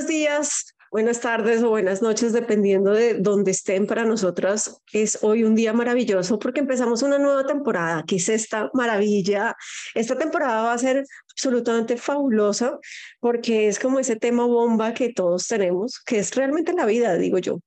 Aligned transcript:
buenos 0.00 0.18
días, 0.18 0.74
buenas 0.90 1.20
tardes 1.20 1.62
o 1.62 1.68
buenas 1.68 2.00
noches, 2.00 2.32
dependiendo 2.32 2.90
de 2.92 3.18
dónde 3.18 3.50
estén 3.50 3.86
para 3.86 4.06
nosotras. 4.06 4.80
Es 4.94 5.18
hoy 5.20 5.44
un 5.44 5.54
día 5.54 5.74
maravilloso 5.74 6.38
porque 6.38 6.60
empezamos 6.60 7.02
una 7.02 7.18
nueva 7.18 7.44
temporada, 7.44 8.02
que 8.06 8.16
es 8.16 8.30
esta 8.30 8.70
maravilla. 8.72 9.54
Esta 9.94 10.16
temporada 10.16 10.62
va 10.62 10.72
a 10.72 10.78
ser 10.78 11.04
absolutamente 11.32 11.98
fabulosa 11.98 12.78
porque 13.20 13.68
es 13.68 13.78
como 13.78 13.98
ese 13.98 14.16
tema 14.16 14.46
bomba 14.46 14.94
que 14.94 15.12
todos 15.12 15.46
tenemos, 15.46 16.00
que 16.00 16.18
es 16.18 16.34
realmente 16.34 16.72
la 16.72 16.86
vida, 16.86 17.18
digo 17.18 17.36
yo, 17.36 17.60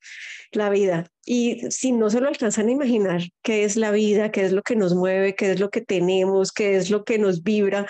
la 0.51 0.71
vida. 0.71 1.05
Y 1.23 1.69
si 1.69 1.91
no 1.91 2.09
se 2.09 2.19
lo 2.19 2.29
alcanzan 2.29 2.67
a 2.67 2.71
imaginar 2.71 3.21
qué 3.43 3.63
es 3.63 3.75
la 3.75 3.91
vida, 3.91 4.31
qué 4.31 4.43
es 4.43 4.51
lo 4.51 4.63
que 4.63 4.75
nos 4.75 4.95
mueve, 4.95 5.35
qué 5.35 5.51
es 5.51 5.59
lo 5.59 5.69
que 5.69 5.81
tenemos, 5.81 6.51
qué 6.51 6.77
es 6.77 6.89
lo 6.89 7.03
que 7.03 7.19
nos 7.19 7.43
vibra, 7.43 7.85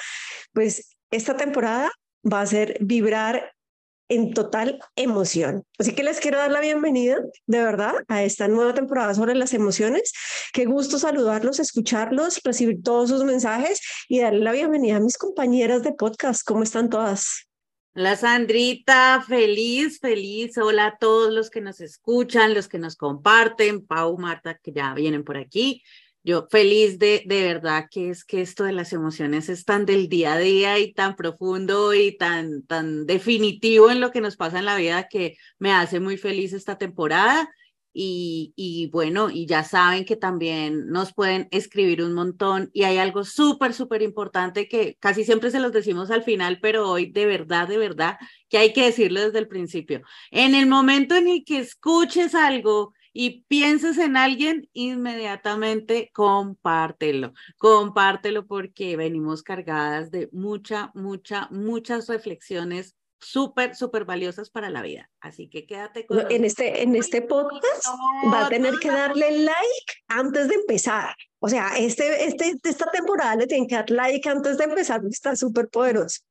pues 0.51 0.97
esta 1.11 1.37
temporada 1.37 1.89
va 2.29 2.41
a 2.41 2.45
ser 2.45 2.77
vibrar 2.81 3.52
en 4.13 4.33
total 4.33 4.79
emoción. 4.95 5.65
Así 5.79 5.95
que 5.95 6.03
les 6.03 6.19
quiero 6.19 6.37
dar 6.37 6.51
la 6.51 6.61
bienvenida, 6.61 7.17
de 7.47 7.63
verdad, 7.63 7.95
a 8.07 8.23
esta 8.23 8.47
nueva 8.47 8.73
temporada 8.73 9.13
sobre 9.13 9.35
las 9.35 9.53
emociones. 9.53 10.13
Qué 10.53 10.65
gusto 10.65 10.99
saludarlos, 10.99 11.59
escucharlos, 11.59 12.39
recibir 12.43 12.83
todos 12.83 13.09
sus 13.09 13.23
mensajes 13.23 13.81
y 14.07 14.19
darle 14.19 14.39
la 14.39 14.51
bienvenida 14.51 14.97
a 14.97 14.99
mis 14.99 15.17
compañeras 15.17 15.83
de 15.83 15.93
podcast. 15.93 16.43
¿Cómo 16.45 16.63
están 16.63 16.89
todas? 16.89 17.47
Hola 17.95 18.15
Sandrita, 18.15 19.23
feliz, 19.27 19.99
feliz. 19.99 20.57
Hola 20.57 20.87
a 20.87 20.97
todos 20.97 21.31
los 21.31 21.49
que 21.49 21.61
nos 21.61 21.79
escuchan, 21.79 22.53
los 22.53 22.67
que 22.67 22.79
nos 22.79 22.95
comparten, 22.95 23.85
Pau, 23.85 24.17
Marta, 24.17 24.59
que 24.61 24.71
ya 24.71 24.93
vienen 24.93 25.23
por 25.23 25.37
aquí. 25.37 25.83
Yo 26.25 26.47
feliz 26.49 26.99
de, 26.99 27.23
de 27.25 27.43
verdad 27.43 27.87
que 27.91 28.09
es 28.09 28.23
que 28.23 28.41
esto 28.41 28.63
de 28.63 28.71
las 28.71 28.93
emociones 28.93 29.49
es 29.49 29.65
tan 29.65 29.85
del 29.85 30.07
día 30.07 30.33
a 30.33 30.39
día 30.39 30.79
y 30.79 30.93
tan 30.93 31.17
profundo 31.17 31.93
y 31.93 32.15
tan, 32.15 32.63
tan 32.63 33.05
definitivo 33.05 33.91
en 33.91 33.99
lo 33.99 34.11
que 34.11 34.21
nos 34.21 34.37
pasa 34.37 34.59
en 34.59 34.65
la 34.65 34.77
vida 34.77 35.09
que 35.09 35.35
me 35.59 35.73
hace 35.73 35.99
muy 35.99 36.17
feliz 36.17 36.53
esta 36.53 36.77
temporada. 36.77 37.49
Y, 37.95 38.53
y, 38.55 38.89
bueno, 38.89 39.29
y 39.29 39.45
ya 39.45 39.63
saben 39.63 40.03
que 40.05 40.15
también 40.15 40.87
nos 40.87 41.13
pueden 41.13 41.47
escribir 41.51 42.01
un 42.01 42.13
montón 42.13 42.71
y 42.73 42.83
hay 42.83 42.97
algo 42.97 43.23
súper, 43.23 43.73
súper 43.73 44.01
importante 44.01 44.67
que 44.67 44.97
casi 44.99 45.23
siempre 45.23 45.51
se 45.51 45.59
los 45.59 45.71
decimos 45.73 46.09
al 46.09 46.23
final, 46.23 46.57
pero 46.59 46.89
hoy 46.89 47.11
de 47.11 47.27
verdad, 47.27 47.67
de 47.67 47.77
verdad, 47.77 48.17
que 48.49 48.57
hay 48.57 48.73
que 48.73 48.85
decirlo 48.85 49.21
desde 49.21 49.37
el 49.39 49.47
principio. 49.47 50.01
En 50.31 50.55
el 50.55 50.67
momento 50.67 51.15
en 51.15 51.27
el 51.27 51.43
que 51.45 51.59
escuches 51.59 52.33
algo 52.33 52.93
y 53.13 53.45
pienses 53.47 53.99
en 53.99 54.17
alguien, 54.17 54.67
inmediatamente 54.73 56.09
compártelo. 56.13 57.33
Compártelo 57.57 58.47
porque 58.47 58.97
venimos 58.97 59.43
cargadas 59.43 60.09
de 60.09 60.29
mucha, 60.31 60.91
mucha, 60.95 61.47
muchas 61.51 62.07
reflexiones 62.07 62.95
súper, 63.19 63.75
súper 63.75 64.03
valiosas 64.03 64.49
para 64.49 64.69
la 64.69 64.81
vida. 64.81 65.09
Así 65.21 65.47
que 65.47 65.65
quédate 65.65 66.05
con... 66.05 66.29
En 66.29 66.43
este, 66.43 66.81
en 66.81 66.95
este 66.95 67.21
podcast 67.21 67.85
va 68.33 68.47
a 68.47 68.49
tener 68.49 68.73
que 68.79 68.89
darle 68.89 69.31
like 69.31 69.93
antes 70.07 70.49
de 70.49 70.55
empezar. 70.55 71.15
O 71.39 71.47
sea, 71.47 71.77
este, 71.77 72.25
este, 72.25 72.53
esta 72.63 72.91
temporada 72.91 73.35
le 73.35 73.47
tienen 73.47 73.67
que 73.67 73.75
dar 73.75 73.89
like 73.89 74.27
antes 74.27 74.57
de 74.57 74.65
empezar, 74.65 75.01
está 75.09 75.35
súper 75.35 75.69
poderoso. 75.69 76.21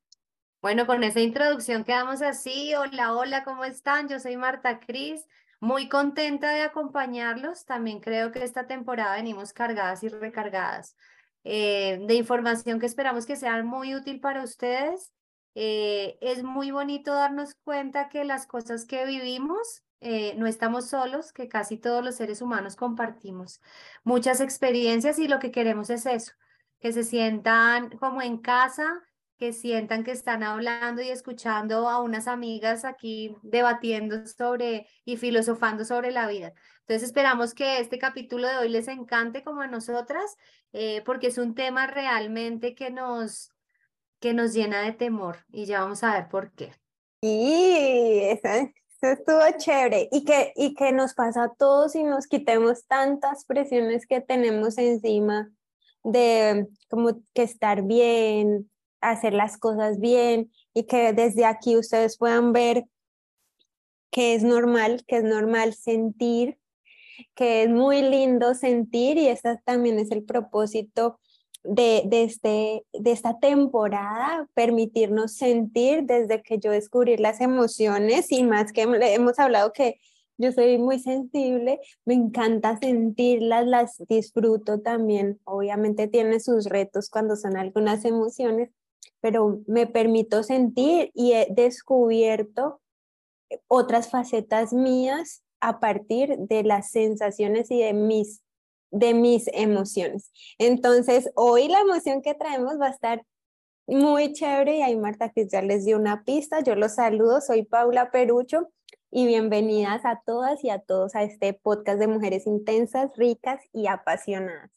Bueno, 0.60 0.86
con 0.86 1.02
esa 1.02 1.20
introducción 1.20 1.84
quedamos 1.84 2.22
así. 2.22 2.74
Hola, 2.74 3.14
hola, 3.14 3.42
¿cómo 3.44 3.64
están? 3.64 4.08
Yo 4.08 4.20
soy 4.20 4.36
Marta 4.36 4.78
Cris. 4.78 5.26
Muy 5.62 5.88
contenta 5.88 6.50
de 6.50 6.62
acompañarlos. 6.62 7.64
También 7.66 8.00
creo 8.00 8.32
que 8.32 8.42
esta 8.42 8.66
temporada 8.66 9.14
venimos 9.14 9.52
cargadas 9.52 10.02
y 10.02 10.08
recargadas 10.08 10.96
eh, 11.44 12.00
de 12.04 12.14
información 12.14 12.80
que 12.80 12.86
esperamos 12.86 13.26
que 13.26 13.36
sea 13.36 13.62
muy 13.62 13.94
útil 13.94 14.18
para 14.18 14.42
ustedes. 14.42 15.12
Eh, 15.54 16.18
es 16.20 16.42
muy 16.42 16.72
bonito 16.72 17.14
darnos 17.14 17.54
cuenta 17.62 18.08
que 18.08 18.24
las 18.24 18.48
cosas 18.48 18.86
que 18.86 19.06
vivimos 19.06 19.84
eh, 20.00 20.34
no 20.36 20.48
estamos 20.48 20.88
solos, 20.88 21.32
que 21.32 21.48
casi 21.48 21.76
todos 21.78 22.04
los 22.04 22.16
seres 22.16 22.42
humanos 22.42 22.74
compartimos 22.74 23.60
muchas 24.02 24.40
experiencias 24.40 25.20
y 25.20 25.28
lo 25.28 25.38
que 25.38 25.52
queremos 25.52 25.90
es 25.90 26.06
eso, 26.06 26.32
que 26.80 26.92
se 26.92 27.04
sientan 27.04 27.90
como 27.98 28.20
en 28.20 28.38
casa, 28.38 29.00
que 29.42 29.52
sientan 29.52 30.04
que 30.04 30.12
están 30.12 30.44
hablando 30.44 31.02
y 31.02 31.08
escuchando 31.08 31.88
a 31.88 32.00
unas 32.00 32.28
amigas 32.28 32.84
aquí 32.84 33.34
debatiendo 33.42 34.24
sobre 34.24 34.86
y 35.04 35.16
filosofando 35.16 35.84
sobre 35.84 36.12
la 36.12 36.28
vida. 36.28 36.52
Entonces 36.82 37.08
esperamos 37.08 37.52
que 37.52 37.80
este 37.80 37.98
capítulo 37.98 38.46
de 38.46 38.58
hoy 38.58 38.68
les 38.68 38.86
encante 38.86 39.42
como 39.42 39.60
a 39.60 39.66
nosotras, 39.66 40.36
eh, 40.72 41.02
porque 41.04 41.26
es 41.26 41.38
un 41.38 41.56
tema 41.56 41.88
realmente 41.88 42.76
que 42.76 42.92
nos, 42.92 43.50
que 44.20 44.32
nos 44.32 44.54
llena 44.54 44.80
de 44.82 44.92
temor 44.92 45.38
y 45.50 45.64
ya 45.64 45.80
vamos 45.80 46.04
a 46.04 46.14
ver 46.14 46.28
por 46.28 46.52
qué. 46.52 46.72
Sí, 47.20 48.20
eso, 48.22 48.70
estuvo 49.00 49.40
chévere 49.58 50.08
y 50.12 50.24
que, 50.24 50.52
y 50.54 50.74
que 50.74 50.92
nos 50.92 51.14
pasa 51.14 51.42
a 51.42 51.52
todos 51.52 51.96
y 51.96 52.04
nos 52.04 52.28
quitemos 52.28 52.86
tantas 52.86 53.44
presiones 53.44 54.06
que 54.06 54.20
tenemos 54.20 54.78
encima 54.78 55.50
de 56.04 56.68
como 56.88 57.20
que 57.34 57.42
estar 57.42 57.82
bien, 57.82 58.68
hacer 59.02 59.34
las 59.34 59.58
cosas 59.58 60.00
bien 60.00 60.50
y 60.72 60.84
que 60.84 61.12
desde 61.12 61.44
aquí 61.44 61.76
ustedes 61.76 62.16
puedan 62.16 62.52
ver 62.52 62.84
que 64.10 64.34
es 64.34 64.42
normal, 64.42 65.04
que 65.06 65.18
es 65.18 65.24
normal 65.24 65.74
sentir, 65.74 66.58
que 67.34 67.62
es 67.62 67.68
muy 67.68 68.02
lindo 68.02 68.54
sentir 68.54 69.18
y 69.18 69.28
ese 69.28 69.58
también 69.64 69.98
es 69.98 70.10
el 70.10 70.24
propósito 70.24 71.18
de, 71.64 72.02
de, 72.06 72.24
este, 72.24 72.84
de 72.92 73.12
esta 73.12 73.38
temporada, 73.38 74.48
permitirnos 74.54 75.34
sentir 75.34 76.04
desde 76.04 76.42
que 76.42 76.58
yo 76.58 76.70
descubrí 76.70 77.16
las 77.16 77.40
emociones 77.40 78.32
y 78.32 78.42
más 78.42 78.72
que 78.72 78.82
hemos 78.82 79.38
hablado 79.38 79.72
que 79.72 79.98
yo 80.38 80.50
soy 80.50 80.78
muy 80.78 80.98
sensible, 80.98 81.80
me 82.04 82.14
encanta 82.14 82.78
sentirlas, 82.78 83.66
las 83.66 84.02
disfruto 84.08 84.80
también. 84.80 85.38
Obviamente 85.44 86.08
tiene 86.08 86.40
sus 86.40 86.64
retos 86.66 87.10
cuando 87.10 87.36
son 87.36 87.56
algunas 87.56 88.04
emociones, 88.04 88.70
pero 89.22 89.62
me 89.66 89.86
permito 89.86 90.42
sentir 90.42 91.10
y 91.14 91.32
he 91.32 91.46
descubierto 91.50 92.82
otras 93.68 94.10
facetas 94.10 94.72
mías 94.72 95.42
a 95.60 95.78
partir 95.78 96.36
de 96.38 96.64
las 96.64 96.90
sensaciones 96.90 97.70
y 97.70 97.80
de 97.80 97.92
mis, 97.94 98.42
de 98.90 99.14
mis 99.14 99.48
emociones. 99.52 100.32
Entonces, 100.58 101.30
hoy 101.36 101.68
la 101.68 101.80
emoción 101.80 102.20
que 102.20 102.34
traemos 102.34 102.80
va 102.80 102.88
a 102.88 102.90
estar 102.90 103.22
muy 103.86 104.32
chévere 104.32 104.78
y 104.78 104.82
ahí 104.82 104.96
Marta 104.96 105.30
que 105.30 105.46
ya 105.48 105.62
les 105.62 105.84
dio 105.84 105.96
una 105.96 106.24
pista. 106.24 106.60
Yo 106.60 106.74
los 106.74 106.96
saludo, 106.96 107.40
soy 107.40 107.62
Paula 107.64 108.10
Perucho 108.10 108.70
y 109.10 109.26
bienvenidas 109.26 110.04
a 110.04 110.20
todas 110.26 110.64
y 110.64 110.70
a 110.70 110.80
todos 110.80 111.14
a 111.14 111.22
este 111.22 111.52
podcast 111.52 112.00
de 112.00 112.08
mujeres 112.08 112.46
intensas, 112.46 113.16
ricas 113.16 113.60
y 113.72 113.86
apasionadas. 113.86 114.70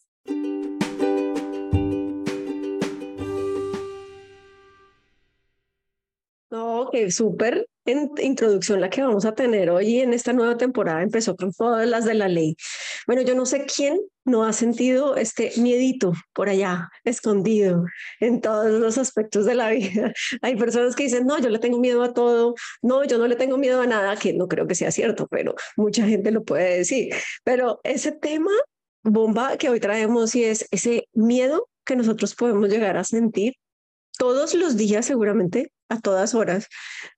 Qué 6.91 7.11
súper 7.11 7.67
introducción 7.85 8.81
la 8.81 8.89
que 8.89 9.01
vamos 9.01 9.25
a 9.25 9.35
tener 9.35 9.69
hoy 9.69 9.99
en 9.99 10.13
esta 10.13 10.33
nueva 10.33 10.57
temporada. 10.57 11.03
Empezó 11.03 11.35
con 11.35 11.51
todas 11.51 11.87
las 11.87 12.05
de 12.05 12.15
la 12.15 12.27
ley. 12.27 12.55
Bueno, 13.05 13.21
yo 13.21 13.35
no 13.35 13.45
sé 13.45 13.65
quién 13.65 13.99
no 14.23 14.43
ha 14.43 14.53
sentido 14.53 15.15
este 15.15 15.51
miedito 15.57 16.13
por 16.33 16.49
allá, 16.49 16.89
escondido 17.03 17.85
en 18.19 18.41
todos 18.41 18.79
los 18.79 18.97
aspectos 18.97 19.45
de 19.45 19.55
la 19.55 19.69
vida. 19.71 20.11
Hay 20.41 20.55
personas 20.55 20.95
que 20.95 21.03
dicen, 21.03 21.25
no, 21.27 21.39
yo 21.39 21.49
le 21.49 21.59
tengo 21.59 21.79
miedo 21.79 22.03
a 22.03 22.13
todo, 22.13 22.55
no, 22.81 23.03
yo 23.03 23.17
no 23.17 23.27
le 23.27 23.35
tengo 23.35 23.57
miedo 23.57 23.81
a 23.81 23.87
nada, 23.87 24.15
que 24.15 24.33
no 24.33 24.47
creo 24.47 24.65
que 24.65 24.75
sea 24.75 24.91
cierto, 24.91 25.27
pero 25.27 25.55
mucha 25.77 26.05
gente 26.05 26.31
lo 26.31 26.43
puede 26.43 26.77
decir. 26.77 27.13
Pero 27.43 27.79
ese 27.83 28.11
tema 28.11 28.51
bomba 29.03 29.57
que 29.57 29.69
hoy 29.69 29.79
traemos 29.79 30.33
y 30.33 30.43
es 30.43 30.67
ese 30.71 31.07
miedo 31.13 31.69
que 31.85 31.95
nosotros 31.95 32.33
podemos 32.33 32.67
llegar 32.69 32.97
a 32.97 33.03
sentir 33.03 33.53
todos 34.17 34.55
los 34.55 34.77
días 34.77 35.05
seguramente 35.05 35.71
a 35.89 35.99
todas 35.99 36.33
horas, 36.33 36.67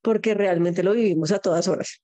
porque 0.02 0.34
realmente 0.34 0.84
lo 0.84 0.94
vivimos 0.94 1.32
a 1.32 1.40
todas 1.40 1.68
horas. 1.68 2.02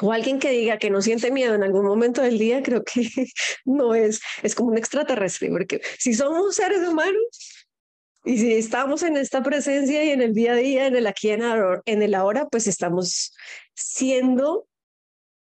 O 0.00 0.12
alguien 0.12 0.38
que 0.38 0.50
diga 0.50 0.78
que 0.78 0.90
no 0.90 1.02
siente 1.02 1.32
miedo 1.32 1.54
en 1.54 1.64
algún 1.64 1.84
momento 1.84 2.22
del 2.22 2.38
día, 2.38 2.62
creo 2.62 2.84
que 2.84 3.02
no 3.64 3.94
es, 3.94 4.20
es 4.42 4.54
como 4.54 4.70
un 4.70 4.78
extraterrestre, 4.78 5.50
porque 5.50 5.80
si 5.98 6.14
somos 6.14 6.54
seres 6.54 6.86
humanos 6.86 7.66
y 8.24 8.38
si 8.38 8.54
estamos 8.54 9.02
en 9.02 9.16
esta 9.16 9.42
presencia 9.42 10.04
y 10.04 10.10
en 10.10 10.22
el 10.22 10.34
día 10.34 10.52
a 10.52 10.56
día, 10.56 10.86
en 10.86 10.96
el 10.96 11.06
aquí, 11.06 11.30
en, 11.30 12.02
el 12.02 12.14
ahora, 12.14 12.46
pues 12.48 12.66
estamos 12.66 13.32
siendo 13.74 14.66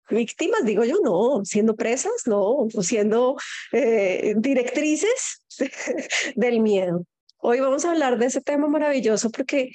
víctimas, 0.10 0.66
digo 0.66 0.84
yo, 0.84 0.96
no, 1.04 1.46
siendo 1.46 1.76
presas, 1.76 2.26
no, 2.26 2.42
o 2.42 2.84
siendo 2.84 3.38
eh, 3.72 4.34
directrices 4.38 5.44
del 6.36 6.62
miedo. 6.62 7.06
Hoy 7.42 7.60
vamos 7.60 7.86
a 7.86 7.92
hablar 7.92 8.18
de 8.18 8.26
ese 8.26 8.42
tema 8.42 8.68
maravilloso 8.68 9.30
porque 9.30 9.72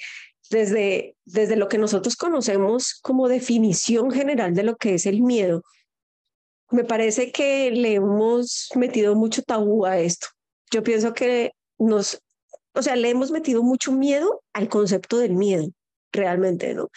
desde, 0.49 1.15
desde 1.25 1.55
lo 1.55 1.67
que 1.67 1.77
nosotros 1.77 2.15
conocemos 2.15 2.99
como 3.01 3.27
definición 3.27 4.11
general 4.11 4.53
de 4.53 4.63
lo 4.63 4.75
que 4.75 4.95
es 4.95 5.05
el 5.05 5.21
miedo, 5.21 5.63
me 6.71 6.83
parece 6.83 7.31
que 7.31 7.71
le 7.71 7.95
hemos 7.95 8.69
metido 8.75 9.15
mucho 9.15 9.43
tabú 9.43 9.85
a 9.85 9.99
esto. 9.99 10.27
Yo 10.71 10.83
pienso 10.83 11.13
que 11.13 11.51
nos, 11.77 12.19
o 12.73 12.81
sea, 12.81 12.95
le 12.95 13.09
hemos 13.09 13.31
metido 13.31 13.63
mucho 13.63 13.91
miedo 13.91 14.41
al 14.53 14.67
concepto 14.67 15.17
del 15.19 15.33
miedo, 15.33 15.69
realmente, 16.11 16.73
¿no? 16.73 16.89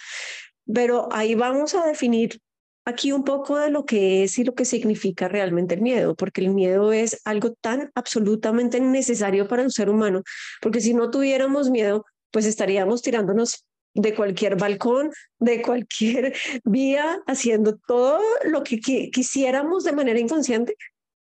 pero 0.73 1.09
ahí 1.13 1.35
vamos 1.35 1.75
a 1.75 1.87
definir 1.87 2.41
aquí 2.85 3.13
un 3.13 3.25
poco 3.25 3.59
de 3.59 3.71
lo 3.71 3.85
que 3.85 4.25
es 4.25 4.39
y 4.39 4.45
lo 4.45 4.55
que 4.55 4.65
significa 4.65 5.29
realmente 5.29 5.75
el 5.75 5.83
miedo, 5.83 6.15
porque 6.15 6.41
el 6.41 6.51
miedo 6.51 6.93
es 6.93 7.21
algo 7.25 7.53
tan 7.61 7.91
absolutamente 7.95 8.81
necesario 8.81 9.47
para 9.47 9.63
un 9.63 9.71
ser 9.71 9.91
humano, 9.91 10.23
porque 10.63 10.81
si 10.81 10.95
no 10.95 11.11
tuviéramos 11.11 11.71
miedo, 11.71 12.05
pues 12.31 12.47
estaríamos 12.47 13.03
tirándonos 13.03 13.65
de 13.95 14.15
cualquier 14.15 14.57
balcón, 14.57 15.11
de 15.39 15.63
cualquier 15.63 16.35
vía, 16.65 17.21
haciendo 17.27 17.79
todo 17.87 18.21
lo 18.45 18.63
que 18.63 18.79
quisiéramos 18.79 19.85
de 19.85 19.93
manera 19.93 20.21
inconsciente 20.21 20.77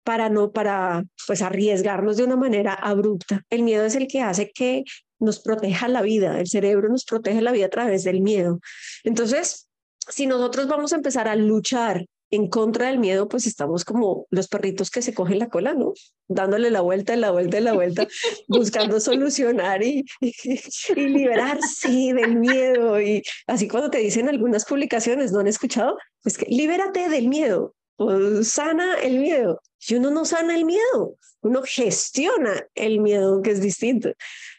para 0.03 0.29
no 0.29 0.51
para 0.51 1.03
pues 1.27 1.41
arriesgarnos 1.41 2.17
de 2.17 2.23
una 2.23 2.37
manera 2.37 2.73
abrupta. 2.73 3.43
El 3.49 3.63
miedo 3.63 3.85
es 3.85 3.95
el 3.95 4.07
que 4.07 4.21
hace 4.21 4.51
que 4.51 4.83
nos 5.19 5.39
proteja 5.39 5.87
la 5.87 6.01
vida, 6.01 6.39
el 6.39 6.47
cerebro 6.47 6.89
nos 6.89 7.03
protege 7.03 7.41
la 7.41 7.51
vida 7.51 7.65
a 7.65 7.69
través 7.69 8.03
del 8.03 8.21
miedo. 8.21 8.59
Entonces, 9.03 9.67
si 10.07 10.25
nosotros 10.25 10.67
vamos 10.67 10.93
a 10.93 10.95
empezar 10.95 11.27
a 11.27 11.35
luchar 11.35 12.05
en 12.29 12.49
contra 12.49 12.87
del 12.87 12.99
miedo, 12.99 13.27
pues 13.27 13.47
estamos 13.47 13.85
como 13.85 14.27
los 14.29 14.47
perritos 14.47 14.91
que 14.91 15.01
se 15.01 15.13
cogen 15.13 15.39
la 15.39 15.49
cola, 15.49 15.73
¿no? 15.73 15.93
Dándole 16.27 16.71
la 16.71 16.81
vuelta, 16.81 17.15
la 17.15 17.31
vuelta, 17.31 17.59
la 17.61 17.73
vuelta, 17.73 18.07
buscando 18.47 18.99
solucionar 18.99 19.83
y, 19.83 20.05
y, 20.19 20.95
liberarse 20.95 21.89
del 22.13 22.35
miedo. 22.35 22.99
Y 23.01 23.23
así 23.47 23.67
cuando 23.67 23.89
te 23.89 23.99
dicen 23.99 24.27
algunas 24.27 24.65
publicaciones, 24.65 25.31
¿no 25.31 25.39
han 25.39 25.47
escuchado? 25.47 25.97
Pues 26.23 26.37
que 26.37 26.45
libérate 26.45 27.09
del 27.09 27.29
miedo, 27.29 27.73
o 27.97 28.43
sana 28.43 28.95
el 29.01 29.19
miedo. 29.19 29.61
Si 29.77 29.95
uno 29.95 30.11
no 30.11 30.25
sana 30.25 30.55
el 30.55 30.65
miedo, 30.65 31.15
uno 31.41 31.61
gestiona 31.63 32.65
el 32.75 32.99
miedo, 32.99 33.41
que 33.41 33.51
es 33.51 33.61
distinto. 33.61 34.11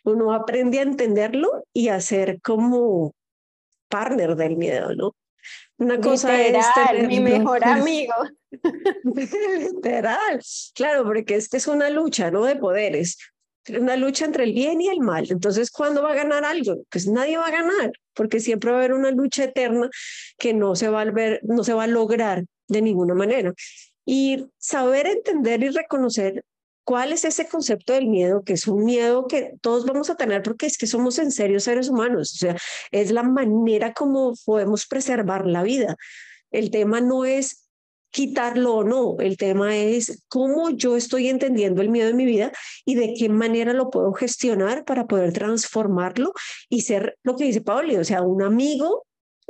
Uno 0.04 0.32
aprende 0.32 0.78
a 0.78 0.82
entenderlo 0.82 1.64
y 1.72 1.88
a 1.88 2.00
ser 2.00 2.40
como 2.40 3.14
partner 3.88 4.36
del 4.36 4.56
miedo, 4.56 4.94
¿no? 4.94 5.14
Una 5.78 6.00
cosa 6.00 6.40
es 6.42 7.06
mi 7.06 7.20
mejor 7.20 7.64
amigo. 7.64 8.14
Literal. 9.04 10.40
Claro, 10.74 11.04
porque 11.04 11.36
esta 11.36 11.56
es 11.56 11.66
una 11.68 11.88
lucha, 11.88 12.30
¿no? 12.30 12.44
De 12.44 12.56
poderes. 12.56 13.16
Una 13.68 13.96
lucha 13.96 14.24
entre 14.24 14.44
el 14.44 14.54
bien 14.54 14.80
y 14.80 14.88
el 14.88 15.00
mal. 15.00 15.26
Entonces, 15.30 15.70
¿cuándo 15.70 16.02
va 16.02 16.12
a 16.12 16.16
ganar 16.16 16.44
algo? 16.44 16.82
Pues 16.90 17.06
nadie 17.06 17.36
va 17.36 17.46
a 17.46 17.50
ganar, 17.50 17.92
porque 18.14 18.40
siempre 18.40 18.70
va 18.70 18.78
a 18.78 18.80
haber 18.80 18.94
una 18.94 19.10
lucha 19.10 19.44
eterna 19.44 19.88
que 20.38 20.52
no 20.54 20.74
se 20.74 20.88
va 20.88 21.02
a 21.02 21.04
ver, 21.04 21.40
no 21.44 21.62
se 21.62 21.74
va 21.74 21.84
a 21.84 21.88
lograr 21.88 22.44
de 22.66 22.82
ninguna 22.82 23.14
manera. 23.14 23.52
Y 24.04 24.46
saber 24.56 25.06
entender 25.06 25.62
y 25.62 25.68
reconocer 25.68 26.42
¿Cuál 26.88 27.12
es 27.12 27.26
ese 27.26 27.46
concepto 27.46 27.92
del 27.92 28.06
miedo? 28.06 28.42
Que 28.42 28.54
es 28.54 28.66
un 28.66 28.82
miedo 28.82 29.26
que 29.26 29.52
todos 29.60 29.84
vamos 29.84 30.08
a 30.08 30.14
tener 30.14 30.42
porque 30.42 30.64
es 30.64 30.78
que 30.78 30.86
somos 30.86 31.18
en 31.18 31.30
serio 31.32 31.60
seres 31.60 31.90
humanos. 31.90 32.32
O 32.32 32.38
sea, 32.38 32.56
es 32.90 33.10
la 33.10 33.22
manera 33.22 33.92
como 33.92 34.32
podemos 34.46 34.86
preservar 34.86 35.46
la 35.46 35.62
vida. 35.62 35.96
El 36.50 36.70
tema 36.70 37.02
no 37.02 37.26
es 37.26 37.68
quitarlo 38.08 38.76
o 38.76 38.84
no, 38.84 39.16
el 39.18 39.36
tema 39.36 39.76
es 39.76 40.24
cómo 40.28 40.70
yo 40.70 40.96
estoy 40.96 41.28
entendiendo 41.28 41.82
el 41.82 41.90
miedo 41.90 42.08
en 42.08 42.16
mi 42.16 42.24
vida 42.24 42.52
y 42.86 42.94
de 42.94 43.12
qué 43.12 43.28
manera 43.28 43.74
lo 43.74 43.90
puedo 43.90 44.14
gestionar 44.14 44.86
para 44.86 45.06
poder 45.06 45.34
transformarlo 45.34 46.32
y 46.70 46.80
ser 46.80 47.18
lo 47.22 47.36
que 47.36 47.44
dice 47.44 47.60
Pauli, 47.60 47.96
o 47.96 48.04
sea, 48.04 48.22
un 48.22 48.42
amigo 48.42 49.04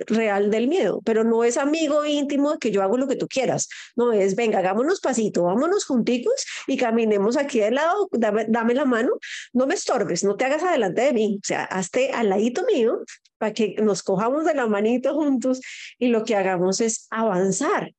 real 0.07 0.51
del 0.51 0.69
miedo, 0.69 1.01
pero 1.05 1.25
no 1.25 1.45
es 1.45 1.57
amigo 1.57 2.05
íntimo 2.05 2.53
de 2.53 2.59
que 2.59 2.71
yo 2.71 2.83
hago 2.83 2.97
lo 2.97 3.09
que 3.09 3.17
tú 3.17 3.27
quieras, 3.27 3.69
no 3.97 4.13
es, 4.13 4.37
venga, 4.37 4.59
hagámonos 4.59 5.01
pasito, 5.01 5.45
vámonos 5.45 5.85
junticos 5.85 6.45
y 6.67 6.77
caminemos 6.77 7.37
aquí 7.37 7.61
de 7.61 7.73
lado, 7.73 8.09
dame, 8.13 8.47
dame 8.49 8.75
la 8.75 8.85
mano, 8.85 9.11
no 9.53 9.67
me 9.67 9.75
estorbes, 9.75 10.25
no 10.25 10.37
te 10.37 10.45
hagas 10.45 10.63
adelante 10.63 11.03
de 11.03 11.13
mí, 11.13 11.39
o 11.43 11.47
sea, 11.47 11.65
hazte 11.65 12.13
al 12.13 12.29
ladito 12.29 12.65
mío 12.65 13.01
para 13.39 13.53
que 13.53 13.77
nos 13.81 14.03
cojamos 14.03 14.45
de 14.45 14.55
la 14.55 14.67
manito 14.67 15.15
juntos 15.15 15.61
y 15.99 16.09
lo 16.09 16.25
que 16.25 16.37
hagamos 16.37 16.81
es 16.81 17.07
avanzar. 17.11 17.93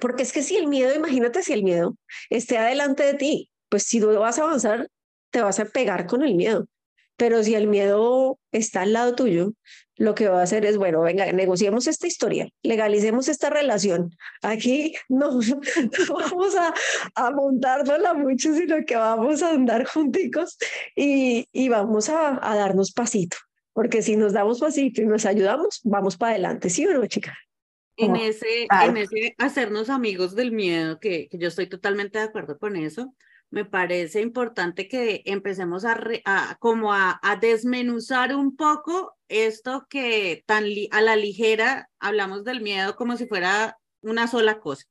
Porque 0.00 0.22
es 0.22 0.32
que 0.32 0.42
si 0.42 0.56
el 0.56 0.66
miedo, 0.66 0.94
imagínate 0.94 1.42
si 1.42 1.54
el 1.54 1.62
miedo 1.62 1.96
esté 2.28 2.58
adelante 2.58 3.04
de 3.04 3.14
ti, 3.14 3.50
pues 3.70 3.84
si 3.84 4.00
tú 4.00 4.08
vas 4.18 4.38
a 4.38 4.42
avanzar, 4.42 4.88
te 5.30 5.40
vas 5.40 5.58
a 5.60 5.64
pegar 5.64 6.06
con 6.06 6.22
el 6.22 6.34
miedo. 6.34 6.66
Pero 7.16 7.42
si 7.42 7.54
el 7.54 7.66
miedo 7.66 8.38
está 8.52 8.82
al 8.82 8.92
lado 8.92 9.14
tuyo, 9.14 9.52
lo 9.98 10.14
que 10.14 10.28
va 10.28 10.40
a 10.40 10.44
hacer 10.44 10.64
es, 10.64 10.78
bueno, 10.78 11.02
venga, 11.02 11.30
negociemos 11.32 11.86
esta 11.86 12.06
historia, 12.06 12.48
legalicemos 12.62 13.28
esta 13.28 13.50
relación. 13.50 14.16
Aquí 14.42 14.94
no, 15.08 15.40
vamos 16.08 16.56
a, 16.56 16.72
a 17.14 17.30
montárnosla 17.30 18.14
mucho, 18.14 18.54
sino 18.54 18.76
que 18.86 18.96
vamos 18.96 19.42
a 19.42 19.50
andar 19.50 19.84
junticos 19.84 20.56
y, 20.96 21.46
y 21.52 21.68
vamos 21.68 22.08
a, 22.08 22.38
a 22.40 22.56
darnos 22.56 22.92
pasito. 22.92 23.36
Porque 23.72 24.02
si 24.02 24.16
nos 24.16 24.32
damos 24.32 24.60
pasito 24.60 25.02
y 25.02 25.06
nos 25.06 25.26
ayudamos, 25.26 25.80
vamos 25.84 26.16
para 26.16 26.32
adelante, 26.32 26.70
¿sí 26.70 26.86
o 26.86 26.92
no, 26.92 27.06
chica? 27.06 27.36
En 27.96 28.14
ese, 28.14 28.68
en 28.70 28.96
ese 28.96 29.34
hacernos 29.38 29.90
amigos 29.90 30.36
del 30.36 30.52
miedo, 30.52 31.00
que, 31.00 31.28
que 31.28 31.38
yo 31.38 31.48
estoy 31.48 31.68
totalmente 31.68 32.18
de 32.18 32.24
acuerdo 32.24 32.56
con 32.56 32.76
eso, 32.76 33.12
me 33.50 33.64
parece 33.64 34.20
importante 34.20 34.88
que 34.88 35.22
empecemos 35.24 35.84
a, 35.84 36.56
como 36.60 36.92
a, 36.92 37.18
desmenuzar 37.40 38.34
un 38.34 38.56
poco 38.56 39.17
esto 39.28 39.86
que 39.88 40.42
tan 40.46 40.64
a 40.90 41.00
la 41.00 41.16
ligera 41.16 41.90
hablamos 41.98 42.44
del 42.44 42.60
miedo 42.60 42.96
como 42.96 43.16
si 43.16 43.26
fuera 43.26 43.78
una 44.00 44.28
sola 44.28 44.60
cosa 44.60 44.84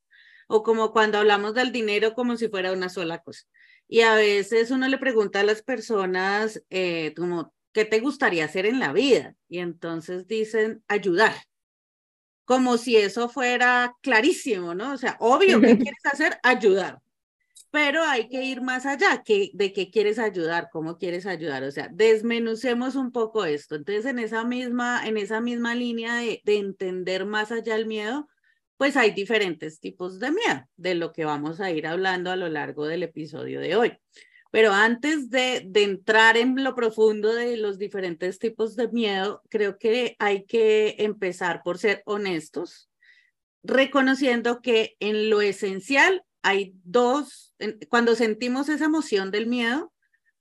o 0.48 0.63
como 0.63 0.92
cuando 0.92 1.18
hablamos 1.18 1.54
del 1.54 1.72
dinero 1.72 2.13
como 2.13 2.38
si 2.38 2.48
fuera 2.48 2.72
una 2.72 2.89
sola 2.89 3.19
cosa. 3.19 3.44
Y 3.88 4.01
a 4.01 4.16
veces 4.16 4.72
uno 4.72 4.88
le 4.88 4.98
pregunta 4.98 5.39
a 5.39 5.44
las 5.44 5.62
personas 5.62 6.63
eh, 6.69 7.13
como, 7.16 7.54
¿qué 7.74 7.86
te 7.86 8.00
gustaría 8.00 8.45
hacer 8.45 8.66
en 8.66 8.80
la 8.80 8.94
vida? 8.94 9.36
Y 9.50 9.60
entonces 9.60 10.28
dicen, 10.28 10.84
ayudar. 10.88 11.34
Como 12.45 12.78
si 12.78 12.95
eso 12.95 13.28
fuera 13.30 13.95
clarísimo, 14.01 14.74
¿no? 14.74 14.94
O 14.94 14.98
sea, 14.98 15.18
obvio, 15.19 15.60
¿qué 15.62 15.78
quieres 15.78 16.06
hacer? 16.06 16.39
Ayudar 16.44 17.01
pero 17.71 18.03
hay 18.03 18.29
que 18.29 18.43
ir 18.43 18.61
más 18.61 18.85
allá 18.85 19.23
que, 19.23 19.51
de 19.53 19.73
qué 19.73 19.91
quieres 19.91 20.19
ayudar, 20.19 20.69
cómo 20.71 20.97
quieres 20.97 21.25
ayudar, 21.25 21.63
o 21.63 21.71
sea, 21.71 21.89
desmenucemos 21.91 22.95
un 22.95 23.11
poco 23.11 23.45
esto. 23.45 23.75
Entonces, 23.75 24.05
en 24.05 24.19
esa 24.19 24.43
misma, 24.45 25.05
en 25.05 25.17
esa 25.17 25.41
misma 25.41 25.75
línea 25.75 26.15
de, 26.15 26.41
de 26.45 26.57
entender 26.57 27.25
más 27.25 27.51
allá 27.51 27.75
el 27.75 27.85
miedo, 27.85 28.27
pues 28.77 28.95
hay 28.95 29.11
diferentes 29.11 29.79
tipos 29.79 30.19
de 30.19 30.31
miedo, 30.31 30.67
de 30.77 30.95
lo 30.95 31.11
que 31.11 31.25
vamos 31.25 31.59
a 31.59 31.71
ir 31.71 31.87
hablando 31.87 32.31
a 32.31 32.35
lo 32.35 32.47
largo 32.47 32.85
del 32.85 33.03
episodio 33.03 33.59
de 33.59 33.75
hoy. 33.75 33.97
Pero 34.51 34.71
antes 34.71 35.29
de, 35.29 35.63
de, 35.65 35.83
entrar 35.83 36.37
en 36.37 36.63
lo 36.63 36.73
profundo 36.73 37.33
de 37.33 37.57
los 37.57 37.77
diferentes 37.77 38.39
tipos 38.39 38.75
de 38.75 38.88
miedo, 38.88 39.41
creo 39.50 39.77
que 39.77 40.15
hay 40.19 40.45
que 40.45 40.95
empezar 41.00 41.63
por 41.63 41.79
ser 41.79 42.01
honestos, 42.05 42.89
reconociendo 43.63 44.62
que 44.62 44.95
en 45.00 45.29
lo 45.29 45.41
esencial 45.41 46.24
hay 46.41 46.74
dos, 46.84 47.56
cuando 47.89 48.15
sentimos 48.15 48.70
esa 48.70 48.86
emoción 48.86 49.32
del 49.32 49.48
miedo, 49.48 49.91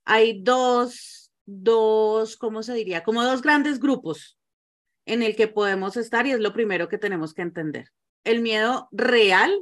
hay 0.05 0.41
dos, 0.41 1.31
dos, 1.45 2.37
¿cómo 2.37 2.63
se 2.63 2.73
diría? 2.73 3.03
Como 3.03 3.23
dos 3.23 3.41
grandes 3.41 3.79
grupos 3.79 4.37
en 5.05 5.23
el 5.23 5.35
que 5.35 5.47
podemos 5.47 5.97
estar 5.97 6.27
y 6.27 6.31
es 6.31 6.39
lo 6.39 6.53
primero 6.53 6.87
que 6.89 6.97
tenemos 6.97 7.33
que 7.33 7.41
entender. 7.41 7.91
El 8.23 8.41
miedo 8.41 8.89
real 8.91 9.57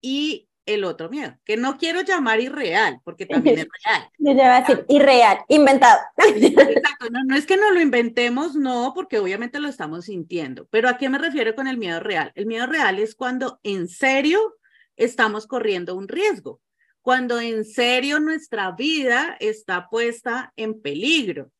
y 0.00 0.48
el 0.66 0.84
otro 0.84 1.08
miedo, 1.08 1.36
que 1.44 1.56
no 1.56 1.76
quiero 1.76 2.02
llamar 2.02 2.40
irreal, 2.40 3.00
porque 3.04 3.26
también 3.26 3.58
es 3.58 3.66
real. 3.84 4.08
Yo 4.18 4.32
voy 4.32 4.40
a 4.40 4.60
decir 4.60 4.84
irreal, 4.88 5.38
inventado. 5.48 6.00
Exacto, 6.16 7.10
no, 7.10 7.24
no 7.24 7.36
es 7.36 7.46
que 7.46 7.56
no 7.56 7.70
lo 7.72 7.80
inventemos, 7.80 8.54
no, 8.54 8.92
porque 8.94 9.18
obviamente 9.18 9.58
lo 9.58 9.68
estamos 9.68 10.04
sintiendo, 10.04 10.66
pero 10.70 10.88
¿a 10.88 10.98
qué 10.98 11.08
me 11.08 11.18
refiero 11.18 11.54
con 11.54 11.66
el 11.66 11.78
miedo 11.78 12.00
real? 12.00 12.32
El 12.34 12.46
miedo 12.46 12.66
real 12.66 12.98
es 12.98 13.14
cuando 13.14 13.58
en 13.62 13.88
serio 13.88 14.54
estamos 14.96 15.46
corriendo 15.46 15.96
un 15.96 16.08
riesgo, 16.08 16.60
cuando 17.00 17.40
en 17.40 17.64
serio 17.64 18.20
nuestra 18.20 18.72
vida 18.72 19.36
está 19.40 19.88
puesta 19.88 20.52
en 20.56 20.80
peligro, 20.80 21.50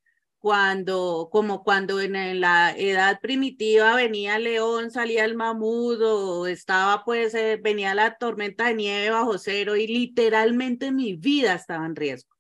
cuando, 0.43 1.29
como 1.31 1.62
cuando 1.62 2.01
en 2.01 2.41
la 2.41 2.73
edad 2.77 3.21
primitiva 3.21 3.95
venía 3.95 4.37
el 4.37 4.45
león, 4.45 4.91
salía 4.91 5.25
el 5.25 5.37
mamudo, 5.37 6.49
estaba 6.49 7.05
pues, 7.05 7.33
eh, 7.35 7.61
venía 7.62 7.95
la 7.95 8.17
tormenta 8.17 8.67
de 8.67 8.75
nieve 8.75 9.11
bajo 9.11 9.39
cero 9.39 9.77
y 9.77 9.87
literalmente 9.87 10.91
mi 10.91 11.15
vida 11.15 11.55
estaba 11.55 11.87
en 11.87 11.95
riesgo. 11.95 12.35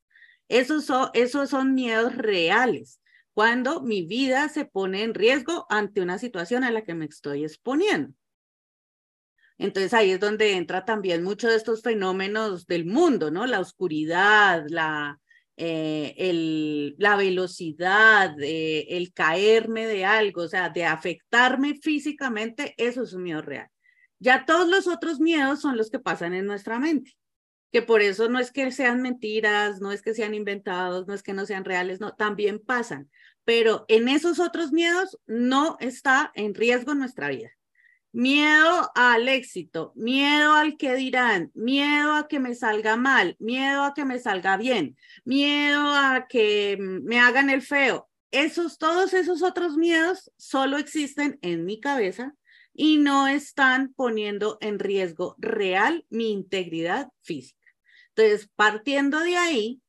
Esos 0.48 0.90
esos 1.14 1.50
son 1.50 1.74
miedos 1.74 2.16
reales, 2.16 3.00
cuando 3.34 3.82
mi 3.82 4.02
vida 4.02 4.48
se 4.48 4.64
pone 4.64 5.04
en 5.04 5.14
riesgo 5.14 5.66
ante 5.70 6.00
una 6.00 6.18
situación 6.18 6.64
a 6.64 6.72
la 6.72 6.82
que 6.82 6.94
me 6.94 7.04
estoy 7.04 7.44
exponiendo. 7.44 8.14
Entonces 9.62 9.94
ahí 9.94 10.10
es 10.10 10.18
donde 10.20 10.54
entra 10.56 10.84
también 10.84 11.22
mucho 11.22 11.48
de 11.48 11.54
estos 11.56 11.82
fenómenos 11.82 12.66
del 12.66 12.84
mundo, 12.84 13.30
¿no? 13.30 13.46
La 13.46 13.60
oscuridad, 13.60 14.64
la, 14.68 15.20
eh, 15.56 16.94
la 16.98 17.16
velocidad, 17.16 18.34
eh, 18.40 18.86
el 18.90 19.12
caerme 19.12 19.86
de 19.86 20.04
algo, 20.04 20.42
o 20.42 20.48
sea, 20.48 20.68
de 20.70 20.84
afectarme 20.84 21.76
físicamente, 21.76 22.74
eso 22.76 23.04
es 23.04 23.12
un 23.12 23.22
miedo 23.22 23.40
real. 23.42 23.68
Ya 24.18 24.44
todos 24.46 24.68
los 24.68 24.88
otros 24.88 25.20
miedos 25.20 25.60
son 25.60 25.76
los 25.76 25.90
que 25.90 26.00
pasan 26.00 26.34
en 26.34 26.46
nuestra 26.46 26.78
mente. 26.78 27.12
que 27.72 27.82
por 27.82 28.02
eso 28.02 28.28
no 28.28 28.38
es 28.38 28.52
que 28.52 28.70
sean 28.72 29.00
mentiras, 29.02 29.80
no 29.80 29.92
es 29.92 30.02
que 30.02 30.14
sean 30.14 30.34
inventados, 30.34 31.06
no 31.06 31.14
es 31.14 31.22
que 31.22 31.32
no 31.34 31.46
sean 31.46 31.64
reales, 31.64 32.00
no, 32.00 32.14
también 32.14 32.58
pasan. 32.60 33.10
Pero 33.44 33.84
en 33.88 34.08
esos 34.08 34.40
otros 34.40 34.72
miedos 34.72 35.18
no 35.26 35.76
está 35.80 36.32
en 36.34 36.54
riesgo 36.54 36.94
nuestra 36.94 37.28
vida. 37.30 37.50
Miedo 38.12 38.90
al 38.94 39.26
éxito, 39.28 39.92
miedo 39.96 40.52
al 40.52 40.76
que 40.76 40.94
dirán, 40.94 41.50
miedo 41.54 42.12
a 42.14 42.28
que 42.28 42.40
me 42.40 42.54
salga 42.54 42.96
mal, 42.96 43.36
miedo 43.38 43.84
a 43.84 43.94
que 43.94 44.04
me 44.04 44.18
salga 44.18 44.58
bien, 44.58 44.98
miedo 45.24 45.80
a 45.80 46.26
que 46.28 46.76
me 46.78 47.18
hagan 47.18 47.48
el 47.48 47.62
feo. 47.62 48.10
Esos, 48.30 48.76
todos 48.76 49.14
esos 49.14 49.42
otros 49.42 49.78
miedos 49.78 50.30
solo 50.36 50.76
existen 50.76 51.38
en 51.40 51.64
mi 51.64 51.80
cabeza 51.80 52.34
y 52.74 52.98
no 52.98 53.28
están 53.28 53.94
poniendo 53.94 54.58
en 54.60 54.78
riesgo 54.78 55.34
real 55.38 56.04
mi 56.10 56.32
integridad 56.32 57.08
física. 57.22 57.66
Entonces, 58.14 58.50
partiendo 58.56 59.20
de 59.20 59.36
ahí, 59.36 59.80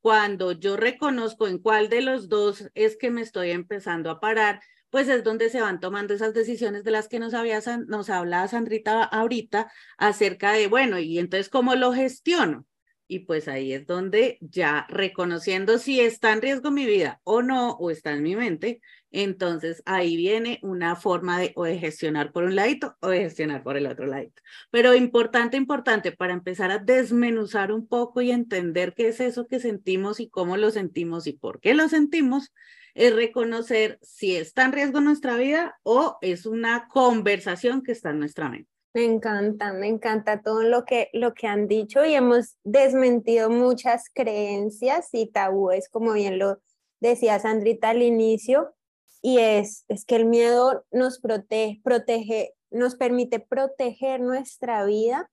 cuando 0.00 0.52
yo 0.52 0.76
reconozco 0.76 1.46
en 1.48 1.58
cuál 1.58 1.88
de 1.88 2.00
los 2.00 2.28
dos 2.28 2.70
es 2.74 2.96
que 2.96 3.10
me 3.10 3.20
estoy 3.20 3.50
empezando 3.50 4.10
a 4.10 4.20
parar, 4.20 4.62
pues 4.90 5.08
es 5.08 5.24
donde 5.24 5.50
se 5.50 5.60
van 5.60 5.80
tomando 5.80 6.14
esas 6.14 6.34
decisiones 6.34 6.84
de 6.84 6.90
las 6.90 7.08
que 7.08 7.18
nos, 7.18 7.34
había, 7.34 7.60
nos 7.86 8.10
hablaba 8.10 8.48
Sandrita 8.48 9.02
ahorita 9.02 9.70
acerca 9.96 10.52
de, 10.52 10.66
bueno, 10.68 10.98
y 10.98 11.18
entonces, 11.18 11.48
¿cómo 11.48 11.74
lo 11.74 11.92
gestiono? 11.92 12.66
Y 13.10 13.20
pues 13.20 13.48
ahí 13.48 13.72
es 13.72 13.86
donde 13.86 14.36
ya 14.42 14.86
reconociendo 14.90 15.78
si 15.78 15.98
está 15.98 16.30
en 16.32 16.42
riesgo 16.42 16.70
mi 16.70 16.84
vida 16.84 17.20
o 17.24 17.40
no, 17.40 17.72
o 17.72 17.90
está 17.90 18.12
en 18.12 18.22
mi 18.22 18.36
mente, 18.36 18.82
entonces 19.10 19.82
ahí 19.86 20.14
viene 20.16 20.58
una 20.62 20.94
forma 20.94 21.40
de 21.40 21.52
o 21.56 21.64
de 21.64 21.78
gestionar 21.78 22.32
por 22.32 22.44
un 22.44 22.54
ladito 22.54 22.96
o 23.00 23.08
de 23.08 23.20
gestionar 23.20 23.62
por 23.62 23.78
el 23.78 23.86
otro 23.86 24.06
ladito. 24.06 24.42
Pero 24.70 24.94
importante, 24.94 25.56
importante 25.56 26.12
para 26.12 26.34
empezar 26.34 26.70
a 26.70 26.78
desmenuzar 26.78 27.72
un 27.72 27.88
poco 27.88 28.20
y 28.20 28.30
entender 28.30 28.92
qué 28.94 29.08
es 29.08 29.20
eso 29.20 29.46
que 29.46 29.58
sentimos 29.58 30.20
y 30.20 30.28
cómo 30.28 30.58
lo 30.58 30.70
sentimos 30.70 31.26
y 31.26 31.32
por 31.32 31.60
qué 31.60 31.72
lo 31.72 31.88
sentimos, 31.88 32.52
es 32.98 33.14
reconocer 33.14 34.00
si 34.02 34.36
está 34.36 34.64
en 34.64 34.72
riesgo 34.72 35.00
nuestra 35.00 35.36
vida 35.36 35.78
o 35.84 36.18
es 36.20 36.46
una 36.46 36.88
conversación 36.88 37.82
que 37.82 37.92
está 37.92 38.10
en 38.10 38.18
nuestra 38.18 38.48
mente. 38.48 38.68
Me 38.92 39.04
encanta, 39.04 39.72
me 39.72 39.86
encanta 39.86 40.42
todo 40.42 40.64
lo 40.64 40.84
que, 40.84 41.08
lo 41.12 41.32
que 41.32 41.46
han 41.46 41.68
dicho 41.68 42.04
y 42.04 42.14
hemos 42.14 42.56
desmentido 42.64 43.50
muchas 43.50 44.10
creencias 44.12 45.10
y 45.12 45.30
tabúes, 45.30 45.88
como 45.88 46.14
bien 46.14 46.40
lo 46.40 46.58
decía 46.98 47.38
Sandrita 47.38 47.90
al 47.90 48.02
inicio, 48.02 48.74
y 49.22 49.38
es, 49.38 49.84
es 49.86 50.04
que 50.04 50.16
el 50.16 50.26
miedo 50.26 50.84
nos 50.90 51.20
protege, 51.20 51.80
protege, 51.84 52.54
nos 52.70 52.96
permite 52.96 53.38
proteger 53.38 54.20
nuestra 54.20 54.84
vida 54.84 55.30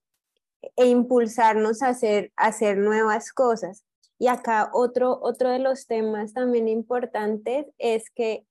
e 0.76 0.86
impulsarnos 0.86 1.82
a 1.82 1.88
hacer, 1.88 2.32
a 2.36 2.46
hacer 2.46 2.78
nuevas 2.78 3.32
cosas. 3.32 3.85
Y 4.18 4.28
acá 4.28 4.70
otro, 4.72 5.18
otro 5.20 5.50
de 5.50 5.58
los 5.58 5.86
temas 5.86 6.32
también 6.32 6.68
importantes 6.68 7.66
es 7.78 8.10
que 8.10 8.46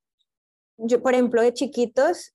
yo, 0.78 1.02
por 1.02 1.14
ejemplo, 1.14 1.42
de 1.42 1.54
chiquitos, 1.54 2.34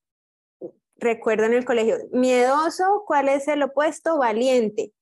recuerdo 0.96 1.44
en 1.44 1.54
el 1.54 1.64
colegio, 1.64 1.96
miedoso, 2.12 3.04
¿cuál 3.06 3.28
es 3.28 3.48
el 3.48 3.62
opuesto? 3.62 4.18
Valiente. 4.18 4.92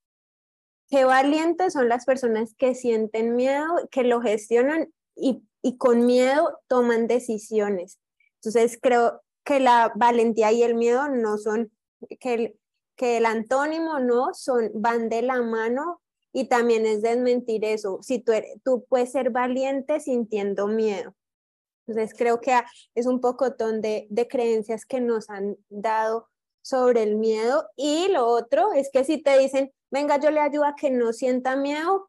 Qué 0.88 1.04
valientes 1.04 1.72
son 1.72 1.88
las 1.88 2.04
personas 2.04 2.54
que 2.56 2.74
sienten 2.74 3.36
miedo, 3.36 3.64
que 3.90 4.02
lo 4.02 4.20
gestionan 4.20 4.92
y, 5.14 5.42
y 5.62 5.76
con 5.76 6.06
miedo 6.06 6.58
toman 6.68 7.06
decisiones. 7.06 7.98
Entonces 8.36 8.78
creo 8.80 9.22
que 9.44 9.60
la 9.60 9.92
valentía 9.94 10.52
y 10.52 10.62
el 10.62 10.74
miedo 10.74 11.08
no 11.08 11.38
son, 11.38 11.70
que 12.18 12.34
el, 12.34 12.60
que 12.96 13.16
el 13.18 13.26
antónimo 13.26 13.98
no 13.98 14.34
son, 14.34 14.70
van 14.74 15.08
de 15.08 15.22
la 15.22 15.42
mano 15.42 15.99
y 16.32 16.48
también 16.48 16.86
es 16.86 17.02
desmentir 17.02 17.64
eso. 17.64 17.98
Si 18.02 18.20
tú, 18.20 18.32
tú 18.64 18.84
puedes 18.88 19.12
ser 19.12 19.30
valiente 19.30 20.00
sintiendo 20.00 20.66
miedo. 20.66 21.14
Entonces 21.86 22.16
creo 22.16 22.40
que 22.40 22.56
es 22.94 23.06
un 23.06 23.20
poco 23.20 23.50
de, 23.50 24.06
de 24.08 24.28
creencias 24.28 24.86
que 24.86 25.00
nos 25.00 25.28
han 25.28 25.56
dado 25.68 26.28
sobre 26.62 27.02
el 27.02 27.16
miedo. 27.16 27.68
Y 27.76 28.08
lo 28.08 28.26
otro 28.26 28.72
es 28.72 28.90
que 28.92 29.04
si 29.04 29.18
te 29.18 29.38
dicen, 29.38 29.72
venga, 29.90 30.18
yo 30.20 30.30
le 30.30 30.40
ayudo 30.40 30.64
a 30.64 30.76
que 30.76 30.90
no 30.90 31.12
sienta 31.12 31.56
miedo, 31.56 32.08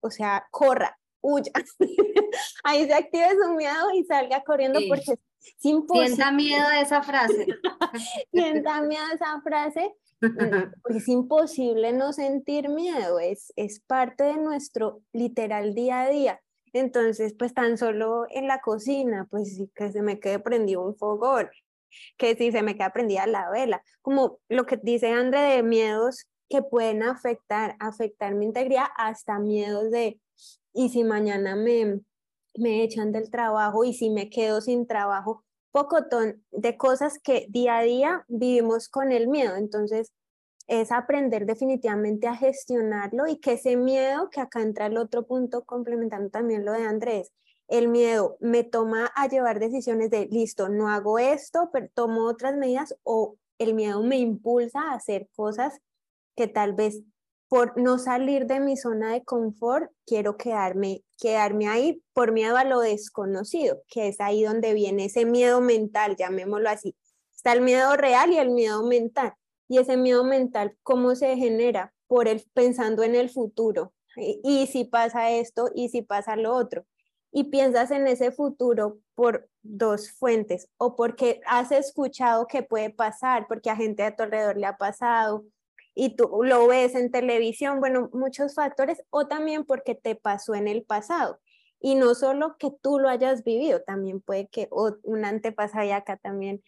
o 0.00 0.10
sea, 0.10 0.46
corra, 0.50 0.98
huya. 1.22 1.52
Ahí 2.64 2.86
se 2.86 2.94
active 2.94 3.28
su 3.42 3.54
miedo 3.54 3.90
y 3.94 4.04
salga 4.04 4.42
corriendo 4.42 4.80
porque 4.88 5.12
es 5.12 5.64
imposible. 5.64 6.08
Sienta 6.08 6.32
miedo 6.32 6.68
de 6.68 6.80
esa 6.82 7.02
frase. 7.02 7.46
Sienta 8.32 8.82
miedo 8.82 9.06
de 9.08 9.14
esa 9.14 9.40
frase 9.40 9.94
es 10.88 11.08
imposible 11.08 11.92
no 11.92 12.12
sentir 12.12 12.68
miedo, 12.68 13.18
es, 13.18 13.52
es 13.56 13.80
parte 13.80 14.24
de 14.24 14.36
nuestro 14.36 15.02
literal 15.12 15.74
día 15.74 16.02
a 16.02 16.08
día. 16.08 16.40
Entonces, 16.72 17.34
pues 17.38 17.54
tan 17.54 17.78
solo 17.78 18.26
en 18.30 18.46
la 18.46 18.60
cocina, 18.60 19.26
pues 19.30 19.62
que 19.74 19.92
se 19.92 20.02
me 20.02 20.20
quede 20.20 20.38
prendido 20.38 20.82
un 20.82 20.96
fogón, 20.96 21.48
que 22.18 22.36
si 22.36 22.52
se 22.52 22.62
me 22.62 22.74
queda 22.76 22.92
prendida 22.92 23.26
la 23.26 23.50
vela, 23.50 23.82
como 24.02 24.38
lo 24.48 24.66
que 24.66 24.76
dice 24.76 25.08
André 25.08 25.40
de 25.40 25.62
miedos 25.62 26.26
que 26.48 26.62
pueden 26.62 27.02
afectar, 27.02 27.76
afectar 27.80 28.34
mi 28.34 28.44
integridad, 28.44 28.86
hasta 28.96 29.38
miedos 29.38 29.90
de, 29.90 30.20
y 30.74 30.90
si 30.90 31.02
mañana 31.02 31.56
me, 31.56 32.00
me 32.54 32.82
echan 32.82 33.10
del 33.10 33.30
trabajo 33.30 33.84
y 33.84 33.94
si 33.94 34.10
me 34.10 34.28
quedo 34.28 34.60
sin 34.60 34.86
trabajo, 34.86 35.45
pocotón 35.76 36.42
de 36.52 36.78
cosas 36.78 37.18
que 37.22 37.48
día 37.50 37.76
a 37.76 37.82
día 37.82 38.24
vivimos 38.28 38.88
con 38.88 39.12
el 39.12 39.28
miedo. 39.28 39.56
Entonces, 39.56 40.10
es 40.68 40.90
aprender 40.90 41.44
definitivamente 41.44 42.28
a 42.28 42.34
gestionarlo 42.34 43.26
y 43.26 43.40
que 43.40 43.52
ese 43.52 43.76
miedo, 43.76 44.30
que 44.30 44.40
acá 44.40 44.62
entra 44.62 44.86
el 44.86 44.96
otro 44.96 45.26
punto 45.26 45.66
complementando 45.66 46.30
también 46.30 46.64
lo 46.64 46.72
de 46.72 46.86
Andrés, 46.86 47.30
el 47.68 47.88
miedo 47.88 48.38
me 48.40 48.64
toma 48.64 49.12
a 49.14 49.28
llevar 49.28 49.60
decisiones 49.60 50.08
de, 50.08 50.24
listo, 50.30 50.70
no 50.70 50.88
hago 50.88 51.18
esto, 51.18 51.68
pero 51.74 51.90
tomo 51.92 52.24
otras 52.24 52.56
medidas 52.56 52.96
o 53.02 53.36
el 53.58 53.74
miedo 53.74 54.02
me 54.02 54.16
impulsa 54.16 54.80
a 54.80 54.94
hacer 54.94 55.28
cosas 55.36 55.78
que 56.36 56.46
tal 56.46 56.72
vez 56.72 57.02
por 57.48 57.78
no 57.80 57.98
salir 57.98 58.46
de 58.46 58.60
mi 58.60 58.76
zona 58.76 59.12
de 59.12 59.24
confort, 59.24 59.90
quiero 60.04 60.36
quedarme, 60.36 61.02
quedarme 61.18 61.68
ahí 61.68 62.02
por 62.12 62.32
miedo 62.32 62.56
a 62.56 62.64
lo 62.64 62.80
desconocido, 62.80 63.82
que 63.88 64.08
es 64.08 64.20
ahí 64.20 64.42
donde 64.42 64.74
viene 64.74 65.06
ese 65.06 65.24
miedo 65.24 65.60
mental, 65.60 66.16
llamémoslo 66.16 66.68
así. 66.68 66.96
Está 67.34 67.52
el 67.52 67.60
miedo 67.60 67.96
real 67.96 68.32
y 68.32 68.38
el 68.38 68.50
miedo 68.50 68.84
mental. 68.84 69.34
Y 69.68 69.78
ese 69.78 69.96
miedo 69.96 70.24
mental, 70.24 70.76
¿cómo 70.82 71.14
se 71.14 71.36
genera? 71.36 71.92
Por 72.06 72.28
el 72.28 72.44
pensando 72.54 73.02
en 73.02 73.14
el 73.14 73.30
futuro. 73.30 73.92
Y, 74.16 74.66
si 74.66 74.84
pasa 74.84 75.30
esto, 75.30 75.68
y 75.74 75.90
si 75.90 76.02
pasa 76.02 76.36
lo 76.36 76.54
otro. 76.54 76.86
Y 77.30 77.44
piensas 77.44 77.90
en 77.90 78.06
ese 78.06 78.32
futuro 78.32 78.98
por 79.14 79.48
dos 79.62 80.10
fuentes, 80.10 80.68
o 80.78 80.96
porque 80.96 81.40
has 81.46 81.70
escuchado 81.70 82.46
que 82.46 82.62
puede 82.62 82.90
pasar, 82.90 83.46
porque 83.46 83.68
a 83.68 83.76
gente 83.76 84.02
a 84.04 84.16
tu 84.16 84.22
alrededor 84.22 84.56
le 84.56 84.66
ha 84.66 84.76
pasado, 84.76 85.44
y 85.98 86.14
tú 86.14 86.42
lo 86.44 86.66
ves 86.66 86.94
en 86.94 87.10
televisión, 87.10 87.80
bueno, 87.80 88.10
muchos 88.12 88.54
factores, 88.54 89.02
o 89.08 89.26
también 89.26 89.64
porque 89.64 89.94
te 89.94 90.14
pasó 90.14 90.54
en 90.54 90.68
el 90.68 90.84
pasado. 90.84 91.40
Y 91.80 91.94
no 91.94 92.14
solo 92.14 92.56
que 92.58 92.70
tú 92.82 92.98
lo 92.98 93.08
hayas 93.08 93.42
vivido, 93.44 93.82
también 93.82 94.20
puede 94.20 94.46
que 94.48 94.68
un 94.70 95.24
antepasado, 95.24 95.86
y 95.86 95.92
acá 95.92 96.18
también 96.18 96.62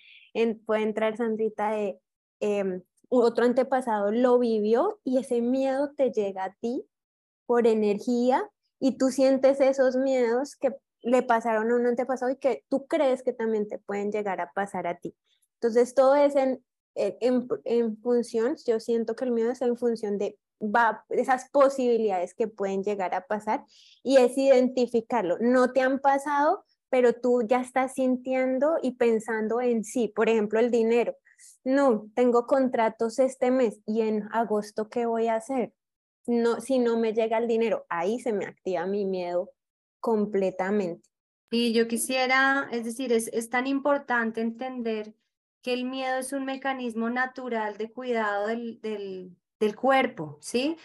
puede 0.64 0.82
entrar 0.82 1.18
Sandrita 1.18 1.72
de 1.72 2.00
em, 2.40 2.82
otro 3.10 3.44
antepasado 3.44 4.12
lo 4.12 4.38
vivió 4.38 4.98
y 5.04 5.18
ese 5.18 5.42
miedo 5.42 5.92
te 5.94 6.10
llega 6.10 6.44
a 6.44 6.54
ti 6.54 6.86
por 7.44 7.66
energía 7.66 8.48
y 8.80 8.96
tú 8.96 9.10
sientes 9.10 9.60
esos 9.60 9.96
miedos 9.96 10.56
que 10.56 10.74
le 11.02 11.22
pasaron 11.22 11.70
a 11.70 11.76
un 11.76 11.86
antepasado 11.86 12.32
y 12.32 12.36
que 12.36 12.64
tú 12.70 12.86
crees 12.86 13.22
que 13.22 13.34
también 13.34 13.68
te 13.68 13.78
pueden 13.78 14.10
llegar 14.10 14.40
a 14.40 14.52
pasar 14.52 14.86
a 14.86 14.98
ti. 14.98 15.14
Entonces, 15.60 15.94
todo 15.94 16.16
es 16.16 16.34
en, 16.34 16.64
eh, 16.94 17.16
en, 17.20 17.96
función, 17.98 18.56
yo 18.66 18.80
siento 18.80 19.14
que 19.14 19.24
el 19.24 19.30
miedo 19.30 19.50
es 19.50 19.62
en 19.62 19.76
función 19.76 20.18
de 20.18 20.38
va, 20.60 21.04
esas 21.10 21.48
posibilidades 21.50 22.34
que 22.34 22.48
pueden 22.48 22.82
llegar 22.82 23.14
a 23.14 23.26
pasar 23.26 23.64
y 24.02 24.16
es 24.16 24.36
identificarlo. 24.36 25.38
No 25.40 25.72
te 25.72 25.80
han 25.80 26.00
pasado, 26.00 26.64
pero 26.90 27.12
tú 27.12 27.42
ya 27.46 27.60
estás 27.60 27.94
sintiendo 27.94 28.78
y 28.82 28.92
pensando 28.92 29.60
en 29.60 29.84
sí, 29.84 30.08
por 30.08 30.28
ejemplo, 30.28 30.58
el 30.58 30.70
dinero. 30.70 31.14
No, 31.64 32.10
tengo 32.14 32.46
contratos 32.46 33.18
este 33.18 33.50
mes 33.50 33.80
y 33.86 34.02
en 34.02 34.28
agosto, 34.32 34.88
¿qué 34.88 35.06
voy 35.06 35.28
a 35.28 35.36
hacer? 35.36 35.72
No, 36.26 36.60
si 36.60 36.78
no 36.78 36.98
me 36.98 37.12
llega 37.12 37.38
el 37.38 37.46
dinero, 37.46 37.86
ahí 37.88 38.20
se 38.20 38.32
me 38.32 38.44
activa 38.44 38.86
mi 38.86 39.04
miedo 39.04 39.52
completamente. 40.00 41.08
Y 41.50 41.72
yo 41.72 41.88
quisiera, 41.88 42.68
es 42.72 42.84
decir, 42.84 43.12
es, 43.12 43.28
es 43.28 43.48
tan 43.48 43.66
importante 43.66 44.40
entender 44.40 45.14
el 45.72 45.84
miedo 45.84 46.18
es 46.18 46.32
un 46.32 46.44
mecanismo 46.44 47.10
natural 47.10 47.76
de 47.76 47.90
cuidado 47.92 48.46
del, 48.46 48.80
del, 48.80 49.36
del 49.60 49.76
cuerpo, 49.76 50.38
¿sí? 50.40 50.76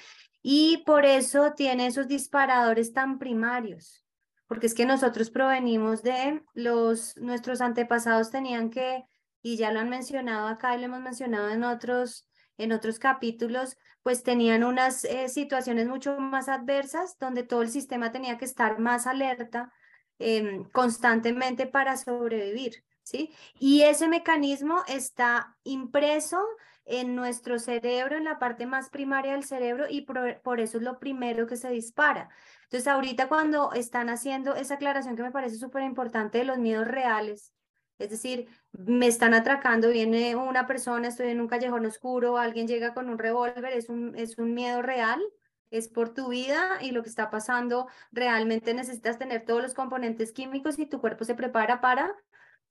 Y 0.41 0.83
por 0.85 1.05
eso 1.05 1.53
tiene 1.53 1.87
esos 1.87 2.07
disparadores 2.07 2.93
tan 2.93 3.19
primarios, 3.19 4.05
porque 4.47 4.67
es 4.67 4.73
que 4.73 4.85
nosotros 4.85 5.29
provenimos 5.29 6.03
de 6.03 6.43
los, 6.53 7.15
nuestros 7.17 7.61
antepasados 7.61 8.29
tenían 8.29 8.69
que, 8.69 9.05
y 9.41 9.57
ya 9.57 9.71
lo 9.71 9.79
han 9.79 9.89
mencionado 9.89 10.47
acá 10.47 10.75
y 10.75 10.79
lo 10.79 10.85
hemos 10.85 11.01
mencionado 11.01 11.49
en 11.49 11.63
otros 11.63 12.27
en 12.57 12.71
otros 12.71 12.99
capítulos, 12.99 13.77
pues 14.03 14.23
tenían 14.23 14.63
unas 14.63 15.05
eh, 15.05 15.29
situaciones 15.29 15.87
mucho 15.87 16.19
más 16.19 16.49
adversas 16.49 17.17
donde 17.19 17.43
todo 17.43 17.61
el 17.61 17.69
sistema 17.69 18.11
tenía 18.11 18.37
que 18.37 18.45
estar 18.45 18.79
más 18.79 19.07
alerta 19.07 19.71
em, 20.19 20.63
constantemente 20.71 21.65
para 21.65 21.97
sobrevivir, 21.97 22.83
¿sí? 23.03 23.33
Y 23.59 23.83
ese 23.83 24.07
mecanismo 24.07 24.81
está 24.87 25.57
impreso 25.63 26.43
en 26.85 27.15
nuestro 27.15 27.59
cerebro, 27.59 28.17
en 28.17 28.25
la 28.25 28.39
parte 28.39 28.65
más 28.65 28.89
primaria 28.89 29.33
del 29.33 29.43
cerebro, 29.45 29.85
y 29.89 30.01
por, 30.01 30.59
eso 30.59 30.77
es 30.77 30.83
lo 30.83 30.99
primero 30.99 31.47
que 31.47 31.55
se 31.55 31.69
dispara. 31.69 32.29
Entonces, 32.63 32.87
ahorita 32.87 33.29
cuando 33.29 33.71
están 33.73 34.09
haciendo 34.09 34.55
esa 34.55 34.75
aclaración 34.75 35.15
que 35.15 35.23
me 35.23 35.31
parece 35.31 35.57
súper 35.57 35.83
importante 35.83 36.39
de 36.39 36.45
los 36.45 36.57
miedos 36.57 36.87
reales, 36.87 37.53
es 37.99 38.09
decir, 38.09 38.47
me 38.73 39.07
están 39.07 39.33
atracando, 39.33 39.89
viene 39.89 40.35
una 40.35 40.67
persona, 40.67 41.07
estoy 41.07 41.29
en 41.29 41.39
un 41.39 41.47
callejón 41.47 41.85
oscuro, 41.85 42.37
alguien 42.37 42.67
llega 42.67 42.93
con 42.93 43.09
un 43.09 43.17
revólver, 43.17 43.73
es 43.73 43.87
un, 43.87 44.17
es 44.17 44.37
un 44.37 44.53
miedo 44.53 44.81
real, 44.81 45.21
es 45.69 45.87
por 45.87 46.13
tu 46.13 46.29
vida 46.29 46.79
y 46.81 46.91
lo 46.91 47.01
que 47.01 47.09
está 47.09 47.29
pasando, 47.29 47.87
realmente 48.11 48.73
necesitas 48.73 49.17
tener 49.17 49.45
todos 49.45 49.61
los 49.61 49.73
componentes 49.73 50.33
químicos 50.33 50.77
y 50.79 50.85
tu 50.85 50.99
cuerpo 50.99 51.23
se 51.23 51.35
prepara 51.35 51.81
para 51.81 52.13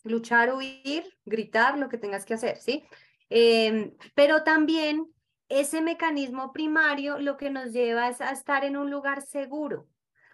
luchar, 0.05 0.53
huir, 0.55 1.05
gritar, 1.25 1.79
lo 1.79 1.89
que 1.89 1.99
tengas 1.99 2.25
que 2.25 2.35
hacer, 2.35 2.59
¿sí? 2.59 2.85
Em, 3.31 3.95
pero 4.15 4.45
también 4.45 5.07
ese 5.49 5.81
mecanismo 5.83 6.53
primario 6.53 7.19
lo 7.19 7.37
que 7.37 7.51
nos 7.51 7.73
lleva 7.73 8.09
es 8.09 8.21
a 8.21 8.31
estar 8.31 8.65
en 8.65 8.77
un 8.77 8.91
lugar 8.91 9.23
seguro. 9.23 9.89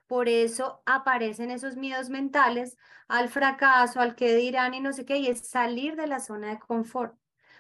Por 0.07 0.29
eso 0.29 0.83
aparecen 0.87 1.51
esos 1.51 1.77
miedos 1.77 2.09
mentales 2.09 2.77
al 3.09 3.29
fracaso, 3.29 4.01
al 4.01 4.17
que 4.17 4.35
dirán 4.37 4.75
y 4.75 4.81
no 4.81 4.93
sé 4.93 5.05
qué, 5.05 5.19
y 5.19 5.29
es 5.29 5.49
salir 5.49 5.97
de 5.97 6.07
la 6.07 6.21
zona 6.21 6.49
de 6.49 6.59
confort. 6.59 7.15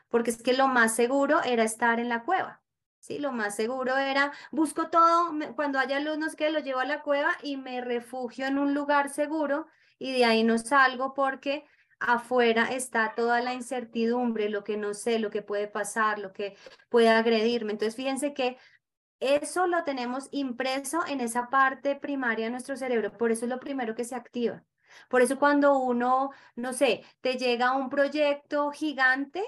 Porque 0.08 0.30
es 0.30 0.42
que 0.42 0.54
lo 0.54 0.68
más 0.68 0.94
seguro 0.94 1.42
era 1.42 1.64
estar 1.64 2.00
en 2.00 2.08
la 2.08 2.24
cueva. 2.24 2.62
Sí, 3.00 3.18
lo 3.18 3.32
más 3.32 3.54
seguro 3.54 3.96
era, 3.96 4.32
busco 4.50 4.88
todo, 4.90 5.32
cuando 5.54 5.78
haya 5.78 6.00
luz, 6.00 6.18
no 6.18 6.26
lo 6.26 6.58
llevo 6.60 6.80
a 6.80 6.84
la 6.84 7.02
cueva 7.02 7.30
y 7.42 7.56
me 7.56 7.80
refugio 7.80 8.46
en 8.46 8.58
un 8.58 8.74
lugar 8.74 9.08
seguro 9.08 9.66
y 9.98 10.12
de 10.12 10.24
ahí 10.24 10.42
no 10.44 10.58
salgo 10.58 11.14
porque 11.14 11.64
afuera 12.00 12.73
está 12.73 13.14
toda 13.14 13.40
la 13.40 13.55
incertidumbre, 13.55 14.49
lo 14.49 14.64
que 14.64 14.76
no 14.76 14.95
sé, 14.95 15.19
lo 15.19 15.31
que 15.31 15.43
puede 15.43 15.69
pasar, 15.69 16.19
lo 16.19 16.33
que 16.33 16.57
puede 16.88 17.09
agredirme. 17.09 17.73
Entonces, 17.73 17.97
fíjense 17.97 18.35
que 18.35 18.57
eso 19.21 19.67
lo 19.67 19.85
tenemos 19.85 20.28
impreso 20.31 21.05
en 21.07 21.21
esa 21.21 21.49
parte 21.50 21.97
primaria 21.97 22.47
de 22.47 22.52
nuestro 22.52 22.76
cerebro, 22.76 23.17
por 23.17 23.33
eso 23.33 23.45
es 23.47 23.50
lo 23.50 23.61
primero 23.61 23.95
que 23.95 24.05
se 24.05 24.14
activa. 24.14 24.64
Por 25.09 25.23
eso 25.23 25.38
cuando 25.38 25.78
uno, 25.78 26.31
no 26.57 26.73
sé, 26.73 27.05
te 27.21 27.37
llega 27.37 27.76
un 27.76 27.90
proyecto 27.90 28.71
gigante 28.71 29.45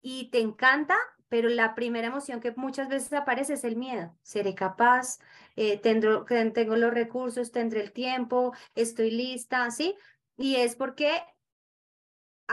y 0.00 0.30
te 0.30 0.40
encanta, 0.40 0.96
pero 1.28 1.48
la 1.48 1.74
primera 1.74 2.08
emoción 2.08 2.40
que 2.40 2.52
muchas 2.52 2.88
veces 2.88 3.12
aparece 3.12 3.54
es 3.54 3.64
el 3.64 3.76
miedo. 3.76 4.16
¿Seré 4.22 4.54
capaz? 4.54 5.18
Eh, 5.56 5.78
¿Tengo 5.78 6.76
los 6.76 6.94
recursos? 6.94 7.52
¿Tendré 7.52 7.80
el 7.80 7.92
tiempo? 7.92 8.52
¿Estoy 8.74 9.10
lista? 9.10 9.70
¿Sí? 9.70 9.96
Y 10.36 10.56
es 10.56 10.76
porque 10.76 11.22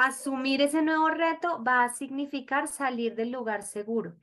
asumir 0.05 0.61
ese 0.61 0.81
nuevo 0.81 1.09
reto 1.09 1.63
va 1.63 1.83
a 1.83 1.93
significar 1.93 2.67
salir 2.67 3.15
del 3.15 3.31
lugar 3.31 3.63
seguro. 3.63 4.15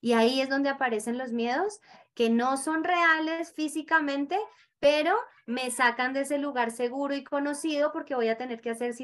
Y 0.00 0.12
ahí 0.12 0.40
es 0.40 0.48
donde 0.48 0.68
aparecen 0.68 1.18
los 1.18 1.32
miedos 1.32 1.80
que 2.14 2.30
no 2.30 2.56
son 2.56 2.84
reales 2.84 3.52
físicamente, 3.52 4.38
pero 4.80 5.16
me 5.46 5.70
sacan 5.70 6.12
de 6.12 6.20
ese 6.20 6.38
lugar 6.38 6.70
seguro 6.70 7.14
y 7.14 7.24
conocido 7.24 7.90
porque 7.92 8.14
voy 8.14 8.28
a 8.28 8.36
tener 8.36 8.60
que 8.60 8.70
hacer 8.70 8.94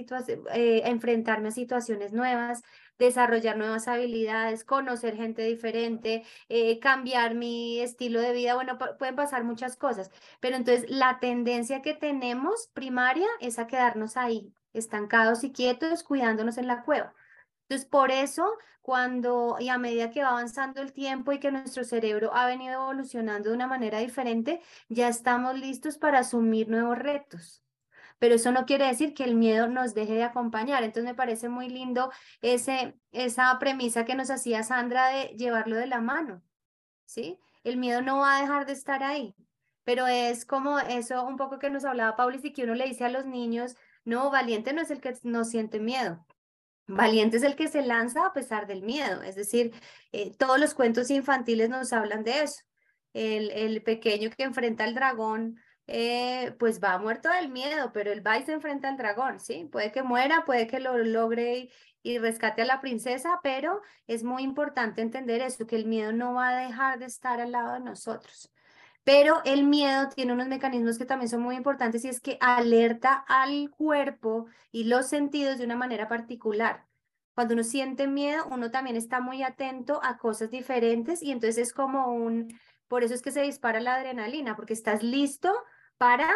eh, 0.52 0.82
enfrentarme 0.84 1.48
a 1.48 1.52
situaciones 1.52 2.12
nuevas, 2.12 2.62
desarrollar 2.98 3.56
nuevas 3.56 3.88
habilidades, 3.88 4.64
conocer 4.64 5.16
gente 5.16 5.42
diferente, 5.42 6.24
eh, 6.48 6.78
cambiar 6.80 7.34
mi 7.34 7.80
estilo 7.80 8.20
de 8.20 8.32
vida. 8.32 8.54
Bueno, 8.54 8.78
pueden 8.98 9.16
pasar 9.16 9.44
muchas 9.44 9.76
cosas, 9.76 10.10
pero 10.40 10.56
entonces 10.56 10.88
la 10.88 11.18
tendencia 11.18 11.82
que 11.82 11.94
tenemos 11.94 12.68
primaria 12.74 13.26
es 13.40 13.58
a 13.58 13.66
quedarnos 13.66 14.16
ahí, 14.16 14.52
estancados 14.74 15.44
y 15.44 15.52
quietos, 15.52 16.02
cuidándonos 16.02 16.58
en 16.58 16.66
la 16.66 16.82
cueva. 16.82 17.14
Entonces, 17.62 17.88
por 17.88 18.10
eso, 18.10 18.58
cuando 18.82 19.56
y 19.58 19.70
a 19.70 19.78
medida 19.78 20.10
que 20.10 20.22
va 20.22 20.30
avanzando 20.30 20.82
el 20.82 20.92
tiempo 20.92 21.32
y 21.32 21.40
que 21.40 21.50
nuestro 21.50 21.84
cerebro 21.84 22.34
ha 22.34 22.46
venido 22.46 22.74
evolucionando 22.74 23.48
de 23.48 23.54
una 23.54 23.66
manera 23.66 24.00
diferente, 24.00 24.60
ya 24.88 25.08
estamos 25.08 25.58
listos 25.58 25.96
para 25.96 26.18
asumir 26.20 26.68
nuevos 26.68 26.98
retos. 26.98 27.62
Pero 28.18 28.34
eso 28.36 28.52
no 28.52 28.66
quiere 28.66 28.86
decir 28.86 29.14
que 29.14 29.24
el 29.24 29.34
miedo 29.34 29.68
nos 29.68 29.94
deje 29.94 30.14
de 30.14 30.24
acompañar. 30.24 30.82
Entonces, 30.82 31.04
me 31.10 31.14
parece 31.14 31.48
muy 31.48 31.68
lindo 31.68 32.10
ese, 32.42 32.98
esa 33.12 33.58
premisa 33.58 34.04
que 34.04 34.14
nos 34.14 34.30
hacía 34.30 34.62
Sandra 34.62 35.08
de 35.08 35.28
llevarlo 35.36 35.76
de 35.76 35.86
la 35.86 36.00
mano. 36.00 36.42
¿Sí? 37.06 37.38
El 37.64 37.76
miedo 37.76 38.02
no 38.02 38.18
va 38.18 38.36
a 38.36 38.40
dejar 38.42 38.66
de 38.66 38.72
estar 38.72 39.02
ahí. 39.02 39.34
Pero 39.84 40.06
es 40.06 40.46
como 40.46 40.78
eso 40.78 41.26
un 41.26 41.36
poco 41.36 41.58
que 41.58 41.70
nos 41.70 41.84
hablaba 41.84 42.16
Paulis 42.16 42.44
y 42.44 42.52
que 42.52 42.64
uno 42.64 42.74
le 42.74 42.86
dice 42.86 43.04
a 43.04 43.10
los 43.10 43.26
niños, 43.26 43.76
no, 44.04 44.30
valiente 44.30 44.72
no 44.72 44.82
es 44.82 44.90
el 44.90 45.00
que 45.00 45.14
no 45.22 45.44
siente 45.44 45.80
miedo. 45.80 46.24
Valiente 46.86 47.38
es 47.38 47.42
el 47.42 47.56
que 47.56 47.68
se 47.68 47.82
lanza 47.82 48.26
a 48.26 48.32
pesar 48.32 48.66
del 48.66 48.82
miedo. 48.82 49.22
Es 49.22 49.36
decir, 49.36 49.72
eh, 50.12 50.34
todos 50.36 50.60
los 50.60 50.74
cuentos 50.74 51.10
infantiles 51.10 51.70
nos 51.70 51.92
hablan 51.92 52.24
de 52.24 52.42
eso. 52.42 52.62
El, 53.14 53.82
pequeño 53.82 54.30
que 54.30 54.42
enfrenta 54.42 54.84
al 54.84 54.94
dragón, 54.94 55.56
eh, 55.86 56.54
pues 56.58 56.82
va 56.82 56.98
muerto 56.98 57.28
del 57.30 57.48
miedo, 57.48 57.92
pero 57.92 58.10
él 58.12 58.26
va 58.26 58.38
y 58.38 58.42
se 58.44 58.52
enfrenta 58.52 58.88
al 58.88 58.96
dragón, 58.96 59.38
¿sí? 59.40 59.68
Puede 59.70 59.92
que 59.92 60.02
muera, 60.02 60.44
puede 60.44 60.66
que 60.66 60.80
lo 60.80 60.98
logre 60.98 61.70
y 62.02 62.18
rescate 62.18 62.62
a 62.62 62.66
la 62.66 62.80
princesa, 62.80 63.40
pero 63.42 63.80
es 64.06 64.24
muy 64.24 64.42
importante 64.42 65.00
entender 65.00 65.40
eso, 65.42 65.66
que 65.66 65.76
el 65.76 65.86
miedo 65.86 66.12
no 66.12 66.34
va 66.34 66.50
a 66.50 66.66
dejar 66.66 66.98
de 66.98 67.06
estar 67.06 67.40
al 67.40 67.52
lado 67.52 67.74
de 67.74 67.80
nosotros. 67.80 68.52
Pero 69.04 69.42
el 69.44 69.64
miedo 69.64 70.08
tiene 70.08 70.32
unos 70.32 70.48
mecanismos 70.48 70.98
que 70.98 71.04
también 71.04 71.28
son 71.28 71.42
muy 71.42 71.56
importantes 71.56 72.04
y 72.04 72.08
es 72.08 72.20
que 72.20 72.38
alerta 72.40 73.24
al 73.28 73.70
cuerpo 73.70 74.46
y 74.72 74.84
los 74.84 75.08
sentidos 75.08 75.58
de 75.58 75.64
una 75.64 75.76
manera 75.76 76.08
particular. 76.08 76.86
Cuando 77.34 77.54
uno 77.54 77.64
siente 77.64 78.06
miedo, 78.06 78.46
uno 78.50 78.70
también 78.70 78.96
está 78.96 79.20
muy 79.20 79.42
atento 79.42 80.00
a 80.02 80.18
cosas 80.18 80.50
diferentes 80.50 81.22
y 81.22 81.32
entonces 81.32 81.58
es 81.58 81.72
como 81.74 82.12
un, 82.14 82.58
por 82.88 83.04
eso 83.04 83.14
es 83.14 83.22
que 83.22 83.32
se 83.32 83.42
dispara 83.42 83.80
la 83.80 83.96
adrenalina, 83.96 84.56
porque 84.56 84.72
estás 84.72 85.02
listo 85.02 85.52
para 85.98 86.30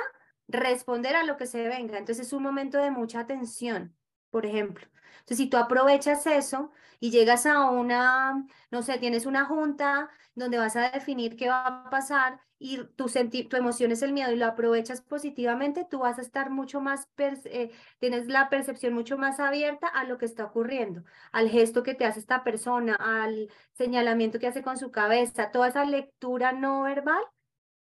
responder 0.48 1.16
a 1.16 1.24
lo 1.24 1.37
que 1.37 1.46
se 1.46 1.68
venga. 1.68 1.98
Entonces 1.98 2.26
es 2.26 2.33
un 2.33 2.42
momento 2.42 2.78
de 2.78 2.90
mucha 2.90 3.20
atención, 3.20 3.96
por 4.31 4.44
ejemplo. 4.44 4.87
Entonces, 5.20 5.38
si 5.38 5.46
tú 5.48 5.57
aprovechas 5.57 6.26
eso 6.26 6.72
y 7.00 7.11
llegas 7.11 7.46
a 7.46 7.70
una, 7.70 8.46
no 8.70 8.82
sé, 8.82 8.98
tienes 8.98 9.26
una 9.26 9.44
junta 9.44 10.08
donde 10.34 10.58
vas 10.58 10.76
a 10.76 10.90
definir 10.90 11.37
qué 11.37 11.48
va 11.48 11.66
a 11.66 11.90
pasar 11.90 12.40
y 12.58 12.78
tu, 12.96 13.06
tu 13.06 13.56
emoción 13.56 13.92
es 13.92 14.02
el 14.02 14.12
miedo 14.12 14.32
y 14.32 14.37
lo 14.37 14.46
aprovechas 14.46 15.00
positivamente, 15.00 15.87
tú 15.88 16.00
vas 16.00 16.18
a 16.18 16.22
estar 16.22 16.50
mucho 16.50 16.80
más, 16.80 17.08
eh, 17.16 17.70
tienes 18.00 18.26
la 18.26 18.48
percepción 18.48 18.94
mucho 18.94 19.16
más 19.16 19.38
abierta 19.40 19.87
a 19.87 20.04
lo 20.04 20.18
que 20.18 20.26
está 20.26 20.44
ocurriendo, 20.44 21.04
al 21.32 21.48
gesto 21.48 21.82
que 21.82 21.94
te 21.94 22.04
hace 22.04 22.20
esta 22.20 22.42
persona, 22.44 22.94
al 22.96 23.48
señalamiento 23.72 24.38
que 24.38 24.48
hace 24.48 24.62
con 24.62 24.76
su 24.76 24.90
cabeza, 24.90 25.50
toda 25.52 25.68
esa 25.68 25.84
lectura 25.84 26.52
no 26.52 26.82
verbal 26.82 27.22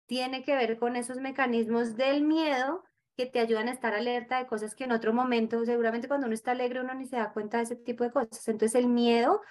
tiene 0.06 0.43
que 0.43 0.56
ver 0.56 0.77
con 0.80 0.95
esos 0.95 1.17
mecanismos 1.17 1.97
del 1.97 2.23
miedo 2.23 2.84
que 3.17 3.25
te 3.25 3.39
ayudan 3.39 3.67
a 3.67 3.71
estar 3.71 3.95
alerta 3.95 4.38
de 4.38 4.45
cosas 4.45 4.75
que 4.75 4.84
en 4.84 4.91
otro 4.91 5.12
momento, 5.12 5.65
seguramente 5.65 6.08
cuando 6.08 6.27
uno 6.27 6.36
está 6.36 6.51
alegre 6.51 6.82
uno 6.82 6.93
ni 6.93 7.08
se 7.08 7.15
da 7.15 7.34
cuenta 7.34 7.58
de 7.58 7.63
ese 7.63 7.75
tipo 7.75 8.03
de 8.03 8.12
cosas. 8.12 8.47
Entonces 8.47 8.75
el 8.75 8.88
miedo 8.88 9.41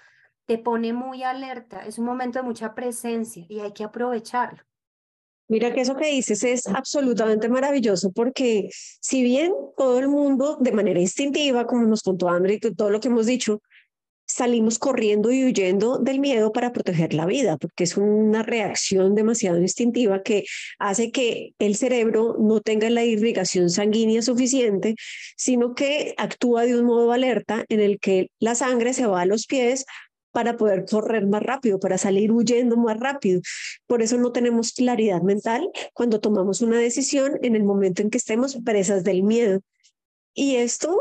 te 0.46 0.56
pone 0.56 0.92
muy 0.92 1.24
alerta, 1.24 1.84
es 1.84 1.98
un 1.98 2.04
momento 2.04 2.38
de 2.38 2.44
mucha 2.44 2.74
presencia 2.76 3.44
y 3.48 3.58
hay 3.58 3.72
que 3.72 3.82
aprovecharlo. 3.82 4.62
Mira 5.48 5.72
que 5.72 5.80
eso 5.80 5.96
que 5.96 6.06
dices 6.06 6.44
es 6.44 6.66
absolutamente 6.68 7.48
maravilloso 7.48 8.12
porque 8.12 8.68
si 8.72 9.22
bien 9.24 9.52
todo 9.76 9.98
el 9.98 10.08
mundo 10.08 10.58
de 10.60 10.72
manera 10.72 11.00
instintiva, 11.00 11.66
como 11.66 11.86
nos 11.86 12.02
contó 12.02 12.28
André 12.28 12.54
y 12.54 12.74
todo 12.74 12.90
lo 12.90 13.00
que 13.00 13.08
hemos 13.08 13.26
dicho, 13.26 13.62
salimos 14.26 14.78
corriendo 14.78 15.30
y 15.30 15.44
huyendo 15.44 15.98
del 15.98 16.20
miedo 16.20 16.52
para 16.52 16.72
proteger 16.72 17.14
la 17.14 17.26
vida, 17.26 17.56
porque 17.56 17.84
es 17.84 17.96
una 17.96 18.42
reacción 18.42 19.14
demasiado 19.14 19.60
instintiva 19.60 20.22
que 20.22 20.44
hace 20.78 21.10
que 21.10 21.54
el 21.58 21.76
cerebro 21.76 22.36
no 22.38 22.60
tenga 22.60 22.90
la 22.90 23.04
irrigación 23.04 23.70
sanguínea 23.70 24.22
suficiente, 24.22 24.96
sino 25.36 25.74
que 25.74 26.14
actúa 26.18 26.64
de 26.64 26.78
un 26.78 26.86
modo 26.86 27.12
alerta 27.12 27.64
en 27.68 27.80
el 27.80 27.98
que 28.00 28.30
la 28.40 28.54
sangre 28.54 28.92
se 28.92 29.06
va 29.06 29.22
a 29.22 29.26
los 29.26 29.46
pies 29.46 29.86
para 30.32 30.58
poder 30.58 30.84
correr 30.84 31.26
más 31.26 31.42
rápido, 31.42 31.80
para 31.80 31.96
salir 31.96 32.30
huyendo 32.30 32.76
más 32.76 33.00
rápido. 33.00 33.40
Por 33.86 34.02
eso 34.02 34.18
no 34.18 34.32
tenemos 34.32 34.72
claridad 34.72 35.22
mental 35.22 35.70
cuando 35.94 36.20
tomamos 36.20 36.60
una 36.60 36.78
decisión 36.78 37.38
en 37.42 37.56
el 37.56 37.64
momento 37.64 38.02
en 38.02 38.10
que 38.10 38.18
estemos 38.18 38.58
presas 38.62 39.02
del 39.02 39.22
miedo. 39.22 39.60
Y 40.34 40.56
esto 40.56 41.00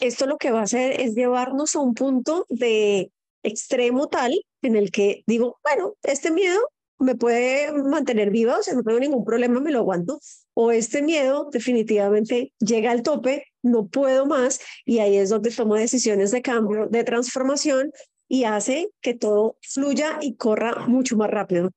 esto 0.00 0.26
lo 0.26 0.38
que 0.38 0.50
va 0.50 0.60
a 0.60 0.64
hacer 0.64 1.00
es 1.00 1.14
llevarnos 1.14 1.74
a 1.76 1.80
un 1.80 1.94
punto 1.94 2.46
de 2.48 3.10
extremo 3.42 4.08
tal 4.08 4.40
en 4.62 4.76
el 4.76 4.90
que 4.90 5.24
digo, 5.26 5.58
bueno, 5.64 5.94
este 6.02 6.30
miedo 6.30 6.60
me 6.98 7.16
puede 7.16 7.72
mantener 7.72 8.30
viva, 8.30 8.58
o 8.58 8.62
sea, 8.62 8.74
no 8.74 8.82
tengo 8.82 9.00
ningún 9.00 9.24
problema, 9.24 9.60
me 9.60 9.72
lo 9.72 9.80
aguanto, 9.80 10.20
o 10.54 10.70
este 10.70 11.02
miedo 11.02 11.48
definitivamente 11.50 12.52
llega 12.60 12.92
al 12.92 13.02
tope, 13.02 13.46
no 13.62 13.88
puedo 13.88 14.24
más, 14.24 14.60
y 14.84 15.00
ahí 15.00 15.16
es 15.16 15.30
donde 15.30 15.50
tomo 15.50 15.74
decisiones 15.74 16.30
de 16.30 16.42
cambio, 16.42 16.86
de 16.86 17.02
transformación, 17.02 17.90
y 18.28 18.44
hace 18.44 18.90
que 19.00 19.14
todo 19.14 19.56
fluya 19.60 20.18
y 20.22 20.36
corra 20.36 20.86
mucho 20.86 21.16
más 21.16 21.30
rápido. 21.30 21.70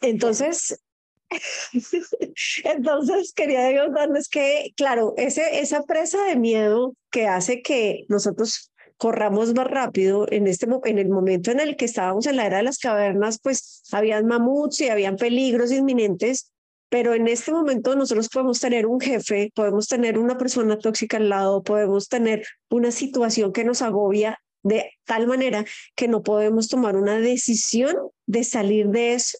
Entonces, 0.00 0.83
entonces 2.64 3.32
quería 3.32 3.84
contarles 3.84 4.28
que, 4.28 4.72
claro, 4.76 5.14
ese, 5.16 5.60
esa 5.60 5.82
presa 5.82 6.22
de 6.24 6.36
miedo 6.36 6.94
que 7.10 7.26
hace 7.26 7.62
que 7.62 8.04
nosotros 8.08 8.70
corramos 8.96 9.54
más 9.54 9.66
rápido 9.66 10.26
en 10.30 10.46
este 10.46 10.66
en 10.84 10.98
el 10.98 11.08
momento 11.08 11.50
en 11.50 11.60
el 11.60 11.76
que 11.76 11.84
estábamos 11.84 12.26
en 12.26 12.36
la 12.36 12.46
era 12.46 12.58
de 12.58 12.62
las 12.62 12.78
cavernas, 12.78 13.38
pues 13.42 13.82
habían 13.92 14.26
mamuts 14.26 14.80
y 14.80 14.88
habían 14.88 15.16
peligros 15.16 15.72
inminentes, 15.72 16.52
pero 16.88 17.14
en 17.14 17.28
este 17.28 17.52
momento 17.52 17.96
nosotros 17.96 18.28
podemos 18.28 18.60
tener 18.60 18.86
un 18.86 19.00
jefe, 19.00 19.52
podemos 19.54 19.88
tener 19.88 20.18
una 20.18 20.38
persona 20.38 20.78
tóxica 20.78 21.16
al 21.16 21.28
lado, 21.28 21.62
podemos 21.62 22.08
tener 22.08 22.46
una 22.70 22.92
situación 22.92 23.52
que 23.52 23.64
nos 23.64 23.82
agobia 23.82 24.38
de 24.62 24.90
tal 25.04 25.26
manera 25.26 25.64
que 25.94 26.08
no 26.08 26.22
podemos 26.22 26.68
tomar 26.68 26.96
una 26.96 27.18
decisión 27.18 27.94
de 28.26 28.44
salir 28.44 28.88
de 28.88 29.14
eso 29.14 29.38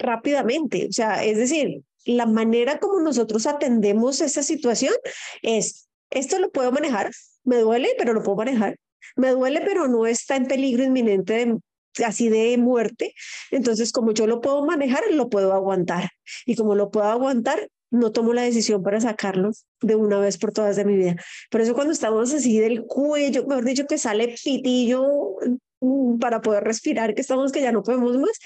rápidamente. 0.00 0.86
O 0.88 0.92
sea, 0.92 1.24
es 1.24 1.36
decir, 1.36 1.82
la 2.04 2.26
manera 2.26 2.78
como 2.78 3.00
nosotros 3.00 3.46
atendemos 3.46 4.20
esa 4.20 4.42
situación 4.42 4.94
es, 5.42 5.88
esto 6.10 6.38
lo 6.38 6.50
puedo 6.50 6.72
manejar, 6.72 7.10
me 7.44 7.58
duele, 7.58 7.90
pero 7.98 8.12
lo 8.12 8.22
puedo 8.22 8.36
manejar. 8.36 8.76
Me 9.16 9.30
duele, 9.30 9.60
pero 9.60 9.88
no 9.88 10.06
está 10.06 10.36
en 10.36 10.46
peligro 10.46 10.84
inminente 10.84 11.32
de, 11.32 12.04
así 12.04 12.28
de 12.28 12.56
muerte. 12.58 13.14
Entonces, 13.50 13.92
como 13.92 14.12
yo 14.12 14.26
lo 14.26 14.40
puedo 14.40 14.64
manejar, 14.64 15.02
lo 15.10 15.28
puedo 15.28 15.52
aguantar. 15.52 16.10
Y 16.46 16.56
como 16.56 16.74
lo 16.74 16.90
puedo 16.90 17.06
aguantar, 17.06 17.68
no 17.90 18.12
tomo 18.12 18.32
la 18.32 18.42
decisión 18.42 18.82
para 18.82 19.00
sacarlo 19.00 19.50
de 19.80 19.96
una 19.96 20.18
vez 20.18 20.38
por 20.38 20.52
todas 20.52 20.76
de 20.76 20.84
mi 20.84 20.96
vida. 20.96 21.16
Por 21.50 21.60
eso 21.60 21.74
cuando 21.74 21.92
estamos 21.92 22.32
así 22.32 22.58
del 22.58 22.84
cuello, 22.84 23.46
mejor 23.46 23.64
dicho, 23.64 23.86
que 23.86 23.98
sale 23.98 24.36
pitillo 24.42 25.36
mm, 25.80 26.18
para 26.18 26.40
poder 26.40 26.62
respirar, 26.62 27.14
que 27.14 27.20
estamos 27.20 27.50
que 27.50 27.62
ya 27.62 27.72
no 27.72 27.82
podemos 27.82 28.16
más, 28.16 28.38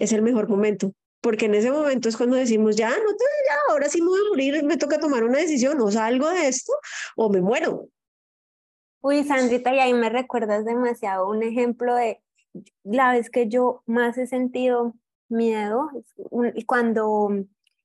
es 0.00 0.12
el 0.12 0.22
mejor 0.22 0.48
momento. 0.48 0.92
Porque 1.20 1.44
en 1.44 1.54
ese 1.54 1.70
momento 1.70 2.08
es 2.08 2.16
cuando 2.16 2.36
decimos, 2.36 2.76
ya, 2.76 2.88
no 2.88 2.94
te, 2.94 3.24
ya, 3.46 3.56
ahora 3.68 3.88
sí 3.88 4.00
me 4.00 4.08
voy 4.08 4.20
a 4.20 4.28
morir, 4.30 4.64
me 4.64 4.78
toca 4.78 4.98
tomar 4.98 5.22
una 5.22 5.38
decisión, 5.38 5.78
o 5.80 5.90
salgo 5.90 6.28
de 6.30 6.48
esto 6.48 6.72
o 7.14 7.28
me 7.28 7.42
muero. 7.42 7.88
Uy, 9.02 9.22
Sandrita, 9.24 9.74
y 9.74 9.78
ahí 9.78 9.94
me 9.94 10.08
recuerdas 10.08 10.64
demasiado 10.64 11.28
un 11.28 11.42
ejemplo 11.42 11.94
de 11.94 12.22
la 12.82 13.12
vez 13.12 13.30
que 13.30 13.48
yo 13.48 13.82
más 13.86 14.16
he 14.18 14.26
sentido 14.26 14.94
miedo, 15.28 15.90
cuando 16.66 17.30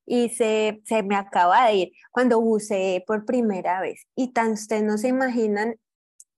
hice, 0.05 0.81
se 0.85 1.03
me 1.03 1.15
acaba 1.15 1.67
de 1.67 1.75
ir, 1.75 1.91
cuando 2.11 2.39
buceé 2.39 3.03
por 3.05 3.25
primera 3.25 3.81
vez. 3.81 4.07
Y 4.15 4.31
tan 4.31 4.53
ustedes 4.53 4.83
no 4.83 4.97
se 4.97 5.09
imaginan 5.09 5.75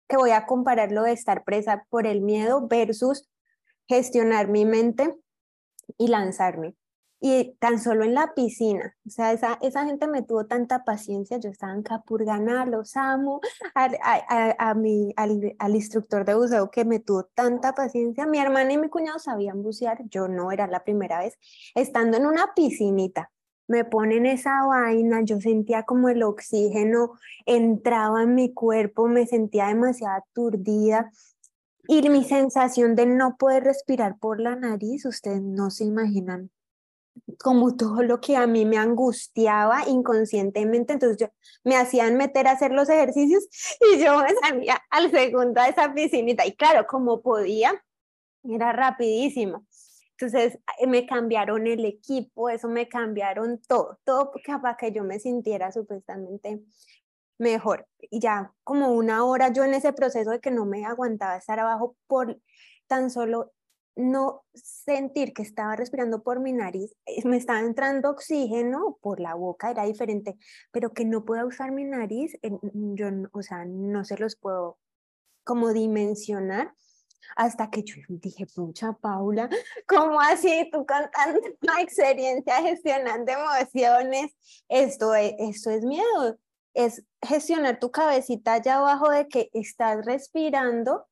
que 0.07 0.17
voy 0.17 0.31
a 0.31 0.45
compararlo 0.45 1.03
de 1.03 1.11
estar 1.11 1.43
presa 1.43 1.85
por 1.89 2.07
el 2.07 2.21
miedo 2.21 2.67
versus 2.67 3.29
gestionar 3.87 4.47
mi 4.47 4.65
mente 4.65 5.15
y 5.97 6.07
lanzarme. 6.07 6.75
Y 7.19 7.55
tan 7.59 7.79
solo 7.79 8.03
en 8.03 8.13
la 8.13 8.35
piscina, 8.35 8.95
o 9.05 9.09
sea, 9.09 9.33
esa, 9.33 9.57
esa 9.63 9.85
gente 9.85 10.07
me 10.07 10.21
tuvo 10.21 10.45
tanta 10.45 10.83
paciencia, 10.83 11.39
yo 11.39 11.49
estaba 11.49 11.73
en 11.73 11.81
Capurganá, 11.81 12.65
los 12.67 12.95
amo, 12.95 13.41
a, 13.73 13.89
a, 14.03 14.69
a, 14.69 14.73
mi, 14.75 15.13
al, 15.15 15.55
al, 15.57 15.75
instructor 15.75 16.25
de 16.25 16.35
buceo 16.35 16.69
que 16.69 16.85
me 16.85 16.99
tuvo 16.99 17.23
tanta 17.33 17.73
paciencia, 17.73 18.27
mi 18.27 18.37
hermana 18.37 18.71
y 18.71 18.77
mi 18.77 18.89
cuñado 18.89 19.17
sabían 19.17 19.63
bucear, 19.63 20.03
yo 20.09 20.27
no 20.27 20.51
era 20.51 20.67
la 20.67 20.83
primera 20.83 21.17
vez, 21.19 21.39
estando 21.73 22.17
en 22.17 22.27
una 22.27 22.53
piscinita, 22.55 23.31
me 23.67 23.83
ponen 23.83 24.25
esa 24.25 24.65
vaina, 24.65 25.21
yo 25.23 25.39
sentía 25.41 25.83
como 25.83 26.09
el 26.09 26.23
oxígeno 26.23 27.13
entraba 27.45 28.23
en 28.23 28.35
mi 28.35 28.53
cuerpo, 28.53 29.07
me 29.07 29.27
sentía 29.27 29.67
demasiado 29.67 30.17
aturdida, 30.17 31.11
y 31.87 32.09
mi 32.09 32.23
sensación 32.23 32.95
de 32.95 33.05
no 33.05 33.37
poder 33.37 33.63
respirar 33.63 34.17
por 34.17 34.39
la 34.39 34.55
nariz, 34.55 35.05
ustedes 35.05 35.41
no 35.41 35.69
se 35.69 35.85
imaginan 35.85 36.51
como 37.39 37.75
todo 37.75 38.03
lo 38.03 38.19
que 38.19 38.35
a 38.35 38.47
mí 38.47 38.65
me 38.65 38.77
angustiaba 38.77 39.87
inconscientemente, 39.87 40.93
entonces 40.93 41.17
yo 41.17 41.27
me 41.63 41.75
hacían 41.75 42.15
meter 42.15 42.47
a 42.47 42.51
hacer 42.51 42.71
los 42.71 42.89
ejercicios 42.89 43.47
y 43.93 43.99
yo 44.03 44.19
me 44.19 44.33
salía 44.35 44.81
al 44.89 45.11
segundo 45.11 45.61
de 45.61 45.69
esa 45.69 45.93
piscinita 45.93 46.45
y 46.45 46.55
claro, 46.55 46.85
como 46.87 47.21
podía, 47.21 47.83
era 48.43 48.71
rapidísimo. 48.71 49.65
Entonces 50.11 50.57
eh, 50.79 50.87
me 50.87 51.05
cambiaron 51.05 51.67
el 51.67 51.85
equipo, 51.85 52.49
eso 52.49 52.67
me 52.67 52.87
cambiaron 52.87 53.61
todo, 53.67 53.99
todo 54.03 54.31
para 54.61 54.75
que 54.75 54.91
yo 54.91 55.03
me 55.03 55.19
sintiera 55.19 55.71
supuestamente 55.71 56.63
mejor. 57.37 57.87
Y 57.99 58.19
ya 58.19 58.53
como 58.63 58.91
una 58.93 59.25
hora 59.25 59.51
yo 59.51 59.63
en 59.63 59.73
ese 59.73 59.93
proceso 59.93 60.31
de 60.31 60.39
que 60.39 60.51
no 60.51 60.65
me 60.65 60.85
aguantaba 60.85 61.37
estar 61.37 61.59
abajo 61.59 61.95
por 62.07 62.39
tan 62.87 63.09
solo 63.09 63.53
no 63.95 64.45
sentir 64.53 65.33
que 65.33 65.41
estaba 65.41 65.75
respirando 65.75 66.21
por 66.21 66.39
mi 66.39 66.53
nariz, 66.53 66.95
eh, 67.05 67.27
me 67.27 67.37
estaba 67.37 67.59
entrando 67.61 68.11
oxígeno 68.11 68.99
por 69.01 69.19
la 69.19 69.33
boca, 69.33 69.71
era 69.71 69.85
diferente, 69.85 70.37
pero 70.71 70.93
que 70.93 71.03
no 71.03 71.25
pueda 71.25 71.45
usar 71.45 71.71
mi 71.71 71.83
nariz, 71.83 72.37
yo, 72.61 73.07
o 73.33 73.41
sea, 73.41 73.65
no 73.65 74.05
se 74.05 74.17
los 74.17 74.35
puedo 74.35 74.77
como 75.43 75.73
dimensionar 75.73 76.73
hasta 77.35 77.69
que 77.69 77.83
yo 77.83 77.95
dije, 78.07 78.45
pucha 78.45 78.93
Paula, 78.93 79.49
¿cómo 79.87 80.21
así 80.21 80.69
tú 80.71 80.85
cantando 80.85 81.39
una 81.61 81.81
experiencia 81.81 82.61
gestionando 82.61 83.31
emociones? 83.31 84.31
Esto 84.69 85.15
es, 85.15 85.33
esto 85.39 85.71
es 85.71 85.83
miedo, 85.83 86.37
es 86.77 87.03
gestionar 87.23 87.79
tu 87.79 87.89
cabecita 87.89 88.53
allá 88.53 88.77
abajo 88.77 89.09
de 89.09 89.27
que 89.27 89.49
estás 89.53 90.05
respirando 90.05 91.07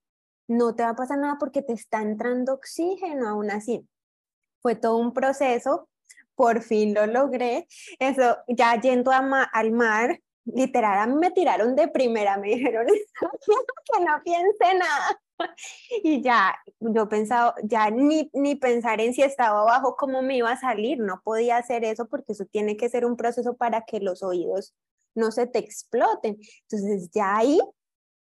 no 0.48 0.76
te 0.76 0.84
va 0.84 0.90
a 0.90 0.96
pasar 0.96 1.18
nada 1.18 1.38
porque 1.40 1.64
te 1.64 1.74
está 1.74 2.04
entrando 2.04 2.54
oxígeno 2.54 3.28
aún 3.28 3.50
así. 3.50 3.88
Fue 4.62 4.76
todo 4.76 4.98
un 4.98 5.12
proceso, 5.12 5.90
por 6.36 6.62
fin 6.62 6.94
lo 6.94 7.08
logré. 7.08 7.68
Eso, 7.98 8.38
ya 8.48 8.80
yendo 8.80 9.12
al 9.12 9.72
mar, 9.72 10.20
literal, 10.46 11.00
a 11.00 11.08
mí 11.08 11.16
me 11.16 11.32
tiraron 11.32 11.76
de 11.76 11.88
primera, 11.88 12.38
me 12.38 12.48
dijeron 12.56 12.86
que 12.86 14.06
no 14.06 14.22
piense 14.24 14.74
nada. 14.78 15.20
Y 16.02 16.22
ya, 16.22 16.56
yo 16.80 17.10
pensaba, 17.10 17.56
ya 17.62 17.90
ni, 17.90 18.30
ni 18.32 18.56
pensar 18.56 19.02
en 19.02 19.14
si 19.14 19.22
estaba 19.22 19.62
abajo, 19.64 19.98
cómo 19.98 20.22
me 20.22 20.38
iba 20.38 20.50
a 20.50 20.58
salir, 20.58 21.00
no 21.00 21.20
podía 21.26 21.58
hacer 21.58 21.84
eso 21.84 22.08
porque 22.08 22.32
eso 22.32 22.46
tiene 22.46 22.78
que 22.78 22.88
ser 22.88 23.06
un 23.06 23.18
proceso 23.18 23.58
para 23.58 23.82
que 23.82 24.00
los 24.00 24.24
oídos 24.24 24.74
no 25.16 25.32
se 25.32 25.48
te 25.48 25.60
exploten. 25.60 26.38
Entonces 26.70 27.10
ya 27.14 27.38
ahí 27.38 27.60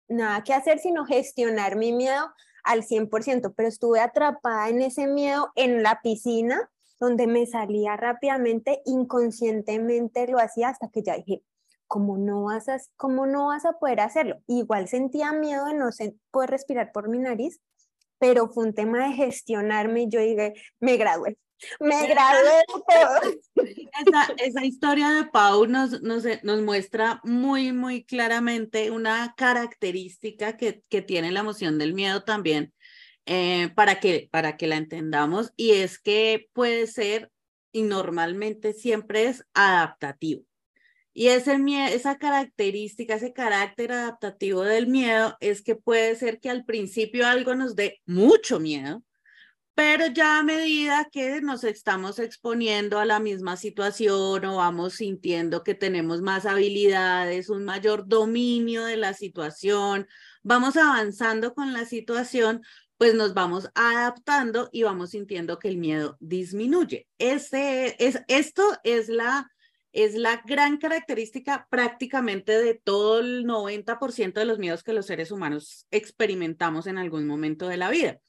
nada 0.09 0.43
que 0.45 0.55
hacer 0.55 0.79
sino 0.79 1.05
gestionar 1.05 1.77
mi 1.77 1.93
miedo 1.93 2.31
al 2.65 2.83
100%, 2.83 3.55
pero 3.57 3.69
estuve 3.69 4.01
atrapada 4.01 4.69
en 4.69 4.83
ese 4.83 5.07
miedo 5.07 5.51
en 5.55 5.83
la 5.83 6.01
piscina, 6.03 6.71
donde 6.99 7.27
me 7.27 7.47
salía 7.47 7.97
rápidamente, 7.97 8.83
inconscientemente 8.87 10.27
lo 10.27 10.39
hacía 10.39 10.71
hasta 10.71 10.89
que 10.89 11.03
ya 11.03 11.17
dije, 11.17 11.43
¿cómo 11.87 12.19
no 12.19 12.45
vas 12.45 12.69
a, 12.69 12.79
cómo 12.97 13.27
no 13.27 13.49
vas 13.49 13.65
a 13.65 13.75
poder 13.75 14.01
hacerlo? 14.01 14.41
Igual 14.47 14.89
sentía 14.89 15.33
miedo 15.33 15.67
de 15.67 15.75
no 15.75 15.91
poder 16.31 16.51
respirar 16.51 16.91
por 16.93 17.09
mi 17.09 17.19
nariz, 17.19 17.61
pero 18.19 18.49
fue 18.49 18.65
un 18.65 18.75
tema 18.75 19.07
de 19.07 19.15
gestionarme 19.15 20.03
y 20.03 20.09
yo 20.09 20.21
dije, 20.21 20.55
me 20.81 20.97
gradué, 20.97 21.39
me 21.81 22.07
gradué 22.07 22.63
esa, 24.07 24.35
esa, 24.39 24.65
historia 24.65 25.11
de 25.11 25.25
Pau 25.25 25.67
nos, 25.67 26.03
nos, 26.03 26.25
nos, 26.43 26.63
muestra 26.63 27.21
muy, 27.25 27.73
muy 27.73 28.05
claramente 28.05 28.91
una 28.91 29.35
característica 29.37 30.57
que, 30.57 30.83
que 30.89 31.03
tiene 31.03 31.33
la 31.33 31.41
emoción 31.41 31.79
del 31.79 31.95
miedo 31.95 32.25
también, 32.25 32.73
eh, 33.25 33.71
para, 33.75 34.01
que, 34.01 34.29
para 34.31 34.57
que 34.57 34.67
la 34.67 34.77
entendamos, 34.77 35.53
y 35.57 35.73
es 35.73 35.99
que 35.99 36.49
puede 36.53 36.87
ser, 36.87 37.31
y 37.73 37.83
normalmente 37.83 38.73
siempre 38.73 39.27
es 39.27 39.45
adaptativo. 39.55 40.45
Y 41.13 41.29
ese 41.29 41.59
miedo, 41.59 41.89
esa 41.95 42.19
característica, 42.19 43.15
ese 43.15 43.33
carácter 43.33 43.91
adaptativo 43.93 44.63
del 44.63 44.87
miedo 44.87 45.35
es 45.41 45.63
que 45.63 45.75
puede 45.75 46.15
ser 46.15 46.41
que 46.41 46.51
al 46.51 46.67
principio 46.67 47.27
algo 47.27 47.55
nos 47.55 47.75
dé 47.75 48.01
mucho 48.05 48.61
miedo, 48.61 49.03
pero 49.77 50.07
ya 50.07 50.39
a 50.39 50.43
medida 50.43 51.07
que 51.13 51.43
nos 51.43 51.63
estamos 51.63 52.19
exponiendo 52.19 52.99
a 52.99 53.05
la 53.05 53.21
misma 53.21 53.59
situación 53.59 54.43
o 54.47 54.57
vamos 54.57 54.95
sintiendo 54.95 55.63
que 55.63 55.75
tenemos 55.75 56.23
más 56.23 56.47
habilidades, 56.47 57.51
un 57.51 57.67
mayor 57.67 58.09
dominio 58.09 58.87
de 58.87 58.97
la 58.97 59.13
situación, 59.13 60.09
vamos 60.43 60.79
avanzando 60.79 61.53
con 61.53 61.75
la 61.75 61.85
situación, 61.85 62.63
pues 62.97 63.15
nos 63.15 63.35
vamos 63.35 63.69
adaptando 63.75 64.71
y 64.73 64.83
vamos 64.83 65.11
sintiendo 65.11 65.59
que 65.59 65.69
el 65.69 65.77
miedo 65.77 66.17
disminuye. 66.21 67.07
Este 67.19 68.03
es, 68.03 68.23
esto 68.29 68.63
es 68.83 69.11
la, 69.11 69.51
es 69.93 70.15
la 70.15 70.43
gran 70.47 70.79
característica 70.79 71.67
prácticamente 71.69 72.53
de 72.63 72.81
todo 72.83 73.21
el 73.21 73.45
90% 73.45 74.33
de 74.41 74.47
los 74.47 74.59
miedos 74.59 74.83
que 74.83 74.95
los 74.95 75.05
seres 75.05 75.31
humanos 75.31 75.87
experimentamos 75.91 76.87
en 76.87 76.97
algún 76.97 77.27
momento 77.27 77.69
de 77.69 77.77
la 77.77 77.91
vida 77.91 78.21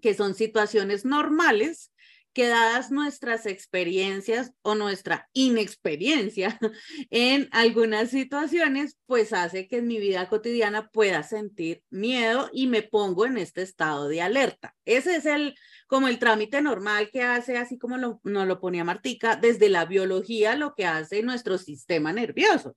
que 0.00 0.14
son 0.14 0.34
situaciones 0.34 1.04
normales 1.04 1.90
que 2.34 2.48
dadas 2.48 2.90
nuestras 2.90 3.46
experiencias 3.46 4.52
o 4.62 4.74
nuestra 4.74 5.30
inexperiencia 5.32 6.58
en 7.10 7.48
algunas 7.52 8.10
situaciones, 8.10 8.98
pues 9.06 9.32
hace 9.32 9.68
que 9.68 9.78
en 9.78 9.86
mi 9.86 9.98
vida 9.98 10.28
cotidiana 10.28 10.88
pueda 10.88 11.22
sentir 11.22 11.82
miedo 11.90 12.50
y 12.52 12.66
me 12.66 12.82
pongo 12.82 13.24
en 13.24 13.38
este 13.38 13.62
estado 13.62 14.08
de 14.08 14.20
alerta. 14.20 14.74
Ese 14.84 15.16
es 15.16 15.26
el 15.26 15.54
como 15.86 16.08
el 16.08 16.18
trámite 16.18 16.60
normal 16.60 17.10
que 17.12 17.22
hace, 17.22 17.56
así 17.56 17.78
como 17.78 17.98
lo, 17.98 18.20
nos 18.24 18.48
lo 18.48 18.60
ponía 18.60 18.82
Martica, 18.82 19.36
desde 19.36 19.68
la 19.68 19.84
biología 19.84 20.56
lo 20.56 20.74
que 20.74 20.86
hace 20.86 21.22
nuestro 21.22 21.56
sistema 21.56 22.12
nervioso 22.12 22.76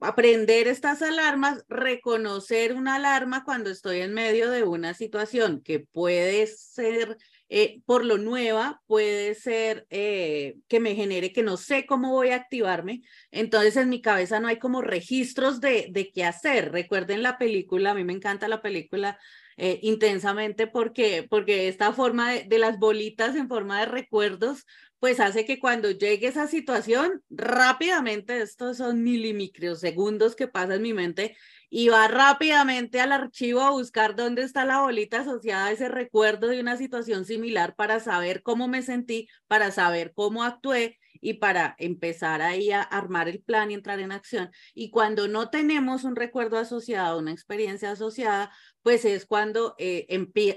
aprender 0.00 0.68
estas 0.68 1.02
alarmas, 1.02 1.64
reconocer 1.68 2.74
una 2.74 2.96
alarma 2.96 3.44
cuando 3.44 3.70
estoy 3.70 4.00
en 4.00 4.14
medio 4.14 4.50
de 4.50 4.62
una 4.62 4.94
situación 4.94 5.60
que 5.62 5.80
puede 5.80 6.46
ser 6.46 7.16
eh, 7.50 7.80
por 7.86 8.04
lo 8.04 8.18
nueva, 8.18 8.82
puede 8.86 9.34
ser 9.34 9.86
eh, 9.88 10.56
que 10.68 10.80
me 10.80 10.94
genere 10.94 11.32
que 11.32 11.42
no 11.42 11.56
sé 11.56 11.86
cómo 11.86 12.12
voy 12.12 12.30
a 12.30 12.36
activarme. 12.36 13.02
Entonces 13.30 13.76
en 13.76 13.88
mi 13.88 14.02
cabeza 14.02 14.38
no 14.38 14.48
hay 14.48 14.58
como 14.58 14.82
registros 14.82 15.60
de, 15.60 15.88
de 15.90 16.10
qué 16.12 16.24
hacer. 16.24 16.72
Recuerden 16.72 17.22
la 17.22 17.38
película, 17.38 17.92
a 17.92 17.94
mí 17.94 18.04
me 18.04 18.12
encanta 18.12 18.48
la 18.48 18.60
película 18.60 19.18
eh, 19.56 19.80
intensamente 19.82 20.66
porque, 20.66 21.26
porque 21.28 21.68
esta 21.68 21.92
forma 21.92 22.32
de, 22.32 22.44
de 22.44 22.58
las 22.58 22.78
bolitas 22.78 23.34
en 23.34 23.48
forma 23.48 23.80
de 23.80 23.86
recuerdos 23.86 24.66
pues 25.00 25.20
hace 25.20 25.44
que 25.44 25.58
cuando 25.60 25.90
llegue 25.90 26.26
esa 26.26 26.46
situación, 26.46 27.22
rápidamente, 27.30 28.40
estos 28.40 28.78
son 28.78 29.02
milimicrosegundos 29.02 30.34
que 30.34 30.48
pasa 30.48 30.74
en 30.74 30.82
mi 30.82 30.92
mente, 30.92 31.36
y 31.70 31.88
va 31.88 32.08
rápidamente 32.08 33.00
al 33.00 33.12
archivo 33.12 33.60
a 33.60 33.70
buscar 33.70 34.16
dónde 34.16 34.42
está 34.42 34.64
la 34.64 34.80
bolita 34.80 35.20
asociada 35.20 35.66
a 35.66 35.72
ese 35.72 35.88
recuerdo 35.88 36.48
de 36.48 36.60
una 36.60 36.76
situación 36.76 37.24
similar 37.24 37.74
para 37.74 38.00
saber 38.00 38.42
cómo 38.42 38.68
me 38.68 38.82
sentí, 38.82 39.28
para 39.46 39.70
saber 39.70 40.12
cómo 40.14 40.44
actué 40.44 40.98
y 41.20 41.34
para 41.34 41.74
empezar 41.78 42.42
ahí 42.42 42.70
a 42.70 42.82
armar 42.82 43.28
el 43.28 43.40
plan 43.40 43.70
y 43.70 43.74
entrar 43.74 44.00
en 44.00 44.12
acción. 44.12 44.50
Y 44.74 44.90
cuando 44.90 45.28
no 45.28 45.50
tenemos 45.50 46.04
un 46.04 46.16
recuerdo 46.16 46.58
asociado, 46.58 47.18
una 47.18 47.32
experiencia 47.32 47.90
asociada, 47.90 48.52
pues 48.82 49.04
es 49.04 49.26
cuando 49.26 49.74
eh, 49.78 50.06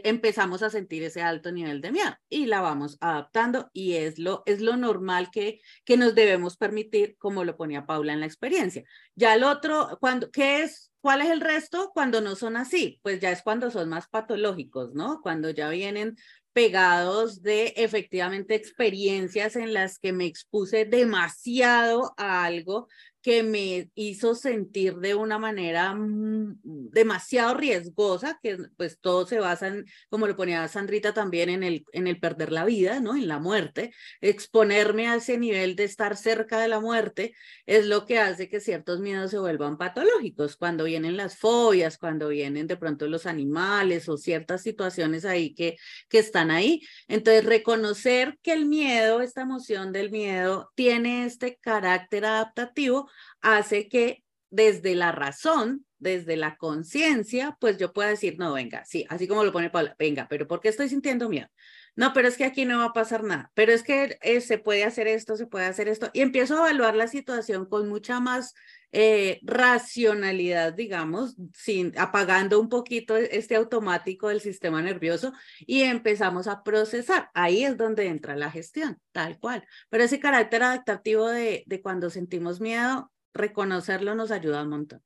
empezamos 0.04 0.64
a 0.64 0.70
sentir 0.70 1.04
ese 1.04 1.22
alto 1.22 1.52
nivel 1.52 1.82
de 1.82 1.92
miedo 1.92 2.16
y 2.30 2.46
la 2.46 2.62
vamos 2.62 2.98
adaptando 3.02 3.70
y 3.74 3.94
es 3.94 4.20
lo, 4.20 4.44
es 4.46 4.62
lo 4.62 4.78
normal 4.78 5.30
que, 5.32 5.60
que 5.84 5.98
nos 5.98 6.16
debemos 6.16 6.56
permitir, 6.58 7.18
como 7.18 7.44
lo 7.44 7.58
ponía 7.58 7.86
Paula 7.86 8.14
en 8.14 8.22
la 8.22 8.26
experiencia. 8.28 8.84
Ya 9.16 9.36
el 9.36 9.44
otro, 9.44 9.98
cuando, 10.00 10.32
¿qué 10.32 10.64
es? 10.64 10.92
¿Cuál 11.02 11.24
es 11.24 11.32
el 11.32 11.42
resto 11.42 11.92
cuando 11.94 12.22
no 12.22 12.36
son 12.36 12.56
así? 12.56 13.00
Pues 13.02 13.20
ya 13.20 13.32
es 13.32 13.42
cuando 13.42 13.72
son 13.72 13.90
más 13.90 14.08
patológicos, 14.08 14.94
¿no? 14.94 15.20
Cuando 15.22 15.50
ya 15.50 15.68
vienen 15.70 16.16
pegados 16.54 17.42
de 17.42 17.74
efectivamente 17.78 18.56
experiencias 18.56 19.56
en 19.56 19.74
las 19.74 20.00
que 20.00 20.14
me 20.14 20.26
expuse 20.26 20.86
demasiado 20.86 22.14
a 22.18 22.46
algo 22.46 22.88
que 23.22 23.44
me 23.44 23.90
hizo 23.96 24.36
sentir 24.36 24.96
de 24.96 25.14
una 25.16 25.38
manera 25.38 25.94
mm, 25.94 26.60
demasiado 26.64 27.54
riesgosa, 27.56 28.40
que 28.42 28.58
pues 28.78 29.00
todo 29.00 29.26
se 29.28 29.40
basa 29.40 29.68
en, 29.68 29.86
como 30.10 30.28
lo 30.28 30.36
ponía 30.36 30.68
Sandrita 30.68 31.14
también, 31.14 31.50
en 31.50 31.64
el, 31.64 31.86
en 31.94 32.08
el 32.08 32.20
perder 32.20 32.52
la 32.52 32.66
vida, 32.66 33.00
¿no? 33.00 33.16
En 33.16 33.28
la 33.28 33.40
muerte. 33.40 33.94
Exponerme 34.22 35.08
a 35.08 35.16
ese 35.16 35.38
nivel 35.38 35.76
de 35.76 35.84
estar 35.84 36.18
cerca 36.18 36.60
de 36.60 36.68
la 36.68 36.80
muerte 36.80 37.36
es 37.66 37.86
lo 37.86 38.06
que 38.06 38.18
hace 38.18 38.50
que 38.50 38.60
ciertos 38.60 39.00
miedos 39.00 39.32
se 39.32 39.40
vuelvan 39.40 39.78
patológicos. 39.78 40.58
Cuando 40.58 40.86
vienen 40.86 41.18
las 41.18 41.38
fobias, 41.38 41.98
cuando 41.98 42.30
vienen 42.30 42.68
de 42.68 42.78
pronto 42.78 43.08
los 43.08 43.26
animales 43.26 44.10
o 44.10 44.18
ciertas 44.18 44.64
situaciones 44.64 45.26
ahí 45.26 45.54
que, 45.54 45.78
que 46.10 46.20
están 46.20 46.50
ahí. 46.50 46.82
Entonces, 47.08 47.46
reconocer 47.46 48.40
que 48.42 48.54
el 48.54 48.66
miedo, 48.66 49.22
esta 49.22 49.42
emoción 49.42 49.92
del 49.92 50.10
miedo, 50.10 50.72
tiene 50.76 51.26
este 51.26 51.58
carácter 51.62 52.26
adaptativo 52.26 53.11
hace 53.42 53.88
que 53.88 54.24
desde 54.50 54.96
la 54.96 55.12
razón, 55.12 55.86
desde 55.98 56.36
la 56.36 56.58
conciencia, 56.58 57.58
pues 57.60 57.78
yo 57.78 57.94
pueda 57.94 58.10
decir, 58.10 58.36
no, 58.38 58.54
venga, 58.54 58.84
sí, 58.86 59.06
así 59.10 59.28
como 59.28 59.44
lo 59.44 59.52
pone 59.52 59.70
Paula, 59.70 59.96
venga, 59.98 60.28
pero 60.30 60.48
¿por 60.48 60.60
qué 60.60 60.70
estoy 60.70 60.90
sintiendo 60.90 61.30
miedo? 61.30 61.48
No, 61.96 62.14
pero 62.14 62.28
es 62.28 62.38
que 62.38 62.46
aquí 62.46 62.66
no 62.66 62.80
va 62.80 62.86
a 62.86 62.94
pasar 62.94 63.24
nada, 63.24 63.52
pero 63.54 63.72
es 63.72 63.84
que 63.84 64.18
eh, 64.22 64.42
se 64.42 64.58
puede 64.58 64.84
hacer 64.84 65.08
esto, 65.08 65.36
se 65.36 65.48
puede 65.48 65.66
hacer 65.66 65.88
esto, 65.88 66.10
y 66.14 66.22
empiezo 66.22 66.56
a 66.56 66.70
evaluar 66.70 66.96
la 66.96 67.08
situación 67.08 67.66
con 67.66 67.88
mucha 67.88 68.20
más 68.20 68.54
eh, 68.92 69.40
racionalidad, 69.44 70.74
digamos, 70.74 71.36
sin, 71.54 71.98
apagando 71.98 72.60
un 72.60 72.70
poquito 72.70 73.16
este 73.16 73.56
automático 73.56 74.28
del 74.28 74.42
sistema 74.42 74.82
nervioso 74.82 75.34
y 75.60 75.84
empezamos 75.84 76.48
a 76.48 76.64
procesar. 76.64 77.30
Ahí 77.34 77.64
es 77.64 77.78
donde 77.78 78.08
entra 78.08 78.36
la 78.36 78.52
gestión, 78.52 79.00
tal 79.12 79.40
cual. 79.40 79.66
Pero 79.90 80.04
ese 80.04 80.20
carácter 80.20 80.64
adaptativo 80.64 81.28
de, 81.28 81.64
de 81.66 81.82
cuando 81.82 82.10
sentimos 82.10 82.60
miedo, 82.60 83.12
reconocerlo 83.34 84.16
nos 84.16 84.32
ayuda 84.32 84.64
un 84.64 84.70
montón. 84.70 85.02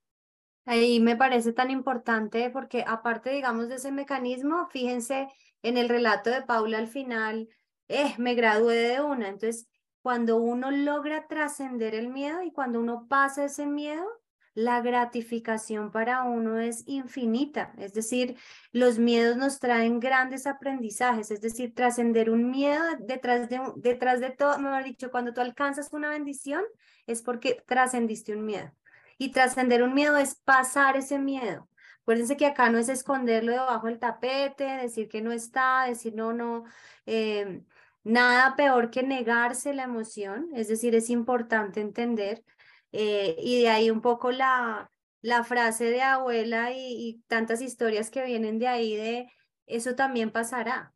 Ahí 0.66 1.00
me 1.00 1.16
parece 1.16 1.54
tan 1.54 1.70
importante 1.70 2.50
porque 2.50 2.84
aparte, 2.88 3.30
digamos, 3.30 3.70
de 3.70 3.76
ese 3.76 3.92
mecanismo, 3.92 4.68
fíjense 4.72 5.28
en 5.62 5.78
el 5.78 5.90
relato 5.90 6.32
de 6.32 6.42
Paula 6.42 6.80
al 6.80 6.88
final, 6.88 7.48
eh, 7.88 8.16
me 8.18 8.34
gradué 8.34 8.76
de 8.76 9.02
una. 9.02 9.28
Entonces, 9.28 9.68
cuando 10.06 10.38
uno 10.38 10.70
logra 10.70 11.26
trascender 11.26 11.96
el 11.96 12.10
miedo 12.10 12.44
y 12.44 12.52
cuando 12.52 12.80
uno 12.80 13.08
pasa 13.10 13.46
ese 13.46 13.66
miedo, 13.66 14.06
la 14.54 14.80
gratificación 14.80 15.92
para 15.92 16.26
uno 16.26 16.60
es 16.60 16.84
infinita. 16.86 17.74
Es 17.80 17.96
decir, 17.96 18.38
los 18.72 19.00
miedos 19.00 19.36
nos 19.36 19.60
traen 19.60 20.00
grandes 20.00 20.46
aprendizajes. 20.46 21.32
Es 21.32 21.42
decir, 21.42 21.74
trascender 21.74 22.30
un 22.30 22.52
miedo 22.52 22.84
detrás 23.00 23.50
de, 23.50 23.60
detrás 23.78 24.20
de 24.20 24.30
todo, 24.30 24.60
me 24.60 24.70
ha 24.70 24.84
dicho, 24.84 25.10
cuando 25.10 25.34
tú 25.34 25.42
alcanzas 25.42 25.92
una 25.92 26.12
bendición 26.12 26.62
es 27.08 27.24
porque 27.24 27.64
trascendiste 27.66 28.36
un 28.36 28.46
miedo. 28.46 28.72
Y 29.18 29.32
trascender 29.32 29.82
un 29.82 29.96
miedo 29.96 30.18
es 30.18 30.36
pasar 30.36 30.98
ese 30.98 31.18
miedo. 31.18 31.68
Acuérdense 32.04 32.38
que 32.38 32.46
acá 32.46 32.70
no 32.70 32.78
es 32.78 32.90
esconderlo 32.90 33.54
debajo 33.54 33.88
del 33.88 33.98
tapete, 33.98 34.66
decir 34.66 35.10
que 35.10 35.24
no 35.24 35.32
está, 35.32 35.86
decir 35.88 36.14
no, 36.14 36.32
no. 36.32 36.66
Eh, 37.08 37.64
Nada 38.06 38.56
peor 38.56 38.92
que 38.92 39.02
negarse 39.02 39.74
la 39.74 39.84
emoción, 39.84 40.50
es 40.54 40.68
decir, 40.68 40.94
es 40.94 41.10
importante 41.10 41.82
entender. 41.82 42.44
Eh, 42.92 43.36
y 43.40 43.62
de 43.64 43.70
ahí 43.70 43.90
un 43.90 44.02
poco 44.02 44.32
la, 44.32 44.92
la 45.22 45.44
frase 45.44 45.86
de 45.86 46.04
abuela 46.04 46.72
y, 46.72 47.24
tantas 47.28 47.62
historias 47.62 48.12
que 48.12 48.24
vienen 48.24 48.60
de 48.60 48.68
ahí 48.68 48.96
de 48.96 49.28
eso 49.66 49.96
también 49.96 50.32
pasará. 50.32 50.94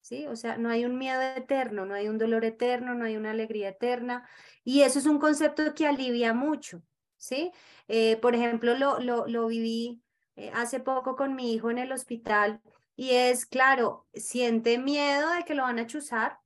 ¿Sí? 0.00 0.26
O 0.28 0.36
sea, 0.36 0.56
no 0.56 0.70
hay 0.70 0.86
un 0.86 0.96
miedo 0.96 1.20
eterno, 1.20 1.84
no 1.84 1.94
hay 1.94 2.08
un 2.08 2.16
dolor 2.16 2.46
eterno, 2.46 2.94
no 2.94 3.04
hay 3.04 3.16
una 3.18 3.32
alegría 3.32 3.68
eterna. 3.68 4.26
Y 4.64 4.80
eso 4.80 4.98
es 4.98 5.04
un 5.06 5.18
concepto 5.18 5.74
que 5.74 5.86
alivia 5.86 6.32
mucho. 6.32 6.82
¿Sí? 7.18 7.52
Eh, 7.86 8.16
por 8.16 8.34
ejemplo, 8.34 8.74
lo, 8.76 8.98
lo, 8.98 9.26
lo 9.26 9.46
viví 9.46 10.02
eh, 10.36 10.50
hace 10.54 10.80
poco 10.80 11.16
con 11.16 11.34
mi 11.34 11.52
hijo 11.52 11.70
en 11.70 11.78
el 11.78 11.92
hospital 11.92 12.62
y 13.00 13.14
es, 13.14 13.46
claro, 13.46 14.06
siente 14.12 14.76
miedo 14.76 15.30
de 15.30 15.44
que 15.46 15.54
lo 15.54 15.62
van 15.62 15.78
a 15.78 15.86
chuzar 15.86 16.38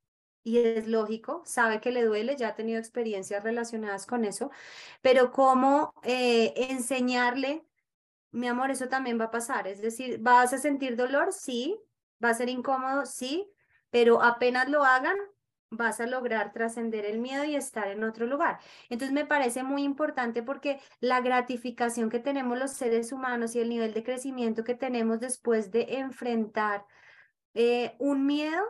y 0.44 0.58
es 0.58 0.86
lógico, 0.86 1.42
sabe 1.44 1.80
que 1.80 1.90
le 1.90 2.04
duele, 2.04 2.36
ya 2.36 2.50
ha 2.50 2.54
tenido 2.54 2.78
experiencias 2.78 3.42
relacionadas 3.42 4.06
con 4.06 4.24
eso, 4.24 4.52
pero 5.02 5.32
cómo 5.32 5.92
eh, 6.04 6.54
enseñarle, 6.70 7.66
mi 8.30 8.46
amor, 8.46 8.70
eso 8.70 8.88
también 8.88 9.20
va 9.20 9.24
a 9.24 9.30
pasar, 9.32 9.66
es 9.66 9.82
decir, 9.82 10.20
¿vas 10.20 10.52
a 10.52 10.58
sentir 10.58 10.94
dolor? 10.94 11.32
Sí, 11.32 11.76
va 12.24 12.28
a 12.28 12.34
ser 12.34 12.48
incómodo, 12.48 13.04
sí, 13.04 13.50
pero 13.90 14.22
apenas 14.22 14.68
lo 14.68 14.84
hagan, 14.84 15.16
vas 15.76 16.00
a 16.00 16.06
lograr 16.06 16.52
trascender 16.52 17.04
el 17.04 17.18
miedo 17.18 17.44
y 17.44 17.56
estar 17.56 17.88
en 17.88 18.04
otro 18.04 18.26
lugar. 18.26 18.58
Entonces 18.88 19.12
me 19.12 19.26
parece 19.26 19.62
muy 19.62 19.82
importante 19.82 20.42
porque 20.42 20.80
la 21.00 21.20
gratificación 21.20 22.10
que 22.10 22.18
tenemos 22.18 22.58
los 22.58 22.72
seres 22.72 23.12
humanos 23.12 23.54
y 23.54 23.60
el 23.60 23.68
nivel 23.68 23.94
de 23.94 24.04
crecimiento 24.04 24.64
que 24.64 24.74
tenemos 24.74 25.20
después 25.20 25.70
de 25.70 25.98
enfrentar 25.98 26.84
eh, 27.54 27.94
un 27.98 28.26
miedo 28.26 28.62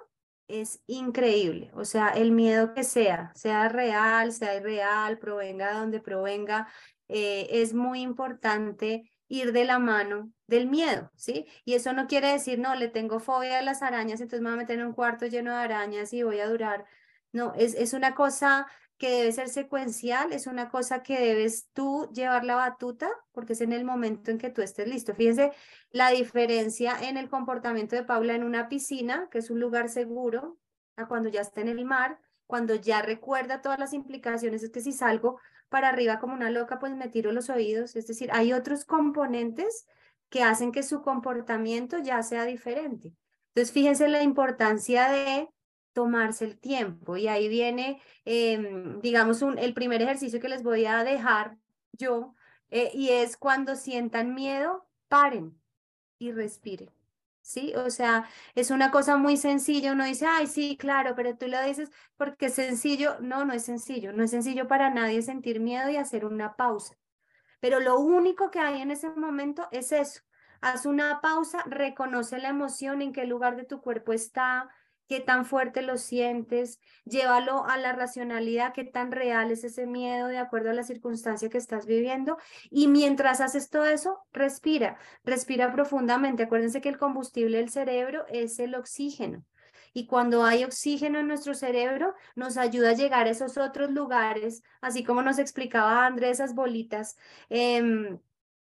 es 0.48 0.82
increíble. 0.86 1.70
O 1.74 1.84
sea, 1.84 2.10
el 2.10 2.32
miedo 2.32 2.74
que 2.74 2.84
sea, 2.84 3.32
sea 3.34 3.68
real, 3.68 4.32
sea 4.32 4.56
irreal, 4.56 5.18
provenga 5.18 5.72
de 5.72 5.78
donde 5.78 6.00
provenga, 6.00 6.68
eh, 7.08 7.48
es 7.50 7.74
muy 7.74 8.02
importante 8.02 9.10
ir 9.28 9.52
de 9.52 9.64
la 9.64 9.78
mano 9.78 10.32
del 10.46 10.66
miedo, 10.66 11.10
¿sí? 11.16 11.46
Y 11.64 11.74
eso 11.74 11.92
no 11.92 12.06
quiere 12.06 12.32
decir, 12.32 12.58
no, 12.58 12.74
le 12.74 12.88
tengo 12.88 13.20
fobia 13.20 13.58
a 13.58 13.62
las 13.62 13.82
arañas, 13.82 14.20
entonces 14.20 14.40
me 14.40 14.50
voy 14.50 14.58
a 14.58 14.62
meter 14.62 14.78
en 14.78 14.86
un 14.86 14.92
cuarto 14.92 15.26
lleno 15.26 15.50
de 15.50 15.56
arañas 15.56 16.12
y 16.12 16.22
voy 16.22 16.40
a 16.40 16.48
durar. 16.48 16.84
No, 17.32 17.54
es, 17.56 17.74
es 17.74 17.92
una 17.92 18.14
cosa 18.14 18.66
que 18.98 19.10
debe 19.10 19.32
ser 19.32 19.48
secuencial, 19.48 20.32
es 20.32 20.46
una 20.46 20.68
cosa 20.68 21.02
que 21.02 21.18
debes 21.18 21.68
tú 21.72 22.08
llevar 22.12 22.44
la 22.44 22.54
batuta, 22.54 23.10
porque 23.32 23.54
es 23.54 23.60
en 23.60 23.72
el 23.72 23.84
momento 23.84 24.30
en 24.30 24.38
que 24.38 24.50
tú 24.50 24.62
estés 24.62 24.86
listo. 24.86 25.14
Fíjense 25.14 25.52
la 25.90 26.10
diferencia 26.10 26.96
en 27.00 27.16
el 27.16 27.28
comportamiento 27.28 27.96
de 27.96 28.04
Paula 28.04 28.34
en 28.34 28.44
una 28.44 28.68
piscina, 28.68 29.28
que 29.30 29.38
es 29.38 29.50
un 29.50 29.60
lugar 29.60 29.88
seguro, 29.88 30.58
a 30.96 31.06
cuando 31.06 31.28
ya 31.28 31.40
está 31.40 31.60
en 31.60 31.68
el 31.68 31.84
mar, 31.84 32.20
cuando 32.46 32.74
ya 32.76 33.02
recuerda 33.02 33.62
todas 33.62 33.78
las 33.78 33.92
implicaciones, 33.94 34.62
es 34.62 34.70
que 34.70 34.80
si 34.80 34.92
salgo 34.92 35.40
para 35.68 35.88
arriba 35.88 36.20
como 36.20 36.34
una 36.34 36.50
loca, 36.50 36.78
pues 36.78 36.94
me 36.94 37.08
tiro 37.08 37.32
los 37.32 37.50
oídos. 37.50 37.96
Es 37.96 38.06
decir, 38.06 38.30
hay 38.32 38.52
otros 38.52 38.84
componentes 38.84 39.86
que 40.34 40.42
hacen 40.42 40.72
que 40.72 40.82
su 40.82 41.00
comportamiento 41.00 41.98
ya 41.98 42.20
sea 42.24 42.44
diferente. 42.44 43.14
Entonces, 43.50 43.72
fíjense 43.72 44.08
la 44.08 44.24
importancia 44.24 45.08
de 45.08 45.48
tomarse 45.92 46.44
el 46.44 46.58
tiempo. 46.58 47.16
Y 47.16 47.28
ahí 47.28 47.48
viene, 47.48 48.02
em, 48.24 49.00
digamos, 49.00 49.42
un, 49.42 49.58
el 49.60 49.74
primer 49.74 50.02
ejercicio 50.02 50.40
que 50.40 50.48
les 50.48 50.64
voy 50.64 50.86
a 50.86 51.04
dejar 51.04 51.56
yo, 51.92 52.34
eh, 52.70 52.90
y 52.94 53.10
es 53.10 53.36
cuando 53.36 53.76
sientan 53.76 54.34
miedo, 54.34 54.88
paren 55.06 55.56
y 56.18 56.32
respiren. 56.32 56.90
¿Sí? 57.40 57.72
O 57.76 57.90
sea, 57.90 58.28
es 58.56 58.72
una 58.72 58.90
cosa 58.90 59.16
muy 59.16 59.36
sencilla. 59.36 59.92
Uno 59.92 60.04
dice, 60.04 60.26
ay, 60.26 60.48
sí, 60.48 60.76
claro, 60.76 61.14
pero 61.14 61.36
tú 61.36 61.46
lo 61.46 61.62
dices 61.62 61.90
porque 62.16 62.46
es 62.46 62.54
sencillo. 62.54 63.20
No, 63.20 63.44
no 63.44 63.52
es 63.52 63.64
sencillo. 63.64 64.12
No 64.12 64.24
es 64.24 64.32
sencillo 64.32 64.66
para 64.66 64.90
nadie 64.90 65.22
sentir 65.22 65.60
miedo 65.60 65.90
y 65.90 65.96
hacer 65.96 66.24
una 66.24 66.56
pausa. 66.56 66.96
Pero 67.64 67.80
lo 67.80 67.98
único 67.98 68.50
que 68.50 68.58
hay 68.58 68.82
en 68.82 68.90
ese 68.90 69.08
momento 69.08 69.68
es 69.72 69.90
eso. 69.90 70.20
Haz 70.60 70.84
una 70.84 71.22
pausa, 71.22 71.62
reconoce 71.64 72.36
la 72.36 72.50
emoción, 72.50 73.00
en 73.00 73.14
qué 73.14 73.24
lugar 73.24 73.56
de 73.56 73.64
tu 73.64 73.80
cuerpo 73.80 74.12
está, 74.12 74.68
qué 75.08 75.20
tan 75.20 75.46
fuerte 75.46 75.80
lo 75.80 75.96
sientes, 75.96 76.78
llévalo 77.06 77.64
a 77.64 77.78
la 77.78 77.94
racionalidad, 77.94 78.74
qué 78.74 78.84
tan 78.84 79.12
real 79.12 79.50
es 79.50 79.64
ese 79.64 79.86
miedo 79.86 80.26
de 80.28 80.36
acuerdo 80.36 80.68
a 80.68 80.74
la 80.74 80.82
circunstancia 80.82 81.48
que 81.48 81.56
estás 81.56 81.86
viviendo. 81.86 82.36
Y 82.68 82.86
mientras 82.88 83.40
haces 83.40 83.70
todo 83.70 83.86
eso, 83.86 84.18
respira, 84.34 84.98
respira 85.24 85.72
profundamente. 85.72 86.42
Acuérdense 86.42 86.82
que 86.82 86.90
el 86.90 86.98
combustible 86.98 87.56
del 87.56 87.70
cerebro 87.70 88.26
es 88.28 88.58
el 88.58 88.74
oxígeno. 88.74 89.42
Y 89.94 90.06
cuando 90.06 90.44
hay 90.44 90.64
oxígeno 90.64 91.20
en 91.20 91.28
nuestro 91.28 91.54
cerebro, 91.54 92.14
nos 92.34 92.58
ayuda 92.58 92.90
a 92.90 92.94
llegar 92.94 93.26
a 93.26 93.30
esos 93.30 93.56
otros 93.56 93.90
lugares, 93.90 94.62
así 94.80 95.04
como 95.04 95.22
nos 95.22 95.38
explicaba 95.38 96.04
Andrés, 96.04 96.40
esas 96.40 96.54
bolitas. 96.54 97.16
Em, 97.48 98.18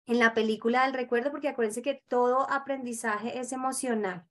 en 0.06 0.20
la 0.20 0.34
película 0.34 0.84
del 0.84 0.94
recuerdo, 0.94 1.32
porque 1.32 1.48
acuérdense 1.48 1.82
que 1.82 2.04
todo 2.08 2.50
aprendizaje 2.52 3.40
es 3.40 3.54
emocional. 3.54 4.26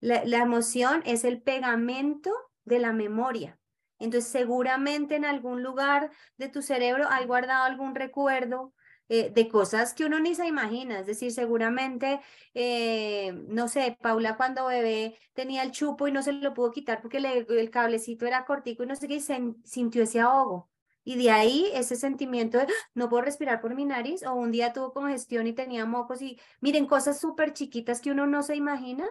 La, 0.00 0.38
emoción 0.38 1.02
es 1.06 1.24
el 1.24 1.40
pegamento 1.40 2.32
de 2.64 2.78
la 2.80 2.92
memoria. 2.92 3.58
Entonces, 3.98 4.30
seguramente 4.30 5.16
en 5.16 5.24
algún 5.24 5.62
lugar 5.62 6.10
de 6.36 6.48
tu 6.48 6.62
cerebro 6.62 7.06
hay 7.10 7.26
guardado 7.26 7.64
algún 7.64 7.94
recuerdo 7.94 8.74
eh, 9.08 9.30
de 9.30 9.48
cosas 9.48 9.94
que 9.94 10.04
uno 10.04 10.20
ni 10.20 10.34
se 10.34 10.46
imagina. 10.46 11.00
Es 11.00 11.06
decir, 11.06 11.32
seguramente, 11.32 12.20
eh, 12.54 13.32
no 13.48 13.68
sé, 13.68 13.96
Paula 14.00 14.36
cuando 14.36 14.66
bebé 14.66 15.18
tenía 15.34 15.62
el 15.62 15.70
chupo 15.72 16.08
y 16.08 16.12
no 16.12 16.22
se 16.22 16.32
lo 16.32 16.54
pudo 16.54 16.70
quitar 16.70 17.00
porque 17.00 17.18
el 17.18 17.70
cablecito 17.70 18.26
era 18.26 18.44
cortico 18.44 18.82
y 18.84 18.86
no 18.86 18.96
sé 18.96 19.08
qué, 19.08 19.14
y 19.16 19.20
se 19.20 19.54
sintió 19.64 20.02
ese 20.02 20.20
ahogo. 20.20 20.70
Y 21.04 21.16
de 21.16 21.30
ahí 21.30 21.70
ese 21.72 21.96
sentimiento 21.96 22.58
de 22.58 22.64
¡Ah! 22.64 22.72
no 22.94 23.08
puedo 23.08 23.22
respirar 23.22 23.60
por 23.62 23.74
mi 23.74 23.86
nariz, 23.86 24.22
o 24.24 24.34
un 24.34 24.50
día 24.50 24.72
tuvo 24.74 24.92
congestión 24.92 25.46
y 25.46 25.54
tenía 25.54 25.86
mocos, 25.86 26.20
y 26.20 26.38
miren, 26.60 26.86
cosas 26.86 27.18
súper 27.18 27.54
chiquitas 27.54 28.00
que 28.02 28.10
uno 28.10 28.26
no 28.26 28.42
se 28.42 28.56
imagina, 28.56 29.08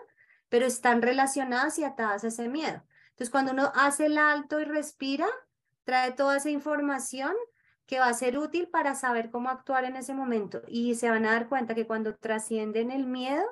pero 0.49 0.65
están 0.67 1.01
relacionadas 1.01 1.79
y 1.79 1.83
atadas 1.83 2.23
a 2.23 2.27
ese 2.27 2.49
miedo. 2.49 2.83
Entonces, 3.10 3.31
cuando 3.31 3.51
uno 3.53 3.71
hace 3.73 4.05
el 4.05 4.17
alto 4.19 4.60
y 4.60 4.65
respira, 4.65 5.27
trae 5.86 6.12
toda 6.12 6.38
esa 6.38 6.51
información 6.51 7.33
que 7.88 8.00
va 8.00 8.10
a 8.10 8.13
ser 8.13 8.38
útil 8.38 8.67
para 8.67 8.95
saber 8.95 9.32
cómo 9.32 9.50
actuar 9.50 9.86
en 9.86 9.95
ese 9.95 10.13
momento. 10.13 10.62
Y 10.67 10.95
se 10.95 11.10
van 11.10 11.26
a 11.26 11.32
dar 11.32 11.50
cuenta 11.50 11.73
que 11.73 11.88
cuando 11.88 12.15
trascienden 12.15 12.91
el 12.91 13.08
miedo, 13.08 13.45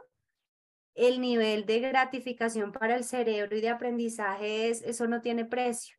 el 0.93 1.21
nivel 1.21 1.65
de 1.65 1.79
gratificación 1.79 2.71
para 2.71 2.95
el 2.95 3.03
cerebro 3.03 3.57
y 3.57 3.61
de 3.61 3.69
aprendizaje 3.69 4.69
es, 4.69 4.81
eso 4.83 5.07
no 5.07 5.21
tiene 5.21 5.45
precio. 5.45 5.97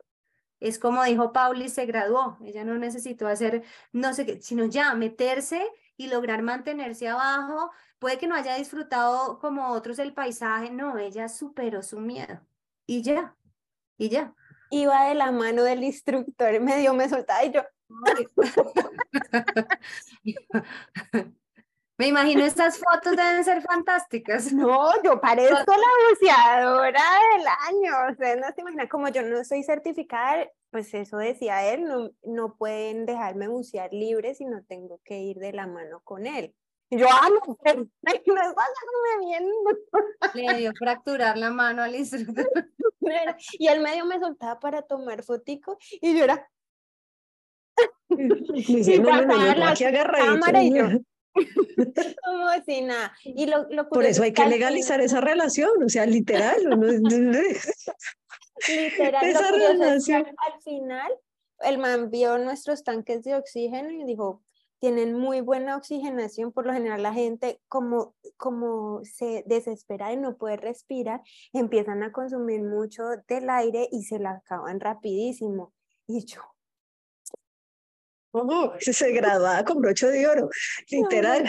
Es 0.60 0.78
como 0.78 1.04
dijo 1.04 1.32
Pauli, 1.32 1.68
se 1.68 1.86
graduó. 1.86 2.38
Ella 2.44 2.64
no 2.64 2.78
necesitó 2.78 3.26
hacer, 3.26 3.62
no 3.92 4.14
sé 4.14 4.26
qué, 4.26 4.40
sino 4.40 4.66
ya 4.66 4.94
meterse 4.94 5.66
y 5.96 6.08
lograr 6.08 6.42
mantenerse 6.42 7.08
abajo. 7.08 7.70
Puede 7.98 8.18
que 8.18 8.26
no 8.26 8.34
haya 8.34 8.56
disfrutado 8.56 9.38
como 9.38 9.68
otros 9.68 9.98
el 9.98 10.14
paisaje, 10.14 10.70
no, 10.70 10.98
ella 10.98 11.28
superó 11.28 11.82
su 11.82 12.00
miedo. 12.00 12.40
Y 12.86 13.02
ya, 13.02 13.34
y 13.96 14.10
ya. 14.10 14.34
Iba 14.70 15.08
de 15.08 15.14
la 15.14 15.32
mano 15.32 15.62
del 15.62 15.84
instructor, 15.84 16.60
medio 16.60 16.94
me 16.94 17.08
soltaba 17.08 17.44
y 17.44 17.52
yo. 17.52 17.62
Me 21.98 22.08
imagino 22.08 22.44
estas 22.44 22.78
fotos 22.78 23.16
deben 23.16 23.42
ser 23.42 23.62
fantásticas. 23.62 24.52
No, 24.52 24.90
yo 25.02 25.18
parezco 25.20 25.56
la 25.56 26.10
buceadora 26.10 27.02
del 27.32 27.46
año. 27.68 28.12
Ustedes 28.12 28.38
no 28.38 28.46
se 28.54 28.60
imaginan, 28.60 28.88
como 28.88 29.08
yo 29.08 29.22
no 29.22 29.42
soy 29.44 29.62
certificada, 29.62 30.46
pues 30.70 30.92
eso 30.92 31.16
decía 31.16 31.72
él, 31.72 31.84
no, 31.84 32.10
no 32.24 32.54
pueden 32.56 33.06
dejarme 33.06 33.48
bucear 33.48 33.90
libre 33.92 34.34
si 34.34 34.44
no 34.44 34.62
tengo 34.64 35.00
que 35.04 35.20
ir 35.20 35.38
de 35.38 35.52
la 35.52 35.66
mano 35.66 36.02
con 36.04 36.26
él. 36.26 36.54
yo, 36.90 37.08
amo, 37.08 37.56
pero 37.62 37.86
no 38.02 38.12
es 38.12 38.22
bien. 39.24 39.50
Le 40.34 40.54
dio 40.58 40.72
fracturar 40.78 41.38
la 41.38 41.50
mano 41.50 41.82
al 41.82 41.94
instructor. 41.94 42.46
Y 43.58 43.68
él 43.68 43.80
medio 43.80 44.04
me 44.04 44.20
soltaba 44.20 44.60
para 44.60 44.82
tomar 44.82 45.22
fotico 45.22 45.78
y 46.00 46.16
yo 46.16 46.24
era... 46.24 46.46
Y 48.08 48.98
no, 48.98 49.10
aquí 49.68 49.84
cámara 49.84 50.62
y 50.62 50.74
yo... 50.74 50.88
Como 52.24 52.48
si 52.64 52.82
nada. 52.82 53.12
Y 53.24 53.46
lo, 53.46 53.68
lo 53.68 53.88
Por 53.88 54.04
eso 54.04 54.22
hay 54.22 54.32
que 54.32 54.46
legalizar 54.46 55.00
esa 55.00 55.20
relación, 55.20 55.82
o 55.82 55.88
sea, 55.88 56.06
literal. 56.06 56.56
literal. 58.68 59.24
Esa 59.24 59.50
relación. 59.50 60.26
al 60.26 60.62
final, 60.62 61.12
el 61.60 61.78
man 61.78 62.10
vio 62.10 62.38
nuestros 62.38 62.84
tanques 62.84 63.22
de 63.22 63.34
oxígeno 63.34 63.90
y 63.90 64.04
dijo, 64.04 64.42
tienen 64.78 65.14
muy 65.14 65.40
buena 65.40 65.76
oxigenación, 65.76 66.52
por 66.52 66.66
lo 66.66 66.72
general 66.72 67.02
la 67.02 67.12
gente 67.12 67.60
como, 67.68 68.14
como 68.36 69.00
se 69.04 69.42
desespera 69.46 70.08
de 70.08 70.16
no 70.16 70.36
poder 70.36 70.60
respirar, 70.60 71.22
empiezan 71.52 72.02
a 72.02 72.12
consumir 72.12 72.62
mucho 72.62 73.04
del 73.28 73.48
aire 73.50 73.88
y 73.90 74.04
se 74.04 74.18
la 74.18 74.32
acaban 74.32 74.80
rapidísimo. 74.80 75.72
Y 76.06 76.24
yo, 76.24 76.40
se 78.80 79.12
graduaba 79.12 79.64
con 79.64 79.80
brocho 79.80 80.08
de 80.08 80.26
oro, 80.26 80.48
literal. 80.90 81.48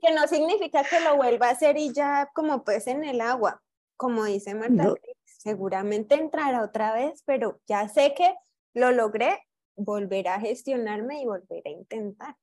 que 0.00 0.14
no 0.14 0.26
significa 0.28 0.84
que 0.84 1.00
lo 1.00 1.16
vuelva 1.16 1.48
a 1.48 1.52
hacer 1.52 1.76
y 1.76 1.92
ya 1.92 2.30
como 2.34 2.64
pues 2.64 2.86
en 2.86 3.04
el 3.04 3.20
agua, 3.20 3.62
como 3.96 4.24
dice 4.24 4.54
Marta, 4.54 4.94
seguramente 5.24 6.14
entrará 6.14 6.62
otra 6.62 6.94
vez, 6.94 7.22
pero 7.24 7.60
ya 7.66 7.88
sé 7.88 8.14
que 8.16 8.34
lo 8.74 8.92
logré, 8.92 9.40
volver 9.76 10.28
a 10.28 10.40
gestionarme 10.40 11.22
y 11.22 11.26
volver 11.26 11.62
a 11.66 11.70
intentar. 11.70 12.36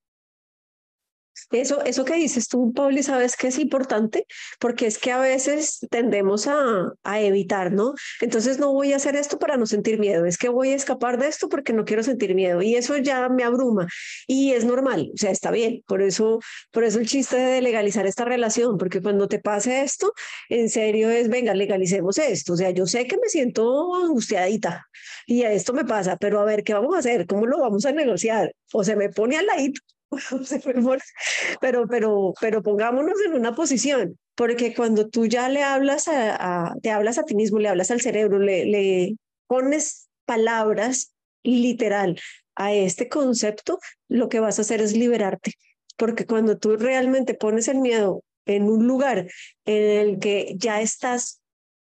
Eso, 1.51 1.84
eso 1.84 2.06
que 2.06 2.15
dices 2.15 2.47
tú, 2.47 2.73
Pauli, 2.73 3.04
sabes 3.04 3.36
que 3.36 3.47
es 3.47 3.60
importante 3.60 4.25
porque 4.60 4.88
es 4.88 4.97
que 4.97 5.12
a 5.12 5.19
veces 5.19 5.80
tendemos 5.89 6.47
a, 6.47 6.93
a, 7.04 7.21
evitar, 7.21 7.71
¿no? 7.71 7.93
Entonces 8.21 8.60
no 8.60 8.73
voy 8.73 8.93
a 8.93 8.97
hacer 8.97 9.15
esto 9.15 9.39
para 9.39 9.58
no 9.58 9.65
sentir 9.65 9.99
miedo, 9.99 10.25
es 10.25 10.38
que 10.38 10.49
voy 10.49 10.69
a 10.69 10.75
escapar 10.75 11.17
de 11.17 11.27
esto 11.27 11.49
porque 11.49 11.73
no 11.73 11.86
quiero 11.86 12.04
sentir 12.04 12.36
miedo 12.36 12.62
y 12.62 12.75
eso 12.75 12.97
ya 12.97 13.30
me 13.30 13.43
abruma 13.43 13.88
y 14.27 14.54
es 14.54 14.65
normal, 14.65 15.12
o 15.13 15.17
sea, 15.17 15.32
está 15.32 15.51
bien, 15.51 15.84
por 15.88 16.01
eso, 16.01 16.39
por 16.71 16.84
eso 16.84 16.99
el 16.99 17.08
chiste 17.08 17.38
de 17.38 17.62
legalizar 17.62 18.06
esta 18.08 18.25
relación, 18.25 18.77
porque 18.77 19.01
cuando 19.01 19.27
te 19.27 19.39
pase 19.39 19.82
esto, 19.82 20.13
en 20.49 20.69
serio 20.69 21.10
es, 21.10 21.30
venga, 21.30 21.54
legalicemos 21.54 22.17
esto, 22.17 22.54
o 22.54 22.58
sea, 22.58 22.71
yo 22.71 22.86
sé 22.86 23.08
que 23.08 23.17
me 23.17 23.30
siento 23.30 23.95
angustiadita 23.95 24.86
y 25.25 25.43
a 25.43 25.51
esto 25.51 25.73
me 25.73 25.86
pasa, 25.86 26.17
pero 26.17 26.39
a 26.39 26.45
ver, 26.45 26.63
¿qué 26.63 26.73
vamos 26.73 26.95
a 26.95 26.99
hacer? 26.99 27.25
¿Cómo 27.27 27.45
lo 27.45 27.60
vamos 27.60 27.86
a 27.86 27.91
negociar? 27.91 28.54
O 28.73 28.84
se 28.84 28.95
me 28.95 29.10
pone 29.10 29.38
al 29.38 29.45
ladito 29.45 29.82
pero, 31.62 31.88
pero, 31.88 32.34
pero 32.39 32.62
pongámonos 32.62 33.15
en 33.26 33.34
una 33.34 33.56
posición, 33.56 34.17
porque 34.36 34.74
cuando 34.74 35.10
tú 35.10 35.26
ya 35.26 35.50
le 35.50 35.63
hablas 35.63 36.08
a, 36.08 36.74
te 36.82 36.91
hablas 36.91 37.17
a 37.17 37.24
ti 37.24 37.36
mismo, 37.36 37.60
le 37.60 37.69
hablas 37.69 37.91
al 37.91 38.02
cerebro, 38.02 38.39
le, 38.39 38.65
le 38.65 39.15
pones 39.47 40.10
palabras 40.26 41.13
literal 41.43 42.19
a 42.56 42.74
este 42.74 43.10
concepto, 43.10 43.80
lo 44.08 44.30
que 44.30 44.39
vas 44.39 44.60
a 44.60 44.63
hacer 44.63 44.82
es 44.82 44.95
liberarte, 44.95 45.54
porque 45.97 46.26
cuando 46.26 46.58
tú 46.58 46.78
realmente 46.78 47.34
pones 47.34 47.67
el 47.67 47.80
miedo 47.80 48.24
en 48.45 48.63
un 48.63 48.88
lugar 48.88 49.28
en 49.65 49.84
el 49.84 50.19
que 50.19 50.56
ya 50.58 50.82
estás 50.82 51.40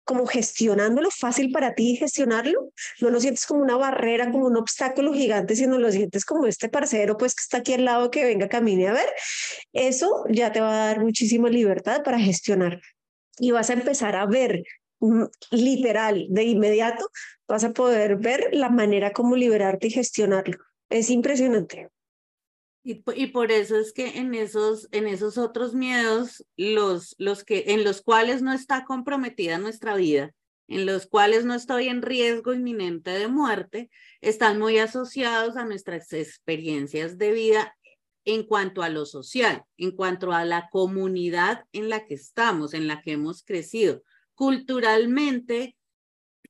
como 0.10 0.26
gestionándolo 0.26 1.12
fácil 1.12 1.52
para 1.52 1.76
ti 1.76 1.96
gestionarlo, 1.96 2.72
no 3.00 3.12
lo 3.12 3.20
sientes 3.20 3.46
como 3.46 3.62
una 3.62 3.78
barrera, 3.78 4.32
como 4.32 4.48
un 4.48 4.58
obstáculo 4.58 5.14
gigante, 5.14 5.56
sino 5.56 5.78
lo 5.78 5.92
sientes 5.92 6.26
como 6.26 6.48
este 6.48 6.68
parcero 6.68 7.16
pues 7.16 7.36
que 7.36 7.42
está 7.44 7.58
aquí 7.58 7.74
al 7.74 7.86
lado 7.86 8.10
que 8.10 8.26
venga, 8.26 8.50
camine 8.50 8.88
a 8.88 8.94
ver, 8.94 9.08
eso 9.72 10.26
ya 10.28 10.52
te 10.52 10.62
va 10.62 10.72
a 10.72 10.88
dar 10.88 11.02
muchísima 11.02 11.48
libertad 11.48 12.02
para 12.04 12.18
gestionar 12.18 12.82
y 13.38 13.52
vas 13.52 13.70
a 13.70 13.74
empezar 13.74 14.16
a 14.16 14.26
ver 14.26 14.64
mm, 15.00 15.26
literal 15.52 16.26
de 16.28 16.44
inmediato, 16.44 17.08
vas 17.48 17.64
a 17.64 17.72
poder 17.72 18.16
ver 18.16 18.50
la 18.52 18.72
manera 18.72 19.14
como 19.14 19.36
liberarte 19.36 19.90
y 19.90 19.92
gestionarlo. 19.92 20.58
Es 20.90 21.12
impresionante. 21.12 21.90
Y, 22.84 23.04
y, 23.16 23.28
por 23.28 23.52
eso 23.52 23.78
es 23.78 23.92
que 23.92 24.20
en 24.20 24.34
esos, 24.34 24.88
en 24.92 25.08
esos 25.08 25.38
otros 25.38 25.74
miedos, 25.74 26.46
los, 26.56 27.14
los 27.18 27.44
que, 27.44 27.66
en 27.68 27.84
los 27.84 28.02
cuales 28.02 28.42
no 28.42 28.54
está 28.54 28.86
comprometida 28.86 29.58
nuestra 29.58 29.96
vida, 29.96 30.34
en 30.70 30.86
los 30.86 31.08
cuales 31.08 31.46
no 31.46 31.56
estoy 31.56 31.90
en 31.90 32.02
riesgo 32.02 32.54
inminente 32.54 33.12
de 33.12 33.28
muerte, 33.28 33.90
están 34.22 34.60
muy 34.60 34.78
asociados 34.78 35.58
a 35.58 35.66
nuestras 35.66 36.14
experiencias 36.14 37.18
de 37.18 37.34
vida 37.34 37.76
en 38.24 38.44
cuanto 38.44 38.84
a 38.84 38.90
lo 38.90 39.06
social, 39.06 39.64
en 39.78 39.92
cuanto 39.92 40.32
a 40.32 40.46
la 40.46 40.70
comunidad 40.70 41.66
en 41.74 41.90
la 41.90 42.06
que 42.06 42.14
estamos, 42.14 42.74
en 42.74 42.88
la 42.88 43.02
que 43.02 43.14
hemos 43.14 43.44
crecido. 43.44 44.04
Culturalmente, 44.36 45.76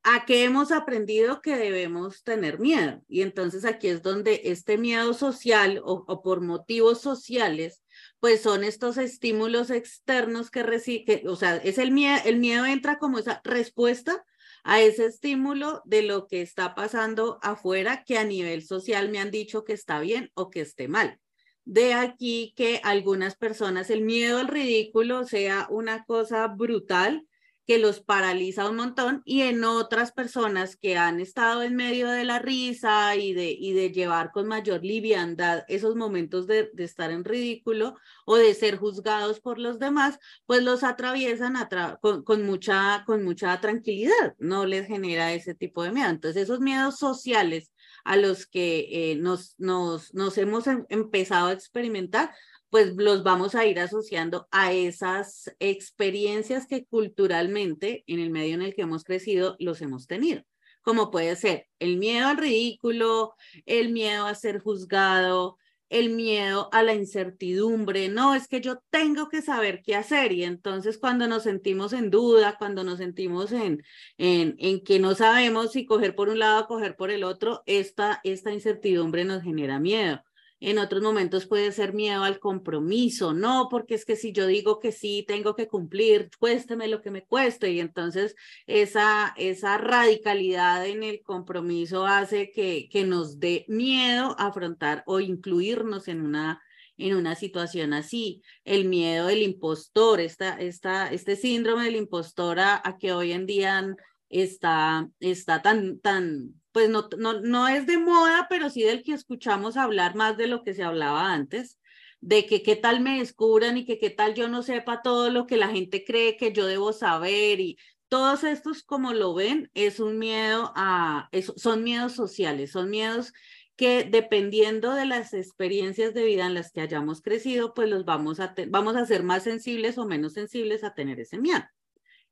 a 0.04 0.26
qué 0.26 0.43
hemos 0.43 0.72
aprendido 0.72 1.41
que 1.41 1.56
debemos 1.58 2.24
tener 2.24 2.60
miedo. 2.60 3.02
Y 3.08 3.22
entonces 3.22 3.66
aquí 3.66 3.88
es 3.88 4.02
donde 4.02 4.41
este 4.45 4.78
miedo 4.78 5.14
social 5.14 5.82
o, 5.84 6.22
por 6.22 6.41
motivos 6.41 7.02
sociales, 7.02 7.84
pues 8.20 8.41
son 8.41 8.64
estos 8.64 8.97
estímulos 8.97 9.70
externos 9.70 10.50
que 10.52 10.64
recibe, 10.64 11.24
o 11.28 11.36
sea, 11.36 11.58
es 11.58 11.78
el 11.78 11.91
miedo, 11.91 12.20
el 12.26 12.38
miedo 12.38 12.66
entra 12.66 12.97
como 12.97 13.20
esa 13.20 13.41
respuesta 13.43 14.26
a 14.64 14.82
ese 14.82 15.06
estímulo 15.06 15.82
de 15.86 16.04
lo 16.04 16.28
que 16.28 16.41
está 16.41 16.76
pasando 16.76 17.39
afuera 17.41 18.04
que 18.04 18.18
a 18.18 18.24
nivel 18.24 18.64
social 18.64 19.10
me 19.10 19.20
han 19.20 19.32
dicho 19.32 19.64
que 19.64 19.74
está 19.74 20.00
bien 20.00 20.32
o 20.34 20.50
que 20.50 20.62
esté 20.62 20.88
mal. 20.88 21.20
De 21.66 21.93
aquí 21.93 22.54
que 22.56 22.82
algunas 22.84 23.36
personas 23.36 23.89
el 23.89 24.02
miedo 24.02 24.39
al 24.39 24.47
ridículo 24.47 25.26
sea 25.26 25.68
una 25.70 26.04
cosa 26.06 26.47
brutal 26.47 27.28
que 27.70 27.78
los 27.78 28.00
paraliza 28.00 28.68
un 28.68 28.78
montón 28.78 29.22
y 29.26 29.42
en 29.42 29.64
otras 29.64 30.12
personas 30.12 30.76
que 30.76 30.98
han 30.98 31.20
estado 31.20 31.62
en 31.62 31.76
medio 31.76 32.10
de 32.10 32.24
la 32.24 32.40
risa 32.40 33.16
y 33.16 33.36
de, 33.36 33.52
y 33.52 33.74
de 33.74 33.92
llevar 33.92 34.32
con 34.32 34.48
mayor 34.48 34.84
liviandad 34.84 35.66
esos 35.68 35.96
momentos 35.96 36.48
de, 36.48 36.72
de 36.74 36.84
estar 36.84 37.12
en 37.12 37.24
ridículo 37.24 37.94
o 38.26 38.38
de 38.38 38.56
ser 38.56 38.78
juzgados 38.78 39.40
por 39.40 39.60
los 39.60 39.78
demás, 39.78 40.18
pues 40.48 40.64
los 40.64 40.84
atraviesan 40.84 41.54
con, 42.02 42.42
mucha, 42.42 43.04
con 43.06 43.24
mucha 43.24 43.62
tranquilidad, 43.62 44.34
no 44.40 44.66
les 44.66 44.88
genera 44.88 45.32
ese 45.34 45.54
tipo 45.54 45.84
de 45.84 45.92
miedo. 45.92 46.10
Entonces 46.10 46.42
esos 46.42 46.62
miedos 46.62 46.98
sociales 46.98 47.72
a 48.04 48.18
los 48.18 48.48
que 48.48 49.12
eh, 49.12 49.16
nos, 49.18 49.54
nos, 49.60 50.12
nos 50.16 50.40
hemos 50.40 50.66
em, 50.66 50.88
empezado 50.90 51.50
a 51.50 51.54
experimentar 51.54 52.32
pues 52.70 52.96
los 52.96 53.24
vamos 53.24 53.56
a 53.56 53.66
ir 53.66 53.80
asociando 53.80 54.48
a 54.52 54.74
esas 54.74 55.54
experiencias 55.60 56.68
que 56.68 56.86
culturalmente 56.86 58.04
en 58.08 58.20
el 58.20 58.30
medio 58.30 58.56
en 58.56 58.62
el 58.62 58.76
que 58.76 58.84
hemos 58.84 59.04
crecido 59.04 59.56
los 59.60 59.82
hemos 59.82 60.08
tenido, 60.08 60.44
como 60.82 61.12
puede 61.12 61.36
ser 61.36 61.68
el 61.80 61.98
miedo 61.98 62.28
al 62.28 62.38
ridículo, 62.38 63.34
el 63.66 63.90
miedo 63.90 64.26
a 64.26 64.36
ser 64.36 64.60
juzgado, 64.60 65.58
el 65.90 66.12
miedo 66.12 66.70
a 66.72 66.84
la 66.84 66.94
incertidumbre, 66.94 68.10
no, 68.10 68.36
es 68.36 68.48
que 68.48 68.62
yo 68.62 68.80
tengo 68.92 69.28
que 69.28 69.42
saber 69.42 69.82
qué 69.84 69.96
hacer. 69.96 70.32
Y 70.32 70.44
entonces 70.44 71.00
cuando 71.00 71.28
nos 71.28 71.44
sentimos 71.44 71.94
en 71.94 72.12
duda, 72.12 72.58
cuando 72.60 72.84
nos 72.84 73.00
sentimos 73.00 73.52
en, 73.52 73.84
en, 74.18 74.56
en 74.60 74.84
que 74.84 75.00
no 75.00 75.16
sabemos 75.16 75.72
si 75.72 75.86
coger 75.86 76.16
por 76.16 76.30
un 76.30 76.40
lado 76.40 76.62
o 76.62 76.68
coger 76.68 76.96
por 76.96 77.10
el 77.10 77.24
otro, 77.24 77.64
esta, 77.66 78.22
esta 78.24 78.54
incertidumbre 78.54 79.26
nos 79.26 79.42
genera 79.42 79.80
miedo 79.80 80.22
en 80.60 80.78
otros 80.78 81.01
momentos 81.01 81.45
puede 81.45 81.72
ser 81.72 81.93
miedo 81.93 82.24
al 82.24 82.39
compromiso, 82.39 83.34
no, 83.34 83.68
porque 83.70 83.95
es 83.95 84.05
que 84.05 84.16
si 84.16 84.32
yo 84.32 84.47
digo 84.47 84.80
que 84.80 84.91
sí, 84.91 85.24
tengo 85.28 85.55
que 85.55 85.68
cumplir, 85.68 86.30
cuésteme 86.39 86.88
lo 86.88 87.01
que 87.01 87.12
me 87.12 87.26
cueste, 87.26 87.72
y 87.72 87.80
entonces 87.80 88.36
esa, 88.68 89.34
esa 89.38 89.78
radicalidad 89.78 90.86
en 90.86 91.03
el 91.03 91.22
compromiso 91.22 92.05
hace 92.05 92.51
que, 92.51 92.89
que 92.91 93.05
nos 93.05 93.39
dé 93.39 93.66
miedo 93.68 94.36
afrontar 94.38 95.03
o 95.05 95.20
incluirnos 95.20 96.07
en 96.07 96.22
una 96.22 96.62
en 96.99 97.16
una 97.16 97.34
situación 97.36 97.93
así. 97.93 98.43
El 98.66 98.86
miedo 98.86 99.28
del 99.28 99.41
impostor, 99.41 100.20
esta, 100.20 100.60
esta, 100.60 101.07
este 101.12 101.38
síndrome 101.38 101.86
del 101.86 101.95
impostor 101.95 102.60
a, 102.60 102.82
a, 102.84 102.97
que 102.97 103.14
hoy 103.14 103.32
en 103.32 103.45
día 103.45 103.95
está, 104.28 105.10
está 105.20 105.62
tan, 105.62 105.99
tan, 105.99 106.59
pues 106.72 106.90
no, 106.90 107.10
no, 107.18 107.42
no 107.42 107.68
es 107.68 107.86
de 107.88 107.98
moda, 107.98 108.48
pero 108.50 108.70
sí 108.70 108.84
del 108.84 109.04
que 109.04 109.14
escuchamos 109.14 109.78
hablar 109.78 110.16
más 110.16 110.38
de 110.38 110.48
lo 110.48 110.64
que 110.64 110.74
se 110.74 110.84
hablaba 110.84 111.34
antes, 111.34 111.80
de 112.22 112.46
que 112.46 112.62
qué 112.64 112.76
tal 112.76 113.02
me 113.02 113.20
descubran 113.20 113.78
y 113.78 113.86
que 113.86 113.98
qué 113.98 114.10
tal 114.10 114.34
yo 114.36 114.50
no 114.50 114.64
sepa 114.64 115.02
todo 115.02 115.30
lo 115.30 115.48
que 115.48 115.58
la 115.58 115.70
gente 115.70 116.04
cree 116.04 116.38
que 116.38 116.52
yo 116.52 116.66
debo 116.66 116.94
saber 116.94 117.60
y 117.60 117.78
todos 118.10 118.44
estos 118.44 118.84
como 118.84 119.14
lo 119.14 119.34
ven 119.34 119.70
es 119.74 120.00
un 120.00 120.18
miedo 120.18 120.74
a, 120.76 121.30
son 121.56 121.84
miedos 121.84 122.14
sociales, 122.14 122.72
son 122.72 122.90
miedos 122.90 123.34
que 123.76 124.04
dependiendo 124.04 124.94
de 124.94 125.06
las 125.06 125.34
experiencias 125.34 126.14
de 126.14 126.26
vida 126.26 126.46
en 126.46 126.54
las 126.54 126.72
que 126.72 126.82
hayamos 126.82 127.22
crecido, 127.22 127.74
pues 127.74 127.88
los 127.90 128.04
vamos 128.04 128.42
a, 128.42 128.54
vamos 128.68 128.98
a 128.98 129.06
ser 129.06 129.24
más 129.24 129.44
sensibles 129.44 129.98
o 129.98 130.06
menos 130.06 130.34
sensibles 130.34 130.84
a 130.84 130.94
tener 130.94 131.20
ese 131.20 131.38
miedo. 131.38 131.64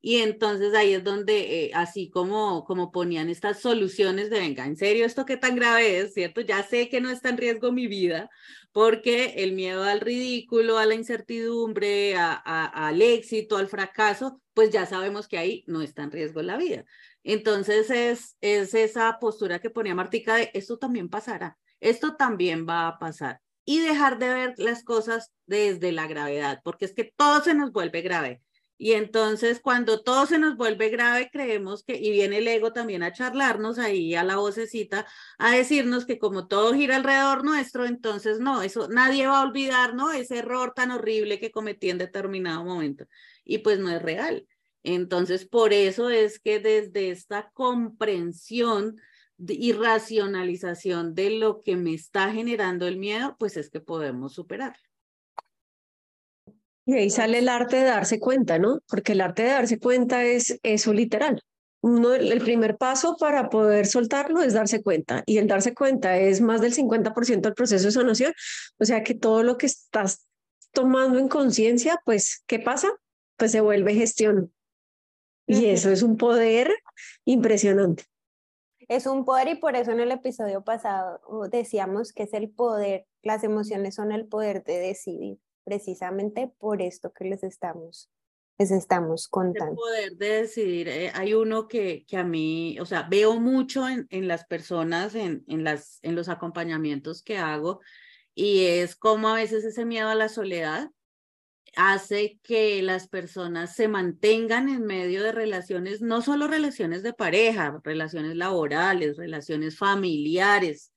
Y 0.02 0.18
entonces 0.18 0.74
ahí 0.76 0.94
es 0.94 1.04
donde, 1.04 1.66
eh, 1.66 1.72
así 1.74 2.10
como, 2.10 2.64
como 2.66 2.92
ponían 2.92 3.30
estas 3.30 3.60
soluciones 3.60 4.30
de, 4.30 4.40
venga, 4.40 4.66
en 4.66 4.78
serio, 4.78 5.06
esto 5.06 5.26
qué 5.26 5.38
tan 5.38 5.56
grave 5.56 6.00
es, 6.00 6.14
¿cierto? 6.14 6.42
Ya 6.42 6.64
sé 6.64 6.88
que 6.88 7.02
no 7.02 7.10
está 7.10 7.30
en 7.30 7.38
riesgo 7.38 7.72
mi 7.72 7.88
vida, 7.88 8.30
porque 8.72 9.34
el 9.38 9.54
miedo 9.54 9.84
al 9.84 10.00
ridículo, 10.02 10.78
a 10.78 10.86
la 10.86 10.94
incertidumbre, 10.94 12.16
a, 12.16 12.34
al 12.36 13.02
éxito, 13.02 13.58
al 13.58 13.68
fracaso, 13.68 14.42
pues 14.54 14.70
ya 14.70 14.86
sabemos 14.86 15.28
que 15.28 15.40
ahí 15.40 15.64
no 15.68 15.82
está 15.82 16.04
en 16.04 16.12
riesgo 16.12 16.42
la 16.44 16.58
vida. 16.58 16.86
Entonces 17.24 17.90
es, 17.90 18.38
es 18.40 18.74
esa 18.74 19.18
postura 19.20 19.60
que 19.60 19.70
ponía 19.70 19.96
Martica 19.96 20.36
de, 20.36 20.52
esto 20.54 20.78
también 20.78 21.10
pasará, 21.10 21.58
esto 21.80 22.16
también 22.16 22.68
va 22.70 22.88
a 22.88 23.00
pasar. 23.00 23.42
Y 23.66 23.80
dejar 23.82 24.18
de 24.20 24.30
ver 24.30 24.54
las 24.58 24.84
cosas 24.84 25.34
desde 25.46 25.92
la 25.92 26.08
gravedad, 26.08 26.62
porque 26.64 26.86
es 26.86 26.94
que 26.94 27.12
todo 27.16 27.44
se 27.44 27.54
nos 27.54 27.72
vuelve 27.74 28.02
grave 28.02 28.42
y 28.78 28.94
entonces 28.94 29.60
cuando 29.60 30.02
todo 30.04 30.26
se 30.28 30.38
nos 30.38 30.56
vuelve 30.56 30.90
grave, 30.90 31.30
creemos 31.32 31.84
que, 31.84 31.96
y 31.96 32.12
viene 32.12 32.38
el 32.38 32.48
ego 32.48 32.74
también 32.74 33.02
a 33.04 33.12
charlarnos 33.12 33.80
ahí 33.80 34.14
a 34.16 34.24
la 34.24 34.38
vocecita, 34.38 35.08
a 35.40 35.56
decirnos 35.56 36.06
que 36.06 36.20
como 36.20 36.48
todo 36.48 36.74
gira 36.74 36.98
alrededor 36.98 37.44
nuestro, 37.44 37.86
entonces 37.86 38.40
no, 38.40 38.62
eso 38.62 38.88
nadie 38.90 39.28
va 39.28 39.40
a 39.40 39.44
olvidar, 39.44 39.96
¿no? 39.96 40.12
Ese 40.12 40.38
error 40.40 40.74
tan 40.76 40.92
horrible 40.92 41.40
que 41.40 41.52
cometí 41.52 41.90
en 41.90 41.98
determinado 41.98 42.64
momento. 42.64 43.06
Y 43.44 43.60
pues 43.60 43.80
no 43.80 43.90
es 43.90 44.02
real. 44.02 44.48
Entonces, 44.84 45.46
por 45.46 45.74
eso 45.74 46.10
es 46.10 46.40
que 46.40 46.60
desde 46.60 47.10
esta 47.10 47.50
comprensión 47.54 48.96
y 49.38 49.74
racionalización 49.74 51.14
de 51.14 51.32
lo 51.32 51.62
que 51.62 51.76
me 51.76 51.94
está 51.94 52.32
generando 52.32 52.88
el 52.88 52.98
miedo, 52.98 53.36
pues 53.38 53.58
es 53.58 53.70
que 53.70 53.82
podemos 53.82 54.34
superarlo. 54.34 54.87
Y 56.88 56.94
ahí 56.94 57.10
sale 57.10 57.40
el 57.40 57.50
arte 57.50 57.76
de 57.76 57.84
darse 57.84 58.18
cuenta, 58.18 58.60
¿no? 58.60 58.80
Porque 58.88 59.12
el 59.12 59.20
arte 59.20 59.44
de 59.44 59.50
darse 59.50 59.78
cuenta 59.78 60.24
es 60.24 60.58
eso 60.64 60.94
literal. 60.94 61.44
Uno, 61.82 62.14
el 62.14 62.40
primer 62.40 62.78
paso 62.78 63.18
para 63.20 63.50
poder 63.50 63.88
soltarlo 63.88 64.42
es 64.42 64.54
darse 64.54 64.82
cuenta. 64.82 65.22
Y 65.26 65.38
el 65.38 65.48
darse 65.48 65.74
cuenta 65.74 66.18
es 66.18 66.40
más 66.40 66.62
del 66.62 66.74
50% 66.74 67.42
del 67.42 67.54
proceso 67.56 67.88
de 67.88 67.92
sanación. 67.92 68.34
O 68.80 68.86
sea 68.86 69.04
que 69.04 69.16
todo 69.16 69.44
lo 69.44 69.58
que 69.58 69.66
estás 69.66 70.28
tomando 70.72 71.20
en 71.20 71.28
conciencia, 71.28 72.02
pues, 72.06 72.46
¿qué 72.48 72.58
pasa? 72.58 72.88
Pues 73.36 73.52
se 73.52 73.60
vuelve 73.60 73.94
gestión. 73.94 74.54
Y 75.46 75.66
eso 75.66 75.92
es 75.92 76.04
un 76.04 76.16
poder 76.16 76.72
impresionante. 77.26 78.06
Es 78.88 79.08
un 79.08 79.26
poder 79.26 79.50
y 79.50 79.56
por 79.56 79.76
eso 79.76 79.92
en 79.92 80.00
el 80.00 80.12
episodio 80.12 80.64
pasado 80.64 81.20
decíamos 81.52 82.14
que 82.14 82.24
es 82.24 82.34
el 82.34 82.50
poder, 82.50 83.06
las 83.24 83.44
emociones 83.44 83.96
son 83.96 84.14
el 84.14 84.26
poder 84.26 84.64
de 84.64 84.80
decidir 84.80 85.40
precisamente 85.68 86.50
por 86.60 86.82
esto 86.82 87.12
que 87.12 87.26
les 87.26 87.44
estamos, 87.44 88.10
les 88.58 88.72
estamos 88.72 89.28
contando. 89.28 89.74
El 89.74 89.76
poder 89.76 90.12
de 90.16 90.42
decidir, 90.44 90.88
eh, 90.88 91.12
hay 91.14 91.34
uno 91.34 91.68
que, 91.68 92.06
que 92.08 92.16
a 92.16 92.24
mí, 92.24 92.80
o 92.80 92.86
sea, 92.86 93.06
veo 93.10 93.38
mucho 93.38 93.86
en, 93.86 94.08
en 94.10 94.30
las 94.30 94.46
personas, 94.46 95.14
en, 95.14 95.44
en, 95.50 95.66
las, 95.66 96.00
en 96.04 96.16
los 96.16 96.30
acompañamientos 96.30 97.22
que 97.22 97.38
hago, 97.38 97.82
y 98.34 98.64
es 98.64 98.96
como 98.96 99.28
a 99.28 99.36
veces 99.36 99.66
ese 99.66 99.84
miedo 99.84 100.08
a 100.08 100.16
la 100.16 100.30
soledad 100.30 100.90
hace 101.76 102.40
que 102.44 102.82
las 102.82 103.10
personas 103.10 103.76
se 103.76 103.90
mantengan 103.90 104.70
en 104.70 104.86
medio 104.86 105.22
de 105.22 105.34
relaciones, 105.34 106.02
no 106.02 106.22
solo 106.22 106.48
relaciones 106.48 107.04
de 107.04 107.12
pareja, 107.12 107.82
relaciones 107.84 108.38
laborales, 108.38 109.18
relaciones 109.18 109.78
familiares, 109.78 110.94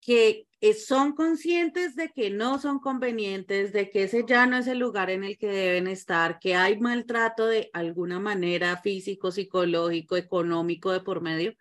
que 0.00 0.46
son 0.76 1.12
conscientes 1.12 1.96
de 1.96 2.10
que 2.10 2.30
no 2.30 2.58
son 2.58 2.80
convenientes, 2.80 3.72
de 3.72 3.90
que 3.90 4.04
ese 4.04 4.24
ya 4.26 4.46
no 4.46 4.58
es 4.58 4.66
el 4.66 4.78
lugar 4.78 5.10
en 5.10 5.24
el 5.24 5.38
que 5.38 5.48
deben 5.48 5.86
estar, 5.86 6.38
que 6.38 6.54
hay 6.54 6.78
maltrato 6.78 7.46
de 7.46 7.70
alguna 7.72 8.18
manera 8.18 8.76
físico, 8.78 9.30
psicológico, 9.30 10.16
económico 10.16 10.92
de 10.92 11.00
por 11.00 11.22
medio, 11.22 11.54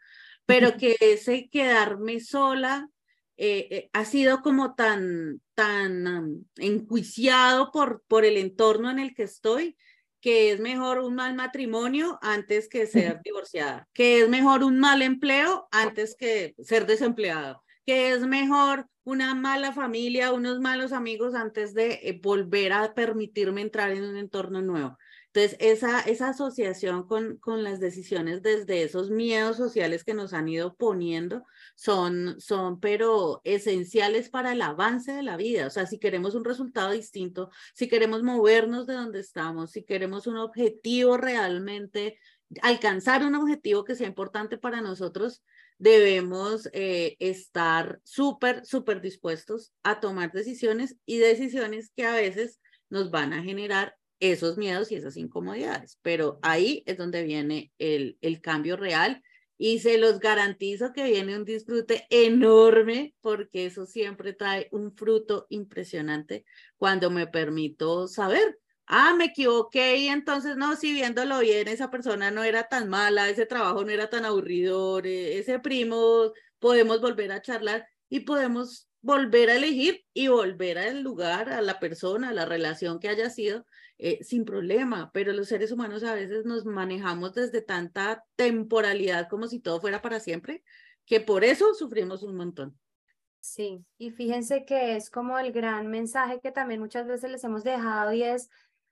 pero 0.45 0.75
que 0.77 0.95
ese 0.99 1.49
quedarme 1.49 2.19
sola 2.19 2.89
eh, 3.37 3.67
eh, 3.71 3.89
ha 3.93 4.03
sido 4.03 4.41
como 4.41 4.75
tan, 4.75 5.41
tan 5.53 6.45
enjuiciado 6.57 7.71
por, 7.71 8.03
por 8.07 8.25
el 8.25 8.35
entorno 8.35 8.89
en 8.89 8.99
el 8.99 9.13
que 9.13 9.23
estoy, 9.23 9.77
que 10.19 10.51
es 10.51 10.59
mejor 10.59 10.99
un 10.99 11.15
mal 11.15 11.35
matrimonio 11.35 12.19
antes 12.21 12.67
que 12.67 12.85
ser 12.87 13.21
divorciada, 13.23 13.87
que 13.93 14.21
es 14.21 14.29
mejor 14.29 14.63
un 14.65 14.77
mal 14.77 15.01
empleo 15.01 15.69
antes 15.71 16.15
que 16.17 16.53
ser 16.61 16.85
desempleado 16.85 17.63
que 17.89 18.11
es 18.11 18.21
mejor 18.27 18.85
una 19.03 19.33
mala 19.33 19.73
familia, 19.73 20.31
unos 20.31 20.59
malos 20.59 20.91
amigos 20.91 21.33
antes 21.33 21.73
de 21.73 21.93
eh, 22.03 22.19
volver 22.21 22.71
a 22.71 22.93
permitirme 22.93 23.61
entrar 23.61 23.89
en 23.89 24.03
un 24.03 24.15
entorno 24.15 24.61
nuevo. 24.61 24.95
Entonces, 25.33 25.57
esa, 25.59 26.01
esa 26.01 26.29
asociación 26.29 27.07
con, 27.07 27.37
con 27.37 27.63
las 27.63 27.79
decisiones 27.79 28.43
desde 28.43 28.83
esos 28.83 29.09
miedos 29.09 29.57
sociales 29.57 30.03
que 30.03 30.13
nos 30.13 30.33
han 30.33 30.47
ido 30.47 30.75
poniendo 30.75 31.43
son, 31.73 32.39
son, 32.39 32.79
pero 32.79 33.41
esenciales 33.43 34.29
para 34.29 34.51
el 34.51 34.61
avance 34.61 35.11
de 35.11 35.23
la 35.23 35.35
vida. 35.35 35.65
O 35.65 35.71
sea, 35.71 35.87
si 35.87 35.97
queremos 35.97 36.35
un 36.35 36.45
resultado 36.45 36.91
distinto, 36.91 37.49
si 37.73 37.87
queremos 37.87 38.21
movernos 38.21 38.85
de 38.85 38.93
donde 38.93 39.19
estamos, 39.19 39.71
si 39.71 39.83
queremos 39.83 40.27
un 40.27 40.37
objetivo 40.37 41.17
realmente 41.17 42.19
alcanzar 42.61 43.25
un 43.25 43.33
objetivo 43.33 43.83
que 43.83 43.95
sea 43.95 44.07
importante 44.07 44.59
para 44.59 44.79
nosotros, 44.79 45.43
debemos 45.79 46.69
eh, 46.73 47.15
estar 47.19 47.99
súper, 48.03 48.65
súper 48.65 49.01
dispuestos 49.01 49.73
a 49.81 49.99
tomar 49.99 50.31
decisiones 50.31 50.97
y 51.05 51.17
decisiones 51.17 51.91
que 51.95 52.05
a 52.05 52.13
veces 52.13 52.59
nos 52.89 53.09
van 53.09 53.33
a 53.33 53.41
generar 53.41 53.95
esos 54.19 54.57
miedos 54.57 54.91
y 54.91 54.95
esas 54.95 55.17
incomodidades. 55.17 55.97
Pero 56.01 56.37
ahí 56.41 56.83
es 56.85 56.97
donde 56.97 57.23
viene 57.23 57.71
el, 57.79 58.17
el 58.21 58.41
cambio 58.41 58.75
real 58.75 59.23
y 59.57 59.79
se 59.79 59.97
los 59.97 60.19
garantizo 60.19 60.93
que 60.93 61.05
viene 61.05 61.37
un 61.37 61.45
disfrute 61.45 62.05
enorme 62.09 63.15
porque 63.21 63.65
eso 63.65 63.85
siempre 63.85 64.33
trae 64.33 64.67
un 64.71 64.93
fruto 64.95 65.47
impresionante 65.49 66.45
cuando 66.77 67.09
me 67.09 67.27
permito 67.27 68.07
saber 68.07 68.57
ah, 68.89 69.13
me 69.15 69.25
equivoqué 69.25 69.97
y 69.97 70.07
entonces 70.07 70.57
no, 70.57 70.75
si 70.75 70.91
viéndolo 70.91 71.39
bien, 71.39 71.67
esa 71.67 71.89
persona 71.91 72.31
no 72.31 72.43
era 72.43 72.67
tan 72.67 72.89
mala, 72.89 73.29
ese 73.29 73.45
trabajo 73.45 73.85
no 73.85 73.91
era 73.91 74.09
tan 74.09 74.25
aburridor, 74.25 75.05
e, 75.07 75.37
ese 75.37 75.59
primo, 75.59 76.33
podemos 76.57 76.99
volver 76.99 77.31
a 77.31 77.41
charlar 77.41 77.87
y 78.09 78.21
podemos 78.21 78.89
volver 79.01 79.51
a 79.51 79.55
elegir 79.55 80.03
y 80.13 80.27
volver 80.27 80.79
al 80.79 81.01
lugar, 81.01 81.49
a 81.49 81.61
la 81.61 81.79
persona, 81.79 82.29
a 82.29 82.33
la 82.33 82.45
relación 82.45 82.99
que 82.99 83.09
haya 83.09 83.29
sido, 83.29 83.65
eh, 83.99 84.23
sin 84.23 84.43
problema, 84.43 85.11
pero 85.13 85.33
los 85.33 85.47
seres 85.47 85.71
humanos 85.71 86.03
a 86.03 86.15
veces 86.15 86.45
nos 86.45 86.65
manejamos 86.65 87.35
desde 87.35 87.61
tanta 87.61 88.25
temporalidad 88.35 89.29
como 89.29 89.47
si 89.47 89.59
todo 89.59 89.79
fuera 89.79 90.01
para 90.01 90.19
siempre, 90.19 90.63
que 91.05 91.21
por 91.21 91.43
eso 91.43 91.73
sufrimos 91.75 92.23
un 92.23 92.35
montón. 92.35 92.77
Sí, 93.39 93.85
y 93.97 94.11
fíjense 94.11 94.65
que 94.65 94.97
es 94.97 95.09
como 95.09 95.39
el 95.39 95.53
gran 95.53 95.87
mensaje 95.87 96.41
que 96.41 96.51
también 96.51 96.81
muchas 96.81 97.07
veces 97.07 97.31
les 97.31 97.43
hemos 97.43 97.63
dejado 97.63 98.11
y 98.11 98.23
es 98.23 98.49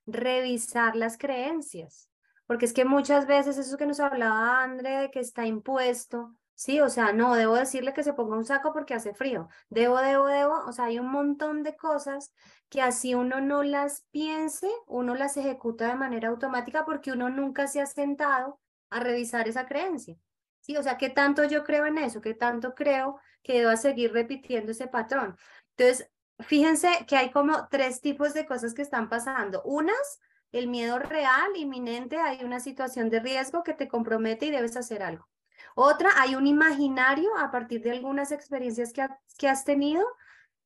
revisar 0.08 0.96
las 0.96 1.18
creencias, 1.18 2.10
porque 2.48 2.66
es 2.66 2.74
que 2.74 2.86
muchas 2.86 3.28
veces 3.28 3.58
eso 3.58 3.78
que 3.78 3.86
nos 3.86 4.00
hablaba 4.00 4.64
André 4.64 4.98
de 4.98 5.12
que 5.12 5.20
está 5.20 5.46
impuesto, 5.46 6.34
sí, 6.56 6.80
o 6.80 6.90
sea, 6.90 7.14
no, 7.14 7.36
debo 7.36 7.56
decirle 7.56 7.94
que 7.94 8.04
se 8.04 8.14
ponga 8.14 8.38
un 8.38 8.46
saco 8.46 8.74
porque 8.74 8.94
hace 8.94 9.14
frío, 9.14 9.50
debo, 9.70 10.00
debo, 10.00 10.28
debo, 10.28 10.66
o 10.66 10.72
sea, 10.72 10.86
hay 10.86 10.98
un 11.00 11.12
montón 11.12 11.62
de 11.64 11.76
cosas 11.76 12.34
que 12.70 12.82
así 12.82 13.14
uno 13.16 13.42
no 13.42 13.64
las 13.64 14.06
piense, 14.12 14.70
uno 14.88 15.14
las 15.14 15.38
ejecuta 15.38 15.88
de 15.88 15.96
manera 15.96 16.30
automática 16.30 16.86
porque 16.86 17.12
uno 17.12 17.30
nunca 17.30 17.68
se 17.68 17.82
ha 17.82 17.86
sentado 17.86 18.60
a 18.90 19.00
revisar 19.02 19.48
esa 19.48 19.68
creencia. 19.68 20.18
Sí, 20.62 20.76
o 20.76 20.84
sea, 20.84 20.98
¿qué 20.98 21.10
tanto 21.10 21.46
yo 21.46 21.64
creo 21.64 21.86
en 21.86 21.98
eso? 21.98 22.20
¿Qué 22.22 22.34
tanto 22.34 22.74
creo 22.76 23.20
que 23.42 23.62
debo 23.62 23.76
seguir 23.78 24.12
repitiendo 24.12 24.72
ese 24.72 24.88
patrón? 24.88 25.38
Entonces, 25.78 26.10
fíjense 26.40 26.90
que 27.08 27.18
hay 27.18 27.32
como 27.32 27.68
tres 27.70 28.02
tipos 28.02 28.34
de 28.34 28.46
cosas 28.46 28.74
que 28.74 28.82
están 28.82 29.10
pasando. 29.10 29.62
Unas, 29.64 30.20
el 30.52 30.68
miedo 30.68 31.00
real, 31.00 31.56
inminente, 31.56 32.18
hay 32.18 32.44
una 32.44 32.60
situación 32.60 33.10
de 33.10 33.20
riesgo 33.20 33.64
que 33.64 33.74
te 33.74 33.88
compromete 33.88 34.46
y 34.46 34.52
debes 34.52 34.78
hacer 34.78 35.04
algo. 35.04 35.28
Otra, 35.76 36.10
hay 36.18 36.36
un 36.36 36.48
imaginario 36.48 37.30
a 37.38 37.52
partir 37.52 37.82
de 37.82 37.92
algunas 37.92 38.32
experiencias 38.32 38.94
que, 38.94 39.08
que 39.38 39.48
has 39.48 39.64
tenido 39.64 40.06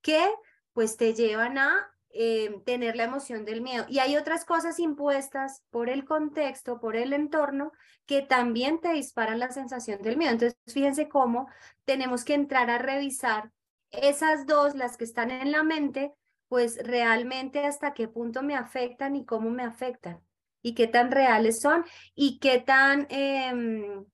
que 0.02 0.30
pues 0.74 0.98
te 0.98 1.14
llevan 1.14 1.58
a 1.58 1.92
eh, 2.14 2.62
tener 2.66 2.96
la 2.96 3.04
emoción 3.06 3.46
del 3.46 3.62
miedo. 3.62 3.86
Y 3.88 4.00
hay 4.00 4.18
otras 4.18 4.46
cosas 4.46 4.80
impuestas 4.80 5.64
por 5.70 5.90
el 5.90 6.06
contexto, 6.06 6.80
por 6.80 6.96
el 6.96 7.14
entorno, 7.14 7.72
que 8.06 8.22
también 8.22 8.82
te 8.82 8.92
disparan 8.94 9.40
la 9.40 9.52
sensación 9.52 10.02
del 10.02 10.18
miedo. 10.18 10.34
Entonces, 10.34 10.58
fíjense 10.68 11.08
cómo 11.08 11.48
tenemos 11.86 12.26
que 12.26 12.34
entrar 12.34 12.70
a 12.70 12.78
revisar 12.78 13.52
esas 13.92 14.46
dos, 14.46 14.76
las 14.76 14.98
que 14.98 15.04
están 15.04 15.32
en 15.32 15.52
la 15.52 15.64
mente, 15.64 16.14
pues 16.48 16.80
realmente 16.84 17.66
hasta 17.66 17.94
qué 17.94 18.08
punto 18.08 18.44
me 18.44 18.56
afectan 18.56 19.16
y 19.16 19.26
cómo 19.26 19.50
me 19.50 19.64
afectan 19.64 20.22
y 20.62 20.76
qué 20.76 20.88
tan 20.88 21.12
reales 21.12 21.62
son 21.62 21.86
y 22.14 22.40
qué 22.40 22.60
tan 22.60 23.08
em, 23.10 24.06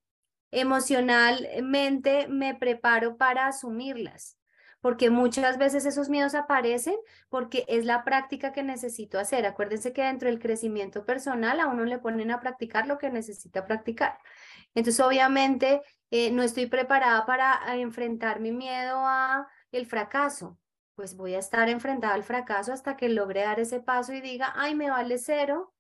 emocionalmente 0.52 2.28
me 2.28 2.56
preparo 2.56 3.18
para 3.18 3.48
asumirlas. 3.48 4.38
Porque 4.80 5.10
muchas 5.10 5.58
veces 5.58 5.86
esos 5.88 6.10
miedos 6.10 6.36
aparecen 6.36 6.96
porque 7.30 7.66
es 7.68 7.86
la 7.86 8.04
práctica 8.04 8.54
que 8.54 8.62
necesito 8.62 9.20
hacer. 9.20 9.46
Acuérdense 9.46 9.92
que 9.92 10.04
dentro 10.04 10.30
del 10.30 10.40
crecimiento 10.40 11.06
personal 11.06 11.60
a 11.60 11.68
uno 11.68 11.84
le 11.84 11.98
ponen 11.98 12.30
a 12.30 12.40
practicar 12.40 12.88
lo 12.88 13.00
que 13.00 13.10
necesita 13.10 13.66
practicar. 13.66 14.20
Entonces, 14.76 15.04
obviamente, 15.04 15.82
eh, 16.12 16.32
no 16.32 16.44
estoy 16.44 16.68
preparada 16.68 17.26
para 17.26 17.60
enfrentar 17.76 18.40
mi 18.40 18.52
miedo 18.52 19.00
a 19.00 19.48
el 19.72 19.86
fracaso, 19.86 20.58
pues 20.96 21.16
voy 21.16 21.36
a 21.36 21.40
estar 21.40 21.70
enfrentada 21.70 22.14
al 22.14 22.24
fracaso 22.24 22.74
hasta 22.74 22.98
que 22.98 23.10
logre 23.10 23.42
dar 23.42 23.60
ese 23.60 23.80
paso 23.80 24.14
y 24.14 24.22
diga, 24.22 24.54
ay, 24.56 24.76
me 24.76 24.90
vale 24.90 25.18
cero, 25.18 25.74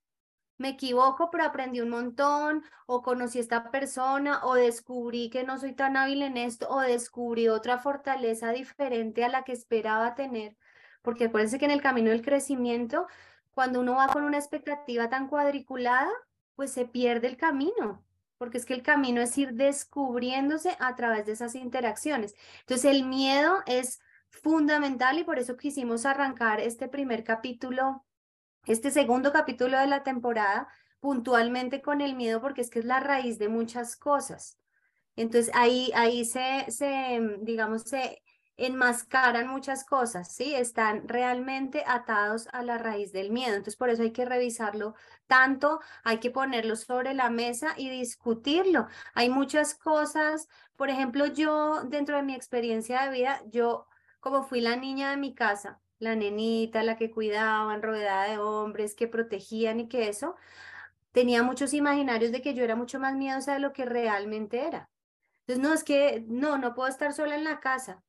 me 0.57 0.69
equivoco, 0.69 1.29
pero 1.31 1.43
aprendí 1.43 1.81
un 1.81 1.89
montón, 1.89 2.63
o 2.87 3.01
conocí 3.01 3.37
a 3.37 3.41
esta 3.41 3.71
persona, 3.71 4.43
o 4.45 4.55
descubrí 4.55 5.29
que 5.29 5.43
no 5.43 5.57
soy 5.59 5.73
tan 5.73 5.97
hábil 5.97 6.23
en 6.23 6.37
esto, 6.37 6.67
o 6.69 6.81
descubrí 6.81 7.47
otra 7.47 7.77
fortaleza 7.77 8.51
diferente 8.51 9.23
a 9.23 9.29
la 9.29 9.43
que 9.43 9.53
esperaba 9.53 10.15
tener. 10.15 10.57
Porque 11.01 11.25
acuérdense 11.25 11.59
que 11.59 11.65
en 11.65 11.71
el 11.71 11.81
camino 11.81 12.09
del 12.09 12.23
crecimiento, 12.23 13.07
cuando 13.53 13.79
uno 13.81 13.95
va 13.95 14.07
con 14.07 14.23
una 14.23 14.37
expectativa 14.37 15.09
tan 15.09 15.27
cuadriculada, 15.27 16.11
pues 16.55 16.71
se 16.71 16.85
pierde 16.85 17.27
el 17.27 17.37
camino 17.37 18.03
porque 18.37 18.57
es 18.57 18.65
que 18.65 18.73
el 18.73 18.83
camino 18.83 19.21
es 19.21 19.37
ir 19.37 19.53
descubriéndose 19.53 20.75
a 20.79 20.95
través 20.95 21.25
de 21.25 21.33
esas 21.33 21.55
interacciones. 21.55 22.35
Entonces, 22.61 22.91
el 22.91 23.05
miedo 23.05 23.63
es 23.65 23.99
fundamental 24.29 25.17
y 25.19 25.23
por 25.23 25.39
eso 25.39 25.57
quisimos 25.57 26.05
arrancar 26.05 26.59
este 26.59 26.87
primer 26.87 27.23
capítulo, 27.23 28.05
este 28.65 28.91
segundo 28.91 29.31
capítulo 29.31 29.79
de 29.79 29.87
la 29.87 30.03
temporada, 30.03 30.67
puntualmente 30.99 31.81
con 31.81 32.01
el 32.01 32.15
miedo, 32.15 32.41
porque 32.41 32.61
es 32.61 32.69
que 32.69 32.79
es 32.79 32.85
la 32.85 32.99
raíz 32.99 33.39
de 33.39 33.49
muchas 33.49 33.95
cosas. 33.95 34.57
Entonces, 35.15 35.51
ahí, 35.55 35.91
ahí 35.95 36.25
se, 36.25 36.65
se 36.69 37.19
digamos, 37.41 37.83
se 37.83 38.21
enmascaran 38.57 39.47
muchas 39.47 39.85
cosas, 39.85 40.33
¿sí? 40.33 40.55
Están 40.55 41.07
realmente 41.07 41.83
atados 41.87 42.47
a 42.51 42.63
la 42.63 42.77
raíz 42.77 43.11
del 43.11 43.31
miedo. 43.31 43.51
Entonces, 43.55 43.75
por 43.75 43.89
eso 43.89 44.03
hay 44.03 44.11
que 44.11 44.25
revisarlo 44.25 44.95
tanto, 45.27 45.79
hay 46.03 46.19
que 46.19 46.31
ponerlo 46.31 46.75
sobre 46.75 47.13
la 47.13 47.29
mesa 47.29 47.73
y 47.77 47.89
discutirlo. 47.89 48.87
Hay 49.13 49.29
muchas 49.29 49.75
cosas, 49.75 50.49
por 50.75 50.89
ejemplo, 50.89 51.27
yo 51.27 51.83
dentro 51.83 52.17
de 52.17 52.23
mi 52.23 52.33
experiencia 52.35 53.03
de 53.03 53.11
vida, 53.11 53.41
yo 53.51 53.87
como 54.19 54.43
fui 54.43 54.61
la 54.61 54.75
niña 54.75 55.11
de 55.11 55.17
mi 55.17 55.33
casa, 55.35 55.79
la 55.99 56.15
nenita, 56.15 56.83
la 56.83 56.97
que 56.97 57.11
cuidaban, 57.11 57.81
rodeada 57.81 58.25
de 58.29 58.37
hombres 58.39 58.95
que 58.95 59.07
protegían 59.07 59.79
y 59.79 59.87
que 59.87 60.09
eso, 60.09 60.35
tenía 61.11 61.43
muchos 61.43 61.73
imaginarios 61.73 62.31
de 62.31 62.41
que 62.41 62.53
yo 62.53 62.63
era 62.63 62.75
mucho 62.75 62.99
más 62.99 63.15
miedosa 63.15 63.53
de 63.53 63.59
lo 63.59 63.73
que 63.73 63.85
realmente 63.85 64.65
era. 64.67 64.89
Entonces, 65.47 65.63
no, 65.63 65.73
es 65.73 65.83
que 65.83 66.25
no, 66.27 66.57
no 66.57 66.73
puedo 66.75 66.89
estar 66.89 67.13
sola 67.13 67.35
en 67.35 67.43
la 67.43 67.59
casa. 67.59 68.03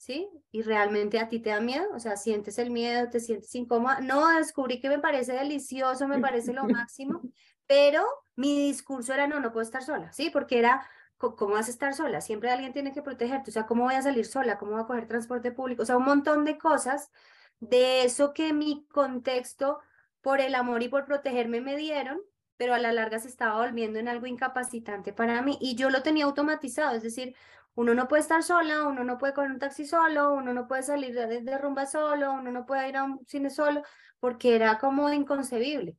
¿Sí? 0.00 0.30
Y 0.50 0.62
realmente 0.62 1.18
a 1.20 1.28
ti 1.28 1.40
te 1.40 1.50
da 1.50 1.60
miedo, 1.60 1.86
o 1.94 2.00
sea, 2.00 2.16
sientes 2.16 2.58
el 2.58 2.70
miedo, 2.70 3.10
te 3.10 3.20
sientes 3.20 3.54
incómoda. 3.54 4.00
No, 4.00 4.26
descubrí 4.30 4.80
que 4.80 4.88
me 4.88 4.98
parece 4.98 5.34
delicioso, 5.34 6.08
me 6.08 6.18
parece 6.18 6.54
lo 6.54 6.64
máximo, 6.88 7.20
pero 7.66 8.06
mi 8.34 8.66
discurso 8.66 9.12
era, 9.12 9.26
no, 9.26 9.40
no 9.40 9.52
puedo 9.52 9.62
estar 9.62 9.82
sola, 9.82 10.10
¿sí? 10.12 10.30
Porque 10.30 10.58
era, 10.58 10.88
¿cómo 11.18 11.52
vas 11.52 11.68
a 11.68 11.70
estar 11.70 11.92
sola? 11.92 12.22
Siempre 12.22 12.50
alguien 12.50 12.72
tiene 12.72 12.94
que 12.94 13.02
protegerte, 13.02 13.50
o 13.50 13.52
sea, 13.52 13.66
¿cómo 13.66 13.84
voy 13.84 13.94
a 13.94 14.00
salir 14.00 14.24
sola? 14.24 14.56
¿Cómo 14.56 14.72
voy 14.72 14.80
a 14.80 14.86
coger 14.86 15.06
transporte 15.06 15.52
público? 15.52 15.82
O 15.82 15.86
sea, 15.86 15.98
un 15.98 16.06
montón 16.06 16.46
de 16.46 16.56
cosas 16.56 17.10
de 17.60 18.04
eso 18.04 18.32
que 18.32 18.54
mi 18.54 18.86
contexto, 18.90 19.80
por 20.22 20.40
el 20.40 20.54
amor 20.54 20.82
y 20.82 20.88
por 20.88 21.04
protegerme, 21.04 21.60
me 21.60 21.76
dieron, 21.76 22.22
pero 22.56 22.72
a 22.72 22.78
la 22.78 22.92
larga 22.92 23.18
se 23.18 23.28
estaba 23.28 23.60
volviendo 23.60 23.98
en 23.98 24.08
algo 24.08 24.26
incapacitante 24.26 25.12
para 25.12 25.42
mí 25.42 25.58
y 25.60 25.74
yo 25.76 25.90
lo 25.90 26.02
tenía 26.02 26.24
automatizado, 26.24 26.96
es 26.96 27.02
decir, 27.02 27.34
uno 27.80 27.94
no 27.94 28.08
puede 28.08 28.20
estar 28.20 28.42
sola, 28.42 28.84
uno 28.86 29.04
no 29.04 29.16
puede 29.16 29.32
coger 29.32 29.50
un 29.50 29.58
taxi 29.58 29.86
solo, 29.86 30.34
uno 30.34 30.52
no 30.52 30.68
puede 30.68 30.82
salir 30.82 31.14
de, 31.14 31.58
rumba 31.58 31.86
solo, 31.86 32.32
uno 32.32 32.52
no 32.52 32.66
puede 32.66 32.88
ir 32.90 32.96
a 32.98 33.04
un 33.04 33.24
cine 33.26 33.48
solo, 33.48 33.82
porque 34.18 34.54
era 34.54 34.78
como 34.78 35.10
inconcebible. 35.10 35.96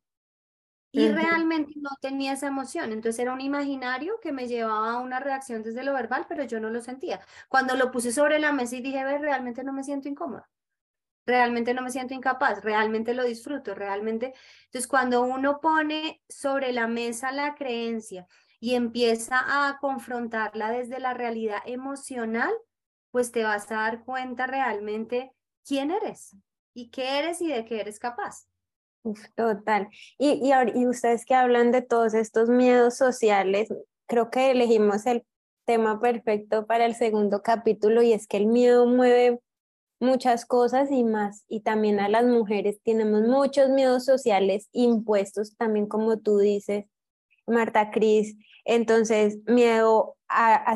Y 0.91 1.09
realmente 1.09 1.73
no 1.77 1.89
tenía 2.01 2.33
esa 2.33 2.47
emoción, 2.47 2.91
entonces 2.91 3.19
era 3.19 3.33
un 3.33 3.41
imaginario 3.41 4.19
que 4.21 4.31
me 4.31 4.47
llevaba 4.47 4.93
a 4.93 4.97
una 4.99 5.19
reacción 5.19 5.63
desde 5.63 5.83
lo 5.83 5.93
verbal, 5.93 6.25
pero 6.29 6.43
yo 6.43 6.59
no 6.59 6.69
lo 6.69 6.81
sentía. 6.81 7.21
Cuando 7.47 7.75
lo 7.75 7.91
puse 7.91 8.11
sobre 8.11 8.39
la 8.39 8.51
mesa 8.51 8.75
y 8.75 8.81
dije, 8.81 9.03
ve, 9.03 9.17
realmente 9.17 9.63
no 9.63 9.73
me 9.73 9.83
siento 9.83 10.09
incómoda, 10.09 10.49
realmente 11.25 11.73
no 11.73 11.81
me 11.81 11.91
siento 11.91 12.13
incapaz, 12.13 12.63
realmente 12.63 13.13
lo 13.15 13.23
disfruto, 13.23 13.73
realmente. 13.73 14.33
Entonces, 14.65 14.87
cuando 14.87 15.23
uno 15.23 15.61
pone 15.61 16.21
sobre 16.27 16.73
la 16.73 16.87
mesa 16.87 17.31
la 17.31 17.55
creencia 17.55 18.27
y 18.61 18.75
empieza 18.75 19.41
a 19.43 19.79
confrontarla 19.79 20.71
desde 20.71 20.99
la 20.99 21.15
realidad 21.15 21.57
emocional, 21.65 22.53
pues 23.09 23.31
te 23.31 23.43
vas 23.43 23.69
a 23.71 23.75
dar 23.75 24.05
cuenta 24.05 24.45
realmente 24.45 25.33
quién 25.67 25.89
eres 25.89 26.37
y 26.73 26.91
qué 26.91 27.19
eres 27.19 27.41
y 27.41 27.47
de 27.47 27.65
qué 27.65 27.81
eres 27.81 27.99
capaz. 27.99 28.47
total. 29.35 29.89
Y, 30.19 30.33
y, 30.33 30.79
y 30.79 30.87
ustedes 30.87 31.25
que 31.25 31.33
hablan 31.33 31.71
de 31.71 31.81
todos 31.81 32.13
estos 32.13 32.49
miedos 32.49 32.95
sociales, 32.95 33.73
creo 34.07 34.29
que 34.29 34.51
elegimos 34.51 35.07
el 35.07 35.25
tema 35.65 35.99
perfecto 35.99 36.67
para 36.67 36.85
el 36.85 36.93
segundo 36.93 37.41
capítulo 37.41 38.03
y 38.03 38.13
es 38.13 38.27
que 38.27 38.37
el 38.37 38.45
miedo 38.45 38.85
mueve 38.85 39.39
muchas 39.99 40.45
cosas 40.45 40.91
y 40.91 41.03
más. 41.03 41.45
Y 41.47 41.61
también 41.61 41.99
a 41.99 42.09
las 42.09 42.25
mujeres 42.25 42.79
tenemos 42.83 43.21
muchos 43.23 43.69
miedos 43.69 44.05
sociales 44.05 44.69
impuestos, 44.71 45.57
también 45.57 45.87
como 45.87 46.19
tú 46.19 46.37
dices, 46.37 46.85
Marta 47.47 47.89
Cris. 47.89 48.35
Entonces, 48.65 49.39
miedo 49.45 50.15
a, 50.27 50.73
a, 50.73 50.75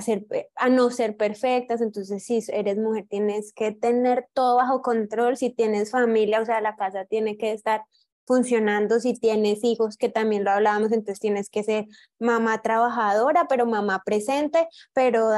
a 0.55 0.69
no 0.69 0.89
ser 0.89 1.17
perfectas. 1.17 1.81
Entonces, 1.81 2.23
si 2.25 2.39
eres 2.49 2.77
mujer, 2.77 3.05
tienes 3.09 3.53
que 3.53 3.71
tener 3.71 4.27
todo 4.33 4.57
bajo 4.57 4.81
control. 4.81 5.37
Si 5.37 5.49
tienes 5.49 5.91
familia, 5.91 6.41
o 6.41 6.45
sea, 6.45 6.61
la 6.61 6.75
casa 6.75 7.05
tiene 7.05 7.37
que 7.37 7.53
estar 7.53 7.83
funcionando. 8.25 8.99
Si 8.99 9.13
tienes 9.13 9.63
hijos, 9.63 9.97
que 9.97 10.09
también 10.09 10.43
lo 10.43 10.51
hablábamos, 10.51 10.91
entonces 10.91 11.19
tienes 11.19 11.49
que 11.49 11.63
ser 11.63 11.85
mamá 12.19 12.61
trabajadora, 12.61 13.47
pero 13.47 13.65
mamá 13.65 14.01
presente, 14.05 14.67
pero 14.93 15.31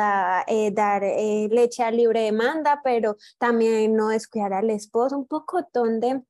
eh, 0.47 0.71
dar 0.71 1.03
eh, 1.03 1.47
leche 1.51 1.83
a 1.83 1.91
libre 1.91 2.21
demanda, 2.21 2.81
pero 2.83 3.17
también 3.37 3.95
no 3.95 4.09
descuidar 4.09 4.53
al 4.53 4.69
esposo. 4.69 5.17
Un 5.17 5.27
poco 5.27 5.59
de 5.61 6.21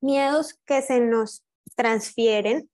miedos 0.00 0.58
que 0.66 0.82
se 0.82 1.00
nos 1.00 1.44
transfieren 1.76 2.68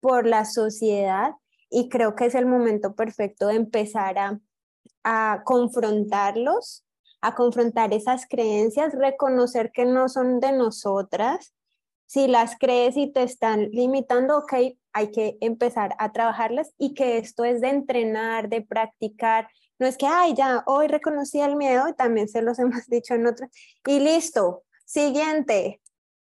por 0.00 0.26
la 0.26 0.44
sociedad 0.44 1.32
y 1.74 1.88
creo 1.88 2.14
que 2.14 2.26
es 2.26 2.36
el 2.36 2.46
momento 2.46 2.94
perfecto 2.94 3.48
de 3.48 3.56
empezar 3.56 4.16
a, 4.16 4.40
a 5.02 5.42
confrontarlos, 5.44 6.84
a 7.20 7.34
confrontar 7.34 7.92
esas 7.92 8.26
creencias, 8.28 8.94
reconocer 8.94 9.72
que 9.72 9.84
no 9.84 10.08
son 10.08 10.38
de 10.38 10.52
nosotras. 10.52 11.52
Si 12.06 12.28
las 12.28 12.56
crees 12.60 12.96
y 12.96 13.12
te 13.12 13.24
están 13.24 13.70
limitando, 13.72 14.38
ok, 14.38 14.54
hay 14.92 15.10
que 15.10 15.36
empezar 15.40 15.96
a 15.98 16.12
trabajarlas 16.12 16.72
y 16.78 16.94
que 16.94 17.18
esto 17.18 17.44
es 17.44 17.60
de 17.60 17.70
entrenar, 17.70 18.48
de 18.48 18.62
practicar. 18.62 19.48
No 19.80 19.88
es 19.88 19.96
que, 19.96 20.06
ay, 20.06 20.34
ya, 20.34 20.62
hoy 20.66 20.86
reconocí 20.86 21.40
el 21.40 21.56
miedo, 21.56 21.88
y 21.88 21.94
también 21.94 22.28
se 22.28 22.40
los 22.40 22.58
hemos 22.60 22.86
dicho 22.86 23.14
en 23.14 23.26
otros, 23.26 23.50
y 23.84 23.98
listo, 23.98 24.62
siguiente. 24.84 25.80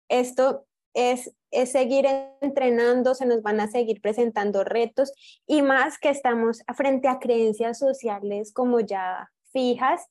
Esto 0.08 0.64
es, 0.94 1.32
es 1.50 1.72
seguir 1.72 2.06
entrenando, 2.40 3.14
se 3.14 3.26
nos 3.26 3.42
van 3.42 3.60
a 3.60 3.68
seguir 3.68 4.00
presentando 4.00 4.64
retos 4.64 5.12
y 5.46 5.62
más 5.62 5.98
que 5.98 6.10
estamos 6.10 6.62
frente 6.76 7.08
a 7.08 7.18
creencias 7.18 7.78
sociales 7.78 8.52
como 8.52 8.80
ya 8.80 9.30
fijas, 9.52 10.06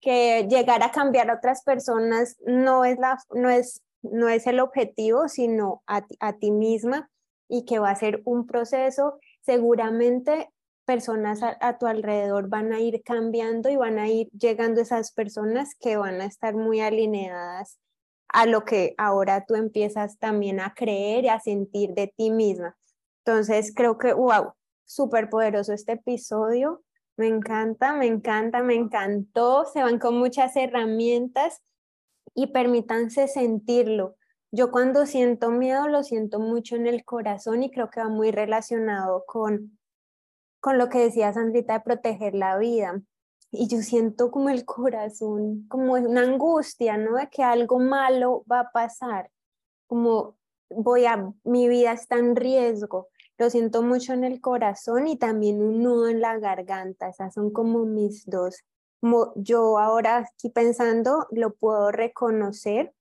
que 0.00 0.46
llegar 0.48 0.82
a 0.82 0.92
cambiar 0.92 1.30
a 1.30 1.34
otras 1.34 1.62
personas 1.62 2.36
no 2.46 2.84
es, 2.84 2.98
la, 2.98 3.18
no 3.34 3.50
es, 3.50 3.82
no 4.02 4.28
es 4.28 4.46
el 4.46 4.60
objetivo, 4.60 5.28
sino 5.28 5.82
a, 5.86 6.06
a 6.20 6.32
ti 6.34 6.50
misma 6.50 7.10
y 7.48 7.64
que 7.64 7.78
va 7.78 7.90
a 7.90 7.96
ser 7.96 8.22
un 8.24 8.46
proceso. 8.46 9.18
Seguramente 9.40 10.50
personas 10.84 11.42
a, 11.42 11.56
a, 11.60 11.78
tu 11.78 11.86
alrededor 11.86 12.48
van 12.48 12.72
a 12.72 12.80
ir 12.80 13.02
cambiando 13.04 13.68
y 13.68 13.76
van 13.76 13.98
a 13.98 14.08
ir 14.08 14.28
llegando 14.30 14.80
esas 14.80 15.12
personas 15.12 15.74
que 15.74 15.96
van 15.96 16.20
a 16.20 16.26
estar 16.26 16.54
muy 16.54 16.80
alineadas 16.80 17.80
a 18.28 18.46
lo 18.46 18.64
que 18.64 18.94
ahora 18.98 19.44
tú 19.46 19.54
empiezas 19.54 20.18
también 20.18 20.60
a 20.60 20.74
creer 20.74 21.24
y 21.24 21.28
a 21.28 21.40
sentir 21.40 21.94
de 21.94 22.12
ti 22.16 22.30
misma. 22.30 22.76
Entonces 23.24 23.72
creo 23.74 23.98
que, 23.98 24.12
wow, 24.12 24.52
súper 24.84 25.28
poderoso 25.30 25.72
este 25.72 25.92
episodio. 25.92 26.82
Me 27.16 27.28
encanta, 27.28 27.94
me 27.94 28.06
encanta, 28.06 28.62
me 28.62 28.74
encantó. 28.74 29.64
Se 29.64 29.82
van 29.82 29.98
con 29.98 30.18
muchas 30.18 30.54
herramientas 30.56 31.62
y 32.34 32.48
permítanse 32.48 33.28
sentirlo. 33.28 34.16
Yo 34.52 34.70
cuando 34.70 35.06
siento 35.06 35.50
miedo 35.50 35.88
lo 35.88 36.02
siento 36.02 36.38
mucho 36.38 36.76
en 36.76 36.86
el 36.86 37.04
corazón 37.04 37.62
y 37.62 37.70
creo 37.70 37.90
que 37.90 38.00
va 38.00 38.08
muy 38.08 38.30
relacionado 38.30 39.24
con, 39.26 39.78
con 40.60 40.78
lo 40.78 40.88
que 40.88 40.98
decía 40.98 41.32
Sandrita 41.32 41.74
de 41.74 41.80
proteger 41.80 42.34
la 42.34 42.58
vida 42.58 43.02
y 43.50 43.68
yo 43.68 43.78
siento 43.82 44.30
como 44.30 44.48
el 44.50 44.64
corazón, 44.64 45.66
como 45.68 45.94
una 45.94 46.22
angustia, 46.22 46.96
¿no? 46.96 47.16
De 47.16 47.28
que 47.30 47.42
algo 47.42 47.78
malo 47.78 48.44
va 48.50 48.60
a 48.60 48.72
pasar, 48.72 49.30
como 49.86 50.36
voy 50.70 51.06
a, 51.06 51.32
mi 51.44 51.68
vida 51.68 51.92
está 51.92 52.16
en 52.16 52.36
riesgo. 52.36 53.08
Lo 53.38 53.50
siento 53.50 53.82
mucho 53.82 54.12
en 54.14 54.24
el 54.24 54.40
corazón 54.40 55.06
y 55.06 55.16
también 55.16 55.62
un 55.62 55.82
nudo 55.82 56.08
en 56.08 56.20
la 56.20 56.38
garganta. 56.38 57.08
Esas 57.08 57.34
son 57.34 57.50
como 57.50 57.84
mis 57.84 58.24
dos. 58.26 58.64
Como 59.00 59.32
yo 59.36 59.78
ahora 59.78 60.18
aquí 60.18 60.48
pensando, 60.48 61.26
lo 61.30 61.54
puedo 61.54 61.92
reconocer 61.92 62.94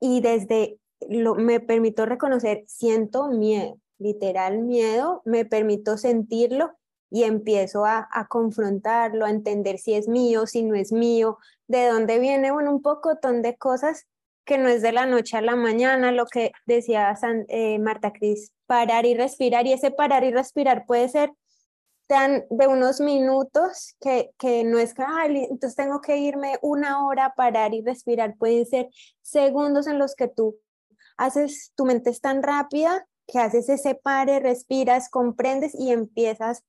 y 0.00 0.20
desde 0.20 0.78
lo 1.08 1.34
me 1.34 1.60
permito 1.60 2.06
reconocer, 2.06 2.64
siento 2.66 3.28
miedo, 3.28 3.78
literal 3.98 4.62
miedo, 4.62 5.22
me 5.24 5.44
permito 5.44 5.98
sentirlo 5.98 6.72
y 7.10 7.24
empiezo 7.24 7.84
a, 7.84 8.08
confrontarlo, 8.28 9.24
a 9.24 9.30
entender 9.30 9.78
si 9.78 9.94
es 9.94 10.08
mío, 10.08 10.46
si 10.46 10.62
no 10.62 10.74
es 10.74 10.92
mío, 10.92 11.38
de 11.66 11.88
dónde 11.88 12.18
viene, 12.18 12.50
bueno, 12.50 12.72
un 12.72 12.82
poco 12.82 13.14
de 13.14 13.56
cosas 13.56 14.06
que 14.44 14.58
no 14.58 14.68
es 14.68 14.82
de 14.82 14.92
la 14.92 15.06
noche 15.06 15.36
a 15.36 15.42
la 15.42 15.56
mañana, 15.56 16.12
lo 16.12 16.26
que 16.26 16.52
decía 16.66 17.14
eh, 17.48 17.78
Marta 17.78 18.12
Cris, 18.12 18.52
parar 18.66 19.04
y 19.06 19.14
respirar, 19.14 19.66
y 19.66 19.72
ese 19.72 19.90
parar 19.90 20.24
y 20.24 20.30
respirar 20.30 20.86
puede 20.86 21.08
ser 21.08 21.32
tan 22.06 22.44
de 22.50 22.68
unos 22.68 23.00
minutos 23.00 23.96
que, 24.00 24.30
que 24.38 24.62
no 24.62 24.78
es 24.78 24.94
que, 24.94 25.02
entonces 25.50 25.74
tengo 25.74 26.00
que 26.00 26.18
irme 26.18 26.58
una 26.62 27.04
hora 27.04 27.26
a 27.26 27.34
parar 27.34 27.74
y 27.74 27.82
respirar, 27.82 28.36
pueden 28.36 28.64
ser 28.66 28.88
segundos 29.22 29.88
en 29.88 29.98
los 29.98 30.14
que 30.14 30.28
tú 30.28 30.56
haces, 31.16 31.72
tu 31.74 31.84
mente 31.84 32.10
es 32.10 32.20
tan 32.20 32.42
rápida 32.42 33.06
que 33.26 33.40
haces 33.40 33.68
ese 33.68 33.96
pare, 33.96 34.38
respiras, 34.38 35.08
comprendes 35.08 35.74
y 35.74 35.90
empiezas 35.90 36.62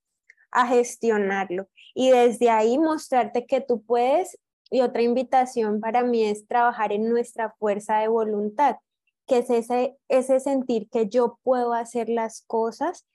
a 0.52 0.68
gestionarlo. 0.68 1.68
Y 1.93 2.12
desde 2.12 2.50
ahí 2.50 2.78
mostrarte 2.78 3.45
que 3.45 3.62
tú 3.62 3.82
puedes. 3.82 4.38
Y 4.70 4.82
otra 4.82 5.02
invitación 5.02 5.80
para 5.80 6.04
mí 6.04 6.26
es 6.26 6.48
trabajar 6.48 6.91
en 6.91 7.10
nuestra 7.10 7.56
fuerza 7.58 8.00
de 8.00 8.10
voluntad, 8.10 8.78
que 9.26 9.39
es 9.39 9.50
ese, 9.50 9.98
ese 10.10 10.39
sentir 10.39 10.89
que 10.89 11.08
yo 11.08 11.39
puedo 11.43 11.74
hacer 11.74 12.10
las 12.10 12.41
cosas 12.48 13.06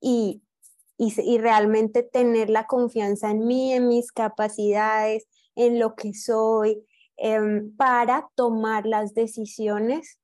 y, 0.00 0.42
y, 0.98 1.38
realmente 1.38 2.02
tener 2.02 2.50
la 2.50 2.66
confianza 2.66 3.30
en 3.30 3.46
mí, 3.46 3.72
en 3.72 3.88
mis 3.88 4.12
capacidades, 4.12 5.26
en 5.54 5.78
lo 5.78 5.94
que 5.94 6.12
soy, 6.12 6.84
em, 7.16 7.74
para 7.76 8.28
tomar 8.34 8.86
las 8.86 9.14
decisiones 9.14 10.18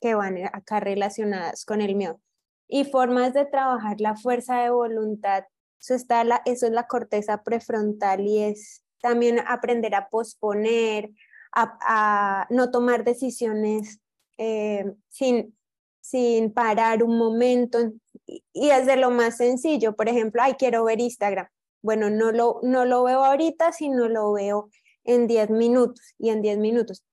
que 0.00 0.14
van 0.14 0.38
acá 0.52 0.80
relacionadas 0.80 1.64
con 1.64 1.80
el 1.80 1.94
miedo. 1.94 2.20
Y 2.68 2.84
formas 2.84 3.34
de 3.34 3.46
trabajar 3.46 4.00
la 4.00 4.16
fuerza 4.16 4.62
de 4.62 4.70
voluntad 4.70 5.44
eso, 5.80 5.94
está 5.94 6.24
la, 6.24 6.42
eso 6.44 6.66
es 6.66 6.72
la 6.72 6.86
corteza 6.86 7.42
prefrontal 7.42 8.20
y 8.20 8.38
es 8.42 8.82
también 9.00 9.40
aprender 9.46 9.94
a 9.94 10.08
posponer, 10.08 11.10
a, 11.52 12.46
no 12.50 12.70
tomar 12.70 13.04
decisiones 13.04 14.00
eh, 14.36 14.84
sin, 15.08 15.56
sin 16.00 16.52
parar 16.52 17.02
un 17.02 17.16
momento. 17.16 17.92
Y 18.26 18.70
es 18.70 18.86
de 18.86 18.96
lo 18.96 19.10
más 19.10 19.36
sencillo, 19.36 19.96
por 19.96 20.08
ejemplo, 20.08 20.42
ay, 20.42 20.54
quiero 20.54 20.84
ver 20.84 21.00
Instagram. 21.00 21.48
Bueno, 21.82 22.10
no 22.10 22.32
lo, 22.32 22.60
no 22.62 22.84
lo 22.84 23.04
veo 23.04 23.24
ahorita, 23.24 23.72
sino 23.72 24.08
lo 24.08 24.32
veo 24.32 24.68
en 25.04 25.26
10 25.26 25.50
minutos 25.50 26.14
y 26.18 26.30
en 26.30 26.42
10 26.42 26.58
minutos. 26.58 27.04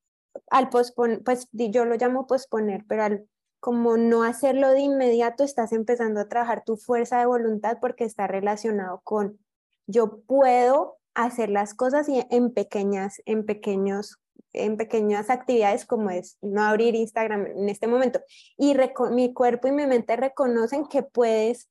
Al 0.49 0.69
posponer, 0.69 1.23
pues 1.23 1.47
yo 1.51 1.85
lo 1.85 1.95
llamo 1.95 2.27
posponer, 2.27 2.83
pero 2.87 3.03
al 3.03 3.27
como 3.65 3.97
no 3.97 4.21
hacerlo 4.21 4.69
de 4.69 4.81
inmediato, 4.81 5.43
estás 5.43 5.71
empezando 5.71 6.19
a 6.19 6.29
trabajar 6.29 6.63
tu 6.63 6.77
fuerza 6.77 7.17
de 7.17 7.25
voluntad 7.25 7.79
porque 7.81 8.03
está 8.03 8.27
relacionado 8.27 9.01
con 9.03 9.39
yo 9.87 10.21
puedo 10.27 10.99
hacer 11.15 11.49
las 11.49 11.73
cosas 11.73 12.05
en 12.07 12.53
pequeñas, 12.53 13.23
en 13.25 13.43
pequeños, 13.43 14.19
en 14.53 14.77
pequeñas 14.77 15.31
actividades 15.31 15.83
como 15.87 16.11
es 16.11 16.37
no 16.43 16.61
abrir 16.61 16.93
Instagram 16.93 17.47
en 17.47 17.67
este 17.67 17.87
momento. 17.87 18.21
Y 18.55 18.75
mi 19.09 19.33
cuerpo 19.33 19.67
y 19.67 19.71
mi 19.71 19.87
mente 19.87 20.15
reconocen 20.15 20.85
que 20.85 21.01
puedes, 21.01 21.67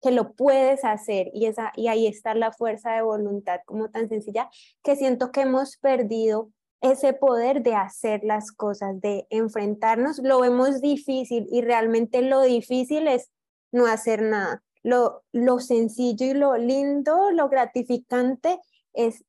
que 0.00 0.12
lo 0.12 0.32
puedes 0.32 0.82
hacer 0.82 1.28
y, 1.34 1.44
esa, 1.44 1.72
y 1.76 1.88
ahí 1.88 2.06
está 2.06 2.34
la 2.34 2.52
fuerza 2.52 2.92
de 2.92 3.02
voluntad 3.02 3.60
como 3.66 3.90
tan 3.90 4.08
sencilla 4.08 4.48
que 4.82 4.96
siento 4.96 5.30
que 5.30 5.42
hemos 5.42 5.76
perdido 5.76 6.48
ese 6.84 7.14
poder 7.14 7.62
de 7.62 7.74
hacer 7.74 8.24
las 8.24 8.52
cosas, 8.52 9.00
de 9.00 9.26
enfrentarnos, 9.30 10.18
lo 10.18 10.40
vemos 10.40 10.82
difícil 10.82 11.48
y 11.50 11.62
realmente 11.62 12.20
lo 12.20 12.42
difícil 12.42 13.08
es 13.08 13.30
no 13.72 13.86
hacer 13.86 14.20
nada. 14.20 14.62
Lo, 14.82 15.24
lo 15.32 15.60
sencillo 15.60 16.26
y 16.26 16.34
lo 16.34 16.58
lindo, 16.58 17.30
lo 17.30 17.48
gratificante 17.48 18.60
es 18.92 19.24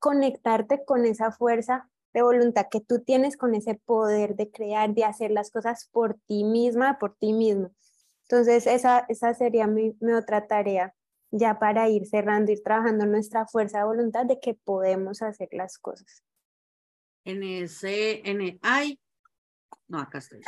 conectarte 0.00 0.84
con 0.84 1.06
esa 1.06 1.30
fuerza 1.30 1.88
de 2.14 2.22
voluntad 2.22 2.66
que 2.68 2.80
tú 2.80 2.98
tienes, 2.98 3.36
con 3.36 3.54
ese 3.54 3.76
poder 3.76 4.34
de 4.34 4.50
crear, 4.50 4.92
de 4.92 5.04
hacer 5.04 5.30
las 5.30 5.52
cosas 5.52 5.88
por 5.92 6.18
ti 6.26 6.42
misma, 6.42 6.98
por 6.98 7.14
ti 7.14 7.32
mismo. 7.32 7.70
Entonces, 8.22 8.66
esa, 8.66 9.06
esa 9.08 9.34
sería 9.34 9.68
mi, 9.68 9.96
mi 10.00 10.14
otra 10.14 10.48
tarea, 10.48 10.96
ya 11.30 11.60
para 11.60 11.88
ir 11.88 12.06
cerrando, 12.06 12.50
ir 12.50 12.64
trabajando 12.64 13.06
nuestra 13.06 13.46
fuerza 13.46 13.78
de 13.78 13.84
voluntad 13.84 14.26
de 14.26 14.40
que 14.40 14.54
podemos 14.54 15.22
hacer 15.22 15.48
las 15.52 15.78
cosas 15.78 16.24
en 17.24 17.42
ese, 17.42 18.28
en 18.28 18.40
el, 18.40 18.58
ay, 18.62 18.98
no, 19.88 19.98
acá 19.98 20.18
estoy. 20.18 20.40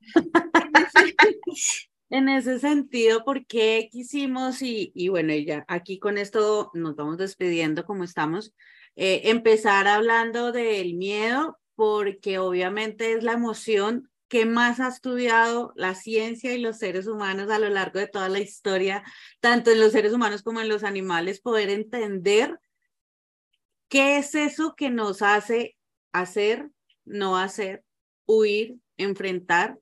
en, 2.10 2.28
ese, 2.28 2.58
sentido, 2.58 3.24
¿por 3.24 3.46
qué 3.46 3.88
quisimos, 3.90 4.62
y, 4.62 4.92
y 4.94 5.08
bueno, 5.08 5.34
ya 5.34 5.64
aquí 5.68 5.98
con 5.98 6.18
esto 6.18 6.70
nos 6.74 6.96
vamos 6.96 7.18
despidiendo 7.18 7.84
como 7.84 8.04
estamos, 8.04 8.54
eh, 8.96 9.30
empezar 9.30 9.86
hablando 9.86 10.52
del 10.52 10.94
miedo, 10.94 11.58
porque 11.74 12.38
obviamente 12.38 13.12
es 13.12 13.22
la 13.22 13.32
emoción 13.32 14.10
que 14.28 14.44
más 14.44 14.80
ha 14.80 14.88
estudiado 14.88 15.72
la 15.76 15.94
ciencia 15.94 16.52
y 16.52 16.58
los 16.58 16.78
seres 16.78 17.06
humanos 17.06 17.50
a 17.50 17.58
lo 17.58 17.68
largo 17.68 17.98
de 17.98 18.08
toda 18.08 18.28
la 18.28 18.40
historia, 18.40 19.02
tanto 19.40 19.70
en 19.70 19.80
los 19.80 19.92
seres 19.92 20.12
humanos 20.12 20.42
como 20.42 20.60
en 20.60 20.68
los 20.68 20.84
animales, 20.84 21.40
poder 21.40 21.70
entender 21.70 22.58
qué 23.88 24.18
es 24.18 24.34
eso 24.34 24.74
que 24.76 24.90
nos 24.90 25.22
hace 25.22 25.77
hacer, 26.20 26.70
no 27.04 27.36
hacer, 27.36 27.84
huir, 28.26 28.76
enfrentar, 28.96 29.78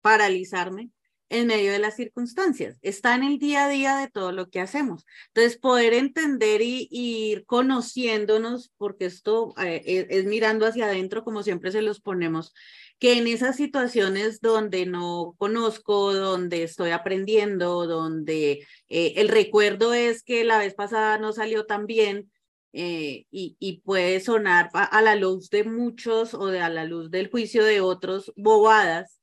paralizarme 0.00 0.90
en 1.30 1.46
medio 1.46 1.70
de 1.70 1.78
las 1.78 1.94
circunstancias. 1.94 2.78
Está 2.82 3.14
en 3.14 3.22
el 3.22 3.38
día 3.38 3.66
a 3.66 3.68
día 3.68 3.96
de 3.96 4.08
todo 4.08 4.32
lo 4.32 4.50
que 4.50 4.60
hacemos. 4.60 5.06
Entonces, 5.28 5.58
poder 5.58 5.94
entender 5.94 6.60
y, 6.60 6.88
ir 6.90 7.46
conociéndonos, 7.46 8.72
porque 8.76 9.06
esto 9.06 9.54
eh, 9.62 9.82
es, 9.86 10.06
es, 10.10 10.24
mirando 10.26 10.66
hacia 10.66 10.86
adentro, 10.86 11.22
como 11.22 11.42
siempre 11.44 11.70
se 11.70 11.82
los 11.82 12.00
ponemos, 12.00 12.52
que 12.98 13.16
en 13.16 13.26
esas 13.28 13.56
situaciones 13.56 14.40
donde 14.40 14.84
no 14.86 15.34
conozco, 15.38 16.12
donde 16.12 16.64
estoy 16.64 16.90
aprendiendo, 16.90 17.86
donde 17.86 18.66
eh, 18.88 19.14
el 19.16 19.28
recuerdo 19.28 19.94
es 19.94 20.22
que 20.22 20.44
la 20.44 20.58
vez 20.58 20.74
pasada 20.74 21.16
no 21.16 21.32
salió 21.32 21.64
tan 21.64 21.86
bien, 21.86 22.30
eh, 22.72 23.26
y, 23.30 23.56
y, 23.58 23.80
puede 23.80 24.20
sonar 24.20 24.70
a, 24.74 25.02
la 25.02 25.16
luz 25.16 25.50
de 25.50 25.64
muchos 25.64 26.34
o 26.34 26.46
de 26.46 26.60
a 26.60 26.68
la 26.68 26.84
luz 26.84 27.10
del 27.10 27.30
juicio 27.30 27.64
de 27.64 27.80
otros 27.80 28.32
bobadas, 28.36 29.20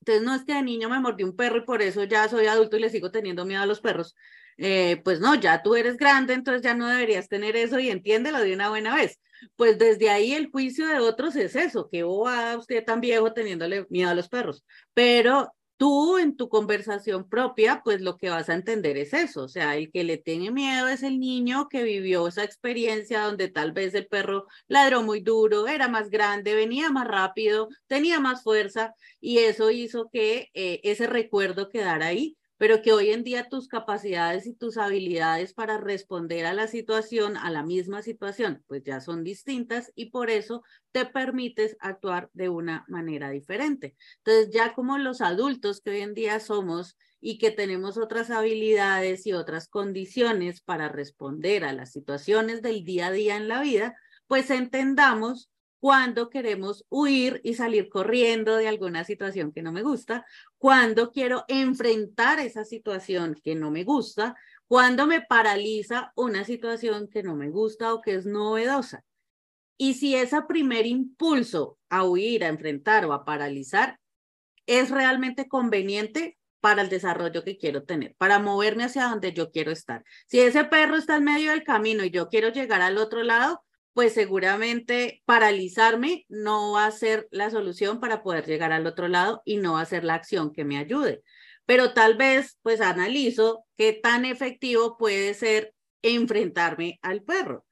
entonces 0.00 0.24
no 0.24 0.34
es 0.34 0.44
que 0.44 0.54
de 0.54 0.62
niño 0.62 0.88
me 0.88 1.00
mordió 1.00 1.26
un 1.26 1.36
perro 1.36 1.58
y 1.58 1.62
por 1.62 1.82
eso 1.82 2.04
ya 2.04 2.28
soy 2.28 2.46
adulto 2.46 2.76
y 2.76 2.80
le 2.80 2.90
sigo 2.90 3.10
teniendo 3.10 3.44
miedo 3.44 3.62
a 3.62 3.66
los 3.66 3.80
perros. 3.80 4.14
Eh, 4.58 5.00
pues 5.04 5.20
no, 5.20 5.34
ya 5.34 5.62
tú 5.62 5.74
eres 5.74 5.96
grande, 5.96 6.34
entonces 6.34 6.62
ya 6.62 6.74
no 6.74 6.86
deberías 6.88 7.28
tener 7.28 7.56
eso 7.56 7.78
y 7.78 7.90
entiéndelo 7.90 8.38
de 8.40 8.54
una 8.54 8.68
buena 8.68 8.94
vez. 8.94 9.20
Pues 9.56 9.78
desde 9.78 10.10
ahí 10.10 10.32
el 10.32 10.50
juicio 10.50 10.86
de 10.86 10.98
otros 11.00 11.36
es 11.36 11.56
eso, 11.56 11.88
que 11.90 12.04
va 12.04 12.56
usted 12.56 12.84
tan 12.84 13.00
viejo 13.00 13.32
teniéndole 13.32 13.86
miedo 13.90 14.10
a 14.10 14.14
los 14.14 14.28
perros. 14.28 14.64
Pero 14.94 15.52
tú 15.76 16.18
en 16.18 16.36
tu 16.36 16.48
conversación 16.48 17.28
propia, 17.28 17.82
pues 17.84 18.00
lo 18.00 18.16
que 18.16 18.30
vas 18.30 18.48
a 18.48 18.54
entender 18.54 18.96
es 18.96 19.12
eso, 19.12 19.42
o 19.44 19.48
sea, 19.48 19.76
el 19.76 19.90
que 19.90 20.04
le 20.04 20.18
tiene 20.18 20.50
miedo 20.50 20.88
es 20.88 21.02
el 21.02 21.20
niño 21.20 21.68
que 21.68 21.82
vivió 21.82 22.26
esa 22.28 22.44
experiencia 22.44 23.22
donde 23.22 23.48
tal 23.48 23.72
vez 23.72 23.94
el 23.94 24.06
perro 24.06 24.46
ladró 24.68 25.02
muy 25.02 25.20
duro, 25.20 25.68
era 25.68 25.88
más 25.88 26.10
grande, 26.10 26.54
venía 26.54 26.90
más 26.90 27.06
rápido, 27.06 27.68
tenía 27.86 28.20
más 28.20 28.42
fuerza 28.42 28.94
y 29.20 29.38
eso 29.38 29.70
hizo 29.70 30.08
que 30.10 30.50
eh, 30.54 30.80
ese 30.84 31.06
recuerdo 31.06 31.68
quedara 31.68 32.06
ahí 32.06 32.36
pero 32.58 32.82
que 32.82 32.92
hoy 32.92 33.10
en 33.10 33.24
día 33.24 33.48
tus 33.48 33.68
capacidades 33.68 34.46
y 34.46 34.54
tus 34.54 34.78
habilidades 34.78 35.52
para 35.52 35.78
responder 35.78 36.46
a 36.46 36.54
la 36.54 36.66
situación, 36.66 37.36
a 37.36 37.50
la 37.50 37.62
misma 37.62 38.02
situación, 38.02 38.64
pues 38.66 38.82
ya 38.84 39.00
son 39.00 39.24
distintas 39.24 39.92
y 39.94 40.10
por 40.10 40.30
eso 40.30 40.62
te 40.92 41.04
permites 41.04 41.76
actuar 41.80 42.30
de 42.32 42.48
una 42.48 42.84
manera 42.88 43.30
diferente. 43.30 43.96
Entonces, 44.18 44.50
ya 44.52 44.74
como 44.74 44.98
los 44.98 45.20
adultos 45.20 45.80
que 45.80 45.90
hoy 45.90 46.00
en 46.00 46.14
día 46.14 46.40
somos 46.40 46.96
y 47.20 47.38
que 47.38 47.50
tenemos 47.50 47.98
otras 47.98 48.30
habilidades 48.30 49.26
y 49.26 49.32
otras 49.32 49.68
condiciones 49.68 50.60
para 50.60 50.88
responder 50.88 51.64
a 51.64 51.72
las 51.72 51.92
situaciones 51.92 52.62
del 52.62 52.84
día 52.84 53.08
a 53.08 53.12
día 53.12 53.36
en 53.36 53.48
la 53.48 53.60
vida, 53.60 53.96
pues 54.26 54.50
entendamos 54.50 55.50
cuando 55.80 56.30
queremos 56.30 56.84
huir 56.88 57.40
y 57.44 57.54
salir 57.54 57.88
corriendo 57.88 58.56
de 58.56 58.68
alguna 58.68 59.04
situación 59.04 59.52
que 59.52 59.62
no 59.62 59.72
me 59.72 59.82
gusta, 59.82 60.24
cuando 60.58 61.12
quiero 61.12 61.44
enfrentar 61.48 62.40
esa 62.40 62.64
situación 62.64 63.36
que 63.42 63.54
no 63.54 63.70
me 63.70 63.84
gusta, 63.84 64.34
cuando 64.66 65.06
me 65.06 65.22
paraliza 65.22 66.12
una 66.16 66.44
situación 66.44 67.08
que 67.08 67.22
no 67.22 67.36
me 67.36 67.50
gusta 67.50 67.94
o 67.94 68.00
que 68.00 68.14
es 68.14 68.26
novedosa. 68.26 69.04
Y 69.78 69.94
si 69.94 70.14
ese 70.16 70.40
primer 70.42 70.86
impulso 70.86 71.78
a 71.88 72.04
huir, 72.04 72.44
a 72.44 72.48
enfrentar 72.48 73.04
o 73.04 73.12
a 73.12 73.24
paralizar 73.24 73.98
es 74.66 74.90
realmente 74.90 75.48
conveniente 75.48 76.38
para 76.60 76.82
el 76.82 76.88
desarrollo 76.88 77.44
que 77.44 77.58
quiero 77.58 77.84
tener, 77.84 78.16
para 78.16 78.38
moverme 78.38 78.84
hacia 78.84 79.04
donde 79.04 79.32
yo 79.32 79.52
quiero 79.52 79.70
estar. 79.70 80.02
Si 80.26 80.40
ese 80.40 80.64
perro 80.64 80.96
está 80.96 81.16
en 81.16 81.24
medio 81.24 81.52
del 81.52 81.62
camino 81.62 82.02
y 82.04 82.10
yo 82.10 82.28
quiero 82.28 82.48
llegar 82.48 82.82
al 82.82 82.98
otro 82.98 83.22
lado, 83.22 83.62
pues 83.96 84.12
seguramente 84.12 85.22
paralizarme 85.24 86.26
no 86.28 86.72
va 86.72 86.84
a 86.84 86.90
ser 86.90 87.28
la 87.30 87.48
solución 87.48 87.98
para 87.98 88.22
poder 88.22 88.44
llegar 88.44 88.70
al 88.70 88.86
otro 88.86 89.08
lado 89.08 89.40
y 89.46 89.56
no 89.56 89.72
va 89.72 89.80
a 89.80 89.86
ser 89.86 90.04
la 90.04 90.12
acción 90.12 90.52
que 90.52 90.66
me 90.66 90.76
ayude. 90.76 91.22
Pero 91.64 91.94
tal 91.94 92.14
vez, 92.14 92.58
pues 92.60 92.82
analizo 92.82 93.64
qué 93.78 93.94
tan 93.94 94.26
efectivo 94.26 94.98
puede 94.98 95.32
ser 95.32 95.72
enfrentarme 96.02 96.98
al 97.00 97.22
perro. 97.22 97.64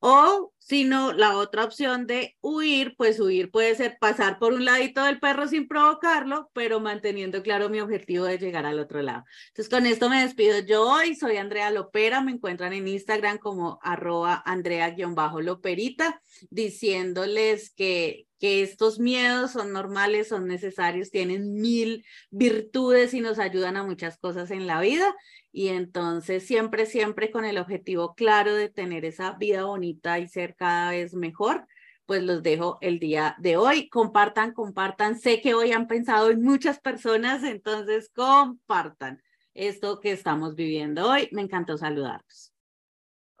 O 0.00 0.52
si 0.70 0.84
no, 0.84 1.12
la 1.12 1.36
otra 1.36 1.64
opción 1.64 2.06
de 2.06 2.36
huir, 2.40 2.94
pues 2.96 3.18
huir 3.18 3.50
puede 3.50 3.74
ser 3.74 3.98
pasar 3.98 4.38
por 4.38 4.52
un 4.52 4.64
ladito 4.64 5.02
del 5.02 5.18
perro 5.18 5.48
sin 5.48 5.66
provocarlo, 5.66 6.48
pero 6.52 6.78
manteniendo 6.78 7.42
claro 7.42 7.68
mi 7.68 7.80
objetivo 7.80 8.24
de 8.24 8.38
llegar 8.38 8.64
al 8.66 8.78
otro 8.78 9.02
lado. 9.02 9.24
Entonces, 9.48 9.68
con 9.68 9.84
esto 9.84 10.08
me 10.08 10.22
despido 10.22 10.60
yo 10.60 10.88
hoy. 10.88 11.16
Soy 11.16 11.38
Andrea 11.38 11.72
Lopera. 11.72 12.20
Me 12.20 12.30
encuentran 12.30 12.72
en 12.72 12.86
Instagram 12.86 13.38
como 13.38 13.80
arroba 13.82 14.44
Andrea-Loperita, 14.46 16.22
diciéndoles 16.50 17.72
que, 17.72 18.28
que 18.38 18.62
estos 18.62 19.00
miedos 19.00 19.50
son 19.50 19.72
normales, 19.72 20.28
son 20.28 20.46
necesarios, 20.46 21.10
tienen 21.10 21.54
mil 21.54 22.04
virtudes 22.30 23.12
y 23.12 23.20
nos 23.20 23.40
ayudan 23.40 23.76
a 23.76 23.82
muchas 23.82 24.18
cosas 24.18 24.52
en 24.52 24.68
la 24.68 24.80
vida 24.80 25.16
y 25.52 25.68
entonces 25.68 26.46
siempre, 26.46 26.86
siempre 26.86 27.30
con 27.30 27.44
el 27.44 27.58
objetivo 27.58 28.14
claro 28.14 28.54
de 28.54 28.68
tener 28.68 29.04
esa 29.04 29.32
vida 29.32 29.64
bonita 29.64 30.18
y 30.18 30.28
ser 30.28 30.54
cada 30.60 30.90
vez 30.90 31.14
mejor, 31.14 31.66
pues 32.04 32.22
los 32.22 32.42
dejo 32.42 32.76
el 32.82 32.98
día 32.98 33.34
de 33.38 33.56
hoy. 33.56 33.88
Compartan, 33.88 34.52
compartan. 34.52 35.18
Sé 35.18 35.40
que 35.40 35.54
hoy 35.54 35.72
han 35.72 35.86
pensado 35.86 36.30
en 36.30 36.42
muchas 36.42 36.78
personas, 36.78 37.42
entonces 37.44 38.10
compartan 38.14 39.22
esto 39.54 40.00
que 40.00 40.12
estamos 40.12 40.54
viviendo 40.54 41.08
hoy. 41.08 41.30
Me 41.32 41.40
encantó 41.40 41.78
saludarlos. 41.78 42.52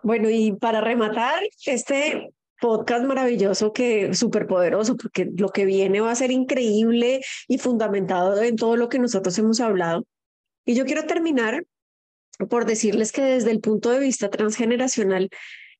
Bueno, 0.02 0.30
y 0.30 0.52
para 0.52 0.80
rematar, 0.80 1.42
este 1.66 2.32
podcast 2.58 3.04
maravilloso 3.04 3.72
que 3.74 4.14
súper 4.14 4.46
poderoso 4.46 4.96
porque 4.96 5.28
lo 5.36 5.50
que 5.50 5.66
viene 5.66 6.00
va 6.00 6.10
a 6.10 6.14
ser 6.14 6.30
increíble 6.30 7.20
y 7.48 7.58
fundamentado 7.58 8.42
en 8.42 8.56
todo 8.56 8.76
lo 8.76 8.88
que 8.88 8.98
nosotros 8.98 9.36
hemos 9.38 9.60
hablado. 9.60 10.06
Y 10.64 10.74
yo 10.74 10.86
quiero 10.86 11.04
terminar 11.04 11.64
por 12.48 12.64
decirles 12.64 13.12
que 13.12 13.22
desde 13.22 13.50
el 13.50 13.60
punto 13.60 13.90
de 13.90 13.98
vista 13.98 14.30
transgeneracional, 14.30 15.28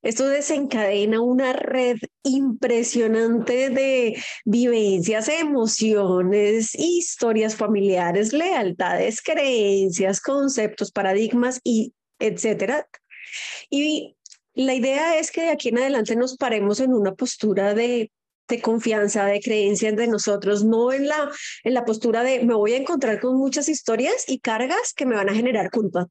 esto 0.03 0.27
desencadena 0.29 1.21
una 1.21 1.53
red 1.53 1.97
impresionante 2.23 3.71
de 3.71 4.23
vivencias, 4.45 5.29
emociones, 5.29 6.75
historias 6.75 7.55
familiares, 7.57 8.33
lealtades, 8.33 9.21
creencias, 9.23 10.21
conceptos, 10.21 10.93
paradigmas 10.93 11.61
y 11.63 11.93
etcétera. 12.19 12.87
Y 13.69 14.17
la 14.55 14.75
idea 14.75 15.19
es 15.19 15.31
que 15.31 15.43
de 15.43 15.51
aquí 15.51 15.69
en 15.69 15.79
adelante 15.79 16.17
nos 16.17 16.37
paremos 16.37 16.81
en 16.81 16.93
una 16.93 17.15
postura 17.15 17.75
de 17.75 18.11
de 18.51 18.61
confianza, 18.61 19.25
de 19.27 19.41
creencia 19.41 19.93
de 19.93 20.09
nosotros, 20.09 20.65
no 20.65 20.93
en 20.93 21.09
la, 21.09 21.31
en 21.65 21.73
la 21.73 21.85
postura 21.85 22.23
de 22.23 22.45
me 22.45 22.55
voy 22.55 22.73
a 22.73 22.77
encontrar 22.77 23.21
con 23.21 23.37
muchas 23.37 23.69
historias 23.69 24.25
y 24.29 24.41
cargas 24.41 24.93
que 24.95 25.07
me 25.07 25.15
van 25.15 25.31
a 25.31 25.35
generar 25.35 25.71
culpa, 25.71 26.09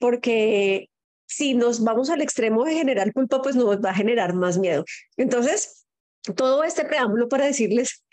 porque 0.00 0.88
si 1.34 1.54
nos 1.54 1.82
vamos 1.82 2.10
al 2.10 2.22
extremo 2.22 2.64
de 2.64 2.74
generar 2.74 3.12
culpa, 3.12 3.42
pues 3.42 3.56
nos 3.56 3.80
va 3.80 3.90
a 3.90 3.94
generar 3.94 4.34
más 4.34 4.58
miedo. 4.58 4.84
Entonces, 5.16 5.86
todo 6.36 6.62
este 6.62 6.84
preámbulo 6.84 7.28
para 7.28 7.46
decirles 7.46 8.04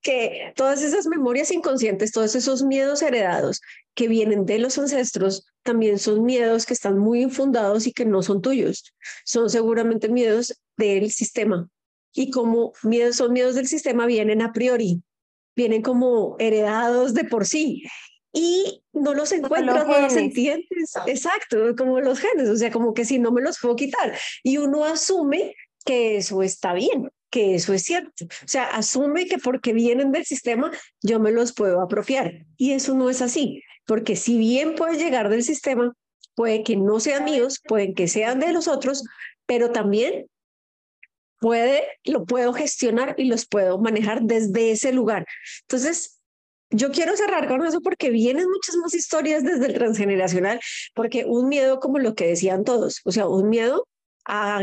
que 0.00 0.52
todas 0.56 0.82
esas 0.82 1.06
memorias 1.06 1.50
inconscientes, 1.52 2.10
todos 2.10 2.34
esos 2.34 2.62
miedos 2.62 3.02
heredados 3.02 3.60
que 3.94 4.08
vienen 4.08 4.46
de 4.46 4.58
los 4.58 4.78
ancestros, 4.78 5.46
también 5.62 5.98
son 5.98 6.24
miedos 6.24 6.66
que 6.66 6.74
están 6.74 6.98
muy 6.98 7.22
infundados 7.22 7.86
y 7.86 7.92
que 7.92 8.04
no 8.04 8.22
son 8.22 8.42
tuyos. 8.42 8.92
Son 9.24 9.48
seguramente 9.48 10.08
miedos 10.08 10.60
del 10.76 11.12
sistema, 11.12 11.68
y 12.12 12.30
como 12.30 12.72
miedos 12.82 13.16
son 13.16 13.32
miedos 13.32 13.54
del 13.54 13.66
sistema, 13.66 14.06
vienen 14.06 14.42
a 14.42 14.52
priori, 14.52 15.02
vienen 15.56 15.82
como 15.82 16.36
heredados 16.38 17.14
de 17.14 17.24
por 17.24 17.46
sí. 17.46 17.82
Y 18.32 18.81
no 18.92 19.14
los 19.14 19.32
encuentras, 19.32 19.86
no 19.86 20.00
los 20.00 20.16
entiendes. 20.16 20.92
Exacto, 21.06 21.74
como 21.76 22.00
los 22.00 22.20
genes, 22.20 22.48
o 22.48 22.56
sea, 22.56 22.70
como 22.70 22.94
que 22.94 23.04
si 23.04 23.18
no 23.18 23.32
me 23.32 23.42
los 23.42 23.58
puedo 23.58 23.76
quitar. 23.76 24.16
Y 24.42 24.58
uno 24.58 24.84
asume 24.84 25.54
que 25.84 26.16
eso 26.16 26.42
está 26.42 26.74
bien, 26.74 27.10
que 27.30 27.54
eso 27.54 27.72
es 27.72 27.82
cierto. 27.82 28.24
O 28.24 28.48
sea, 28.48 28.66
asume 28.66 29.26
que 29.26 29.38
porque 29.38 29.72
vienen 29.72 30.12
del 30.12 30.24
sistema, 30.24 30.70
yo 31.02 31.20
me 31.20 31.32
los 31.32 31.52
puedo 31.54 31.80
apropiar. 31.80 32.44
Y 32.56 32.72
eso 32.72 32.94
no 32.94 33.10
es 33.10 33.22
así, 33.22 33.62
porque 33.86 34.16
si 34.16 34.38
bien 34.38 34.74
puede 34.74 34.98
llegar 34.98 35.28
del 35.28 35.42
sistema, 35.42 35.94
puede 36.34 36.62
que 36.62 36.76
no 36.76 37.00
sean 37.00 37.24
míos, 37.24 37.60
pueden 37.66 37.94
que 37.94 38.08
sean 38.08 38.40
de 38.40 38.52
los 38.52 38.68
otros, 38.68 39.04
pero 39.46 39.72
también 39.72 40.26
puede, 41.40 41.82
lo 42.04 42.24
puedo 42.24 42.52
gestionar 42.52 43.14
y 43.18 43.24
los 43.24 43.46
puedo 43.46 43.78
manejar 43.78 44.22
desde 44.22 44.70
ese 44.70 44.92
lugar. 44.92 45.26
Entonces, 45.62 46.21
yo 46.72 46.90
quiero 46.90 47.16
cerrar 47.16 47.48
con 47.48 47.64
eso 47.64 47.80
porque 47.80 48.10
vienen 48.10 48.48
muchas 48.48 48.76
más 48.76 48.94
historias 48.94 49.44
desde 49.44 49.66
el 49.66 49.74
transgeneracional, 49.74 50.60
porque 50.94 51.24
un 51.26 51.48
miedo 51.48 51.80
como 51.80 51.98
lo 51.98 52.14
que 52.14 52.26
decían 52.26 52.64
todos, 52.64 53.00
o 53.04 53.12
sea, 53.12 53.28
un 53.28 53.48
miedo 53.48 53.86
a, 54.24 54.62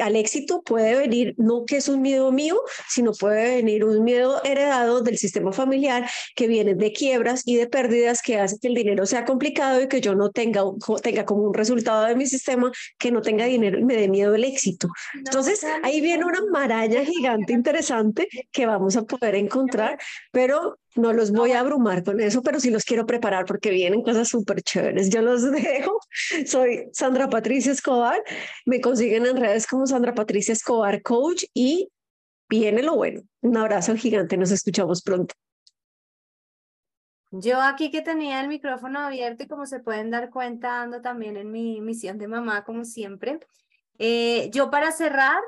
al 0.00 0.16
éxito 0.16 0.62
puede 0.62 0.96
venir, 0.96 1.34
no 1.36 1.64
que 1.64 1.76
es 1.76 1.88
un 1.88 2.02
miedo 2.02 2.32
mío, 2.32 2.60
sino 2.88 3.12
puede 3.12 3.56
venir 3.56 3.84
un 3.84 4.02
miedo 4.02 4.42
heredado 4.44 5.02
del 5.02 5.18
sistema 5.18 5.52
familiar 5.52 6.08
que 6.34 6.48
viene 6.48 6.74
de 6.74 6.92
quiebras 6.92 7.42
y 7.44 7.56
de 7.56 7.68
pérdidas 7.68 8.22
que 8.22 8.38
hace 8.38 8.58
que 8.58 8.68
el 8.68 8.74
dinero 8.74 9.06
sea 9.06 9.24
complicado 9.24 9.80
y 9.80 9.88
que 9.88 10.00
yo 10.00 10.14
no 10.14 10.30
tenga, 10.30 10.62
tenga 11.02 11.24
como 11.24 11.42
un 11.42 11.54
resultado 11.54 12.04
de 12.06 12.16
mi 12.16 12.26
sistema 12.26 12.70
que 12.98 13.10
no 13.12 13.22
tenga 13.22 13.44
dinero 13.44 13.78
y 13.78 13.84
me 13.84 13.96
dé 13.96 14.08
miedo 14.08 14.34
el 14.34 14.44
éxito. 14.44 14.88
Entonces, 15.14 15.64
ahí 15.82 16.00
viene 16.00 16.24
una 16.24 16.40
maraña 16.50 17.04
gigante 17.04 17.52
interesante 17.52 18.28
que 18.50 18.66
vamos 18.66 18.96
a 18.96 19.02
poder 19.02 19.34
encontrar, 19.34 19.98
pero 20.32 20.78
no 20.98 21.12
los 21.12 21.30
voy 21.30 21.52
a 21.52 21.60
abrumar 21.60 22.02
con 22.02 22.20
eso, 22.20 22.42
pero 22.42 22.58
sí 22.58 22.70
los 22.70 22.84
quiero 22.84 23.06
preparar 23.06 23.44
porque 23.46 23.70
vienen 23.70 24.02
cosas 24.02 24.28
súper 24.28 24.62
chéveres. 24.62 25.08
Yo 25.10 25.22
los 25.22 25.42
dejo. 25.52 26.00
Soy 26.44 26.88
Sandra 26.92 27.28
Patricia 27.30 27.70
Escobar. 27.70 28.22
Me 28.66 28.80
consiguen 28.80 29.24
en 29.26 29.36
redes 29.36 29.66
como 29.66 29.86
Sandra 29.86 30.12
Patricia 30.12 30.52
Escobar 30.52 31.00
Coach 31.02 31.44
y 31.54 31.88
viene 32.48 32.82
lo 32.82 32.96
bueno. 32.96 33.22
Un 33.42 33.56
abrazo 33.56 33.94
gigante. 33.94 34.36
Nos 34.36 34.50
escuchamos 34.50 35.02
pronto. 35.02 35.34
Yo 37.30 37.60
aquí 37.60 37.90
que 37.92 38.02
tenía 38.02 38.40
el 38.40 38.48
micrófono 38.48 38.98
abierto 38.98 39.44
y 39.44 39.46
como 39.48 39.66
se 39.66 39.80
pueden 39.80 40.10
dar 40.10 40.30
cuenta, 40.30 40.82
ando 40.82 41.00
también 41.00 41.36
en 41.36 41.52
mi 41.52 41.80
misión 41.80 42.18
de 42.18 42.26
mamá, 42.26 42.64
como 42.64 42.84
siempre. 42.84 43.38
Eh, 43.98 44.50
yo 44.52 44.70
para 44.70 44.90
cerrar, 44.90 45.38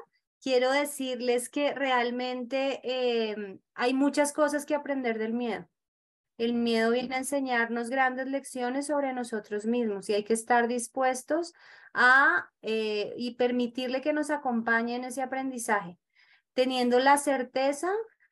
quiero 0.40 0.72
decirles 0.72 1.48
que 1.48 1.74
realmente 1.74 2.80
em, 2.82 3.60
hay 3.74 3.94
muchas 3.94 4.32
cosas 4.32 4.66
que 4.66 4.74
aprender 4.74 5.18
del 5.18 5.32
miedo. 5.32 5.68
El 6.38 6.54
miedo 6.54 6.90
viene 6.90 7.16
a 7.16 7.18
enseñarnos 7.18 7.90
grandes 7.90 8.26
lecciones 8.26 8.86
sobre 8.86 9.12
nosotros 9.12 9.66
mismos 9.66 10.08
y 10.08 10.14
hay 10.14 10.24
que 10.24 10.32
estar 10.32 10.68
dispuestos 10.68 11.52
a 11.92 12.50
eh, 12.62 13.12
y 13.16 13.34
permitirle 13.34 14.00
que 14.00 14.12
nos 14.12 14.30
acompañe 14.30 14.96
en 14.96 15.04
ese 15.04 15.22
aprendizaje, 15.22 15.98
teniendo 16.54 16.98
la 16.98 17.18
certeza 17.18 17.90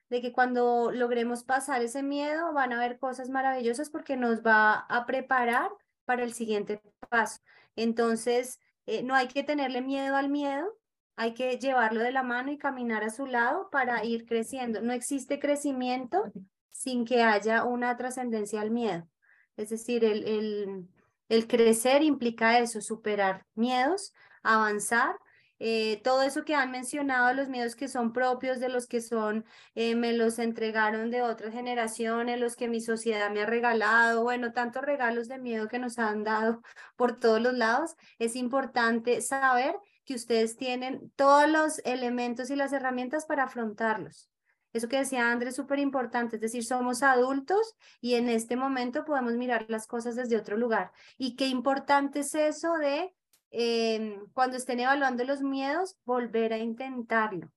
de 0.09 0.23
que 0.23 0.33
cuando 0.33 0.91
logremos 0.91 1.45
pasar 1.45 1.83
ese 1.83 2.03
miedo 2.03 2.53
van 2.55 2.73
a 2.73 2.77
haber 2.77 2.99
cosas 2.99 3.29
maravillosas 3.29 3.91
porque 3.91 4.17
nos 4.17 4.41
va 4.41 4.87
a 4.89 5.05
preparar 5.07 5.71
para 6.07 6.23
el 6.23 6.33
siguiente 6.33 6.81
paso. 7.11 7.41
Entonces, 7.77 8.59
eh, 8.87 9.03
no 9.03 9.15
hay 9.15 9.29
que 9.29 9.43
tenerle 9.43 9.83
miedo 9.83 10.17
al 10.17 10.31
miedo, 10.31 10.79
hay 11.19 11.35
que 11.35 11.59
llevarlo 11.59 12.01
de 12.01 12.13
la 12.13 12.23
mano 12.23 12.53
y 12.53 12.59
caminar 12.59 13.03
a 13.03 13.11
su 13.11 13.27
lado 13.27 13.71
para 13.71 14.05
ir 14.05 14.25
creciendo. 14.25 14.83
No 14.83 14.93
existe 14.93 15.41
crecimiento 15.41 16.33
sin 16.71 17.05
que 17.05 17.25
haya 17.25 17.65
una 17.65 17.97
trascendencia 17.97 18.61
al 18.61 18.71
miedo. 18.71 19.09
Es 19.57 19.71
decir, 19.71 20.05
el, 20.05 20.25
el, 20.29 20.89
el, 21.29 21.49
crecer 21.49 22.05
implica 22.05 22.61
eso, 22.61 22.81
superar 22.81 23.45
miedos, 23.57 24.15
avanzar. 24.45 25.17
Eh, 25.59 26.01
todo 26.05 26.23
eso 26.23 26.45
que 26.45 26.55
han 26.55 26.71
mencionado, 26.71 27.35
los 27.35 27.49
miedos 27.49 27.75
que 27.75 27.89
son 27.89 28.13
propios, 28.13 28.61
de 28.61 28.69
los 28.69 28.87
que 28.87 29.01
son, 29.01 29.45
eh, 29.75 29.97
me 29.97 30.13
los 30.13 30.39
entregaron 30.39 31.11
de 31.11 31.23
otras 31.23 31.53
generaciones, 31.53 32.39
los 32.39 32.55
que 32.55 32.69
mi 32.69 32.81
sociedad 32.81 33.29
me 33.33 33.43
ha 33.43 33.47
regalado, 33.47 34.23
bueno, 34.23 34.53
tantos 34.53 34.85
regalos 34.85 35.27
de 35.27 35.39
miedo 35.39 35.67
que 35.67 35.81
nos 35.81 35.99
han 35.99 36.23
dado 36.23 36.63
por 36.97 37.19
todos 37.19 37.41
los 37.41 37.55
lados, 37.55 37.97
es 38.21 38.37
importante 38.37 39.21
saber 39.21 39.75
que 40.09 40.15
ustedes 40.15 40.57
tienen 40.57 41.13
todos 41.17 41.47
los 41.51 41.81
elementos 41.85 42.49
y 42.49 42.57
las 42.57 42.73
herramientas 42.73 43.27
para 43.27 43.45
afrontarlos. 43.45 44.31
Eso 44.73 44.89
que 44.89 44.97
decía 44.97 45.31
Andrés 45.31 45.51
es 45.51 45.57
súper 45.57 45.81
importante, 45.81 46.37
es 46.37 46.41
decir, 46.41 46.65
somos 46.65 47.03
adultos 47.03 47.77
y 48.01 48.15
en 48.15 48.31
este 48.31 48.57
momento 48.57 49.05
podemos 49.05 49.35
mirar 49.35 49.67
las 49.69 49.87
cosas 49.87 50.17
desde 50.17 50.39
otro 50.39 50.57
lugar. 50.57 50.93
Y 51.19 51.37
qué 51.37 51.49
importante 51.49 52.21
es 52.21 52.35
eso 52.35 52.79
de 52.79 53.15
em, 53.51 54.27
cuando 54.33 54.57
estén 54.57 54.81
evaluando 54.81 55.25
los 55.25 55.43
miedos, 55.43 55.99
volver 56.07 56.55
a 56.55 56.59
intentarlo. 56.59 57.53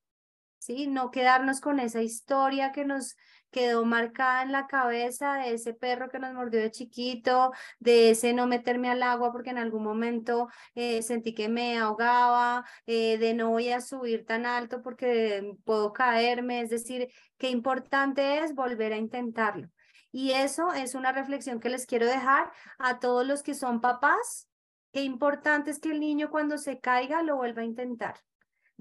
¿sí? 0.58 0.88
No 0.88 1.10
quedarnos 1.10 1.62
con 1.62 1.80
esa 1.80 2.02
historia 2.02 2.74
que 2.74 2.84
nos 2.84 3.16
quedó 3.52 3.86
marcada 3.86 4.44
en 4.44 4.52
la 4.52 4.68
cabeza 4.68 5.36
de 5.36 5.54
ese 5.54 5.74
perro 5.74 6.10
que 6.10 6.20
nos 6.20 6.34
mordió 6.34 6.60
de 6.62 6.72
chiquito, 6.72 7.52
de 7.80 8.12
ese 8.12 8.34
no 8.34 8.48
meterme 8.48 8.90
al 8.90 9.04
agua 9.04 9.32
porque 9.32 9.52
en 9.52 9.58
algún 9.58 9.84
momento 9.84 10.48
eh, 10.76 11.02
sentí 11.04 11.34
que 11.34 11.50
me 11.50 11.78
ahogaba, 11.78 12.66
eh, 12.86 13.18
de 13.18 13.34
no 13.34 13.50
voy 13.52 13.70
a 13.70 13.82
subir 13.82 14.26
tan 14.26 14.46
alto 14.46 14.82
porque 14.82 15.54
puedo 15.66 15.94
caerme, 15.94 16.62
es 16.62 16.70
decir, 16.70 17.10
qué 17.38 17.50
importante 17.50 18.40
es 18.40 18.56
volver 18.56 18.94
a 18.94 18.98
intentarlo. 18.98 19.70
Y 20.12 20.32
eso 20.32 20.74
es 20.74 20.96
una 20.96 21.12
reflexión 21.12 21.60
que 21.60 21.70
les 21.70 21.86
quiero 21.86 22.06
dejar 22.06 22.52
a 22.80 23.00
todos 23.00 23.26
los 23.26 23.44
que 23.44 23.54
son 23.54 23.82
papás. 23.82 24.50
Qué 24.92 25.04
importante 25.04 25.72
es 25.72 25.80
que 25.80 25.92
el 25.92 26.00
niño 26.02 26.30
cuando 26.30 26.58
se 26.58 26.80
caiga 26.80 27.24
lo 27.24 27.38
vuelva 27.38 27.62
a 27.62 27.66
intentar 27.66 28.16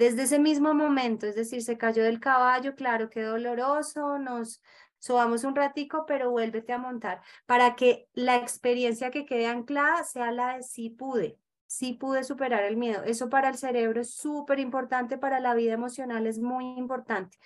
desde 0.01 0.23
ese 0.23 0.39
mismo 0.39 0.73
momento, 0.73 1.27
es 1.27 1.35
decir, 1.35 1.63
se 1.63 1.77
cayó 1.77 2.03
del 2.03 2.21
caballo, 2.21 2.75
claro, 2.75 3.11
qué 3.11 3.21
doloroso, 3.21 4.19
nos 4.19 4.63
sobamos 4.99 5.45
un 5.45 5.55
ratico, 5.55 6.07
pero 6.07 6.31
vuélvete 6.31 6.73
a 6.73 6.79
montar, 6.79 7.21
para 7.45 7.77
que 7.77 8.09
la 8.15 8.37
experiencia 8.37 9.11
que 9.11 9.27
quede 9.27 9.47
anclada 9.47 10.03
sea 10.05 10.33
la 10.33 10.57
de 10.57 10.63
sí 10.63 10.89
pude, 10.89 11.39
sí 11.67 11.93
pude 11.93 12.25
superar 12.25 12.65
el 12.65 12.79
miedo. 12.79 13.03
Eso 13.05 13.29
para 13.29 13.51
el 13.51 13.59
cerebro 13.59 14.01
es 14.01 14.15
súper 14.15 14.59
importante, 14.59 15.19
para 15.19 15.39
la 15.39 15.55
vida 15.55 15.75
emocional 15.75 16.27
es 16.27 16.39
muy 16.39 16.65
importante. 16.79 17.37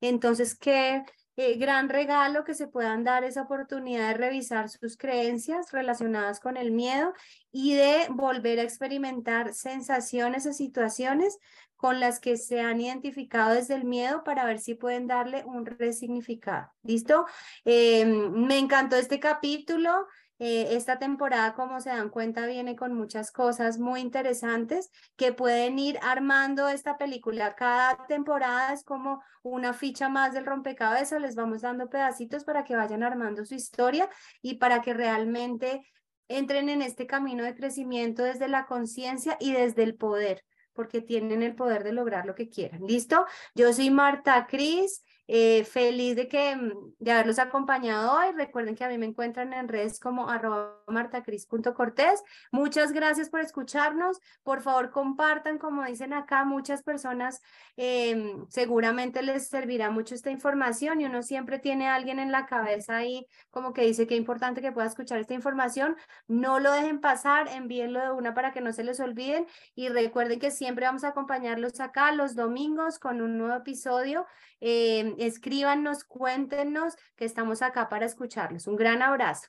Entonces, 0.00 0.56
¿qué 0.56 1.02
eh, 1.36 1.56
gran 1.56 1.88
regalo 1.88 2.44
que 2.44 2.54
se 2.54 2.68
puedan 2.68 3.02
dar 3.02 3.24
esa 3.24 3.42
oportunidad 3.42 4.10
de 4.10 4.14
revisar 4.14 4.68
sus 4.68 4.96
creencias 4.96 5.72
relacionadas 5.72 6.38
con 6.38 6.56
el 6.56 6.70
miedo 6.70 7.12
y 7.50 7.74
de 7.74 8.06
volver 8.10 8.60
a 8.60 8.62
experimentar 8.62 9.52
sensaciones 9.52 10.46
o 10.46 10.52
situaciones 10.52 11.38
con 11.76 12.00
las 12.00 12.20
que 12.20 12.36
se 12.36 12.60
han 12.60 12.80
identificado 12.80 13.54
desde 13.54 13.74
el 13.74 13.84
miedo 13.84 14.24
para 14.24 14.44
ver 14.44 14.58
si 14.58 14.74
pueden 14.74 15.06
darle 15.06 15.44
un 15.44 15.66
resignificado. 15.66 16.72
¿Listo? 16.82 17.26
Em, 17.64 18.32
me 18.46 18.58
encantó 18.58 18.96
este 18.96 19.20
capítulo. 19.20 20.06
Eh, 20.40 20.74
esta 20.74 20.98
temporada, 20.98 21.54
como 21.54 21.80
se 21.80 21.90
dan 21.90 22.10
cuenta, 22.10 22.46
viene 22.46 22.74
con 22.74 22.92
muchas 22.92 23.30
cosas 23.30 23.78
muy 23.78 24.00
interesantes 24.00 24.90
que 25.16 25.32
pueden 25.32 25.78
ir 25.78 25.98
armando 26.02 26.68
esta 26.68 26.98
película. 26.98 27.54
Cada 27.54 28.04
temporada 28.08 28.72
es 28.72 28.82
como 28.82 29.22
una 29.42 29.72
ficha 29.74 30.08
más 30.08 30.32
del 30.32 30.46
rompecabezas, 30.46 31.20
les 31.20 31.36
vamos 31.36 31.62
dando 31.62 31.88
pedacitos 31.88 32.44
para 32.44 32.64
que 32.64 32.74
vayan 32.74 33.04
armando 33.04 33.44
su 33.44 33.54
historia 33.54 34.08
y 34.42 34.54
para 34.54 34.82
que 34.82 34.92
realmente 34.92 35.82
entren 36.28 36.68
en 36.68 36.82
este 36.82 37.06
camino 37.06 37.44
de 37.44 37.54
crecimiento 37.54 38.22
desde 38.24 38.48
la 38.48 38.66
conciencia 38.66 39.36
y 39.38 39.52
desde 39.52 39.82
el 39.84 39.94
poder 39.94 40.44
porque 40.74 41.00
tienen 41.00 41.42
el 41.42 41.54
poder 41.54 41.84
de 41.84 41.92
lograr 41.92 42.26
lo 42.26 42.34
que 42.34 42.48
quieran. 42.48 42.82
¿Listo? 42.86 43.26
Yo 43.54 43.72
soy 43.72 43.90
Marta 43.90 44.46
Cris. 44.46 45.02
Eh, 45.26 45.64
feliz 45.64 46.16
de 46.16 46.28
que 46.28 46.54
mm, 46.54 46.94
de 46.98 47.12
haberlos 47.12 47.38
acompañado 47.38 48.18
hoy. 48.18 48.32
Recuerden 48.32 48.74
que 48.74 48.84
a 48.84 48.88
mí 48.88 48.98
me 48.98 49.06
encuentran 49.06 49.52
en 49.52 49.68
redes 49.68 49.98
como 49.98 50.28
arroba 50.28 50.82
martacris.cortés. 50.86 52.22
Muchas 52.52 52.92
gracias 52.92 53.30
por 53.30 53.40
escucharnos. 53.40 54.20
Por 54.42 54.60
favor, 54.60 54.90
compartan, 54.90 55.58
como 55.58 55.84
dicen 55.84 56.12
acá, 56.12 56.44
muchas 56.44 56.82
personas 56.82 57.40
em, 57.76 58.46
seguramente 58.48 59.22
les 59.22 59.48
servirá 59.48 59.90
mucho 59.90 60.14
esta 60.14 60.30
información 60.30 61.00
y 61.00 61.06
uno 61.06 61.22
siempre 61.22 61.58
tiene 61.58 61.88
a 61.88 61.94
alguien 61.94 62.18
en 62.18 62.30
la 62.30 62.46
cabeza 62.46 62.96
ahí 62.96 63.26
como 63.50 63.72
que 63.72 63.82
dice 63.82 64.06
que 64.06 64.14
es 64.14 64.20
importante 64.20 64.60
que 64.60 64.72
pueda 64.72 64.86
escuchar 64.86 65.20
esta 65.20 65.34
información. 65.34 65.96
No 66.28 66.60
lo 66.60 66.72
dejen 66.72 67.00
pasar, 67.00 67.48
envíenlo 67.48 68.00
de 68.00 68.10
una 68.12 68.34
para 68.34 68.52
que 68.52 68.60
no 68.60 68.72
se 68.72 68.84
les 68.84 69.00
olviden 69.00 69.46
y 69.74 69.88
recuerden 69.88 70.38
que 70.38 70.50
siempre 70.50 70.86
vamos 70.86 71.04
a 71.04 71.08
acompañarlos 71.08 71.80
acá 71.80 72.12
los 72.12 72.34
domingos 72.34 72.98
con 72.98 73.22
un 73.22 73.38
nuevo 73.38 73.56
episodio. 73.56 74.26
Eh, 74.60 75.13
escríbanos, 75.18 76.04
cuéntenos 76.04 76.96
que 77.16 77.24
estamos 77.24 77.62
acá 77.62 77.88
para 77.88 78.06
escucharlos. 78.06 78.66
Un 78.66 78.76
gran 78.76 79.02
abrazo. 79.02 79.48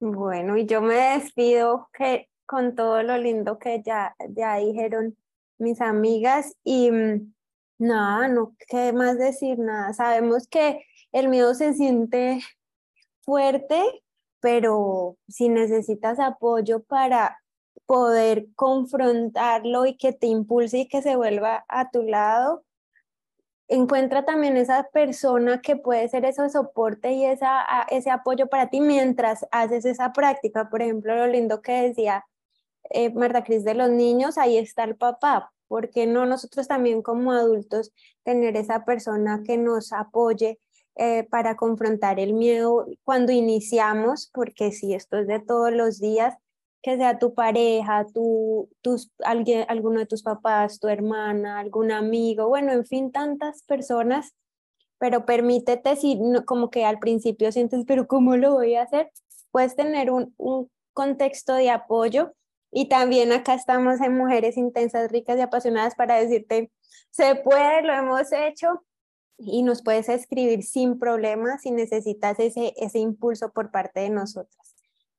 Bueno, 0.00 0.56
y 0.56 0.66
yo 0.66 0.82
me 0.82 0.94
despido 0.94 1.88
que, 1.92 2.28
con 2.46 2.74
todo 2.74 3.02
lo 3.02 3.16
lindo 3.16 3.58
que 3.58 3.82
ya, 3.82 4.14
ya 4.28 4.56
dijeron 4.56 5.16
mis 5.58 5.80
amigas 5.80 6.56
y 6.62 6.90
mm, 6.90 7.32
nada, 7.78 8.28
no 8.28 8.54
qué 8.68 8.92
más 8.92 9.18
decir 9.18 9.58
nada. 9.58 9.92
Sabemos 9.94 10.46
que 10.48 10.84
el 11.12 11.28
miedo 11.28 11.54
se 11.54 11.74
siente 11.74 12.40
fuerte, 13.22 14.02
pero 14.40 15.16
si 15.28 15.48
necesitas 15.48 16.20
apoyo 16.20 16.82
para 16.82 17.38
poder 17.86 18.46
confrontarlo 18.54 19.86
y 19.86 19.96
que 19.96 20.12
te 20.12 20.26
impulse 20.26 20.78
y 20.80 20.88
que 20.88 21.02
se 21.02 21.16
vuelva 21.16 21.64
a 21.68 21.90
tu 21.90 22.02
lado, 22.02 22.64
encuentra 23.68 24.24
también 24.24 24.56
esa 24.56 24.88
persona 24.92 25.60
que 25.60 25.76
puede 25.76 26.08
ser 26.08 26.24
ese 26.24 26.48
soporte 26.50 27.12
y 27.12 27.24
esa, 27.24 27.64
ese 27.90 28.10
apoyo 28.10 28.48
para 28.48 28.68
ti 28.70 28.80
mientras 28.80 29.46
haces 29.50 29.84
esa 29.84 30.12
práctica. 30.12 30.68
Por 30.68 30.82
ejemplo, 30.82 31.14
lo 31.16 31.26
lindo 31.26 31.62
que 31.62 31.72
decía 31.72 32.24
eh, 32.90 33.10
Marta 33.12 33.44
Cris 33.44 33.64
de 33.64 33.74
los 33.74 33.90
niños, 33.90 34.38
ahí 34.38 34.58
está 34.58 34.84
el 34.84 34.96
papá. 34.96 35.52
¿Por 35.68 35.90
qué 35.90 36.06
no 36.06 36.26
nosotros 36.26 36.68
también 36.68 37.02
como 37.02 37.32
adultos 37.32 37.92
tener 38.22 38.56
esa 38.56 38.84
persona 38.84 39.42
que 39.44 39.56
nos 39.56 39.92
apoye 39.92 40.60
eh, 40.96 41.26
para 41.30 41.56
confrontar 41.56 42.20
el 42.20 42.34
miedo 42.34 42.86
cuando 43.02 43.32
iniciamos? 43.32 44.30
Porque 44.32 44.72
si 44.72 44.94
esto 44.94 45.18
es 45.18 45.26
de 45.26 45.40
todos 45.40 45.72
los 45.72 46.00
días, 46.00 46.34
que 46.84 46.98
sea 46.98 47.18
tu 47.18 47.32
pareja, 47.32 48.06
tu, 48.12 48.68
tus, 48.82 49.10
alguien, 49.24 49.64
alguno 49.68 50.00
de 50.00 50.06
tus 50.06 50.22
papás, 50.22 50.78
tu 50.78 50.88
hermana, 50.88 51.58
algún 51.58 51.90
amigo, 51.90 52.48
bueno, 52.48 52.72
en 52.72 52.84
fin, 52.84 53.10
tantas 53.10 53.62
personas, 53.62 54.34
pero 54.98 55.24
permítete 55.24 55.96
si 55.96 56.20
como 56.44 56.70
que 56.70 56.84
al 56.84 56.98
principio 56.98 57.50
sientes, 57.52 57.86
pero 57.86 58.06
¿cómo 58.06 58.36
lo 58.36 58.52
voy 58.52 58.74
a 58.74 58.82
hacer? 58.82 59.10
Puedes 59.50 59.76
tener 59.76 60.10
un, 60.10 60.34
un 60.36 60.70
contexto 60.92 61.54
de 61.54 61.70
apoyo 61.70 62.34
y 62.70 62.90
también 62.90 63.32
acá 63.32 63.54
estamos 63.54 64.02
en 64.02 64.18
Mujeres 64.18 64.58
Intensas, 64.58 65.10
Ricas 65.10 65.38
y 65.38 65.40
Apasionadas 65.40 65.94
para 65.94 66.16
decirte, 66.16 66.70
se 67.10 67.34
puede, 67.36 67.80
lo 67.80 67.94
hemos 67.94 68.30
hecho 68.30 68.84
y 69.38 69.62
nos 69.62 69.82
puedes 69.82 70.10
escribir 70.10 70.62
sin 70.62 70.98
problema 70.98 71.58
si 71.58 71.70
necesitas 71.70 72.38
ese, 72.40 72.74
ese 72.76 72.98
impulso 72.98 73.52
por 73.52 73.70
parte 73.70 74.00
de 74.00 74.10
nosotras. 74.10 74.73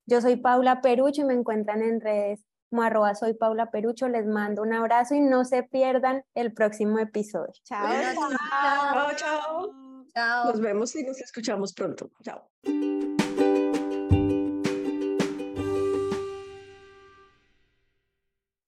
Yo 0.06 0.22
soy 0.22 0.36
Paula 0.36 0.82
Perucho 0.82 1.22
y 1.22 1.26
me 1.26 1.34
encuentran 1.34 1.82
en 1.82 2.00
redes 2.00 2.46
como 2.70 2.84
arroba 2.84 3.16
soy 3.16 3.34
Paula 3.34 3.72
Perucho. 3.72 4.08
Les 4.08 4.26
mando 4.26 4.62
un 4.62 4.74
abrazo 4.74 5.16
y 5.16 5.22
no 5.22 5.46
se 5.46 5.64
pierdan 5.64 6.24
el 6.36 6.54
próximo 6.54 7.00
episodio. 7.00 7.54
Chao. 7.64 7.88
chao. 8.14 9.16
chao. 9.16 9.74
chao. 10.14 10.46
Nos 10.46 10.62
vemos 10.62 10.96
y 10.96 11.04
nos 11.04 11.20
escuchamos 11.20 11.74
pronto. 11.74 12.12
Chao. 12.24 12.50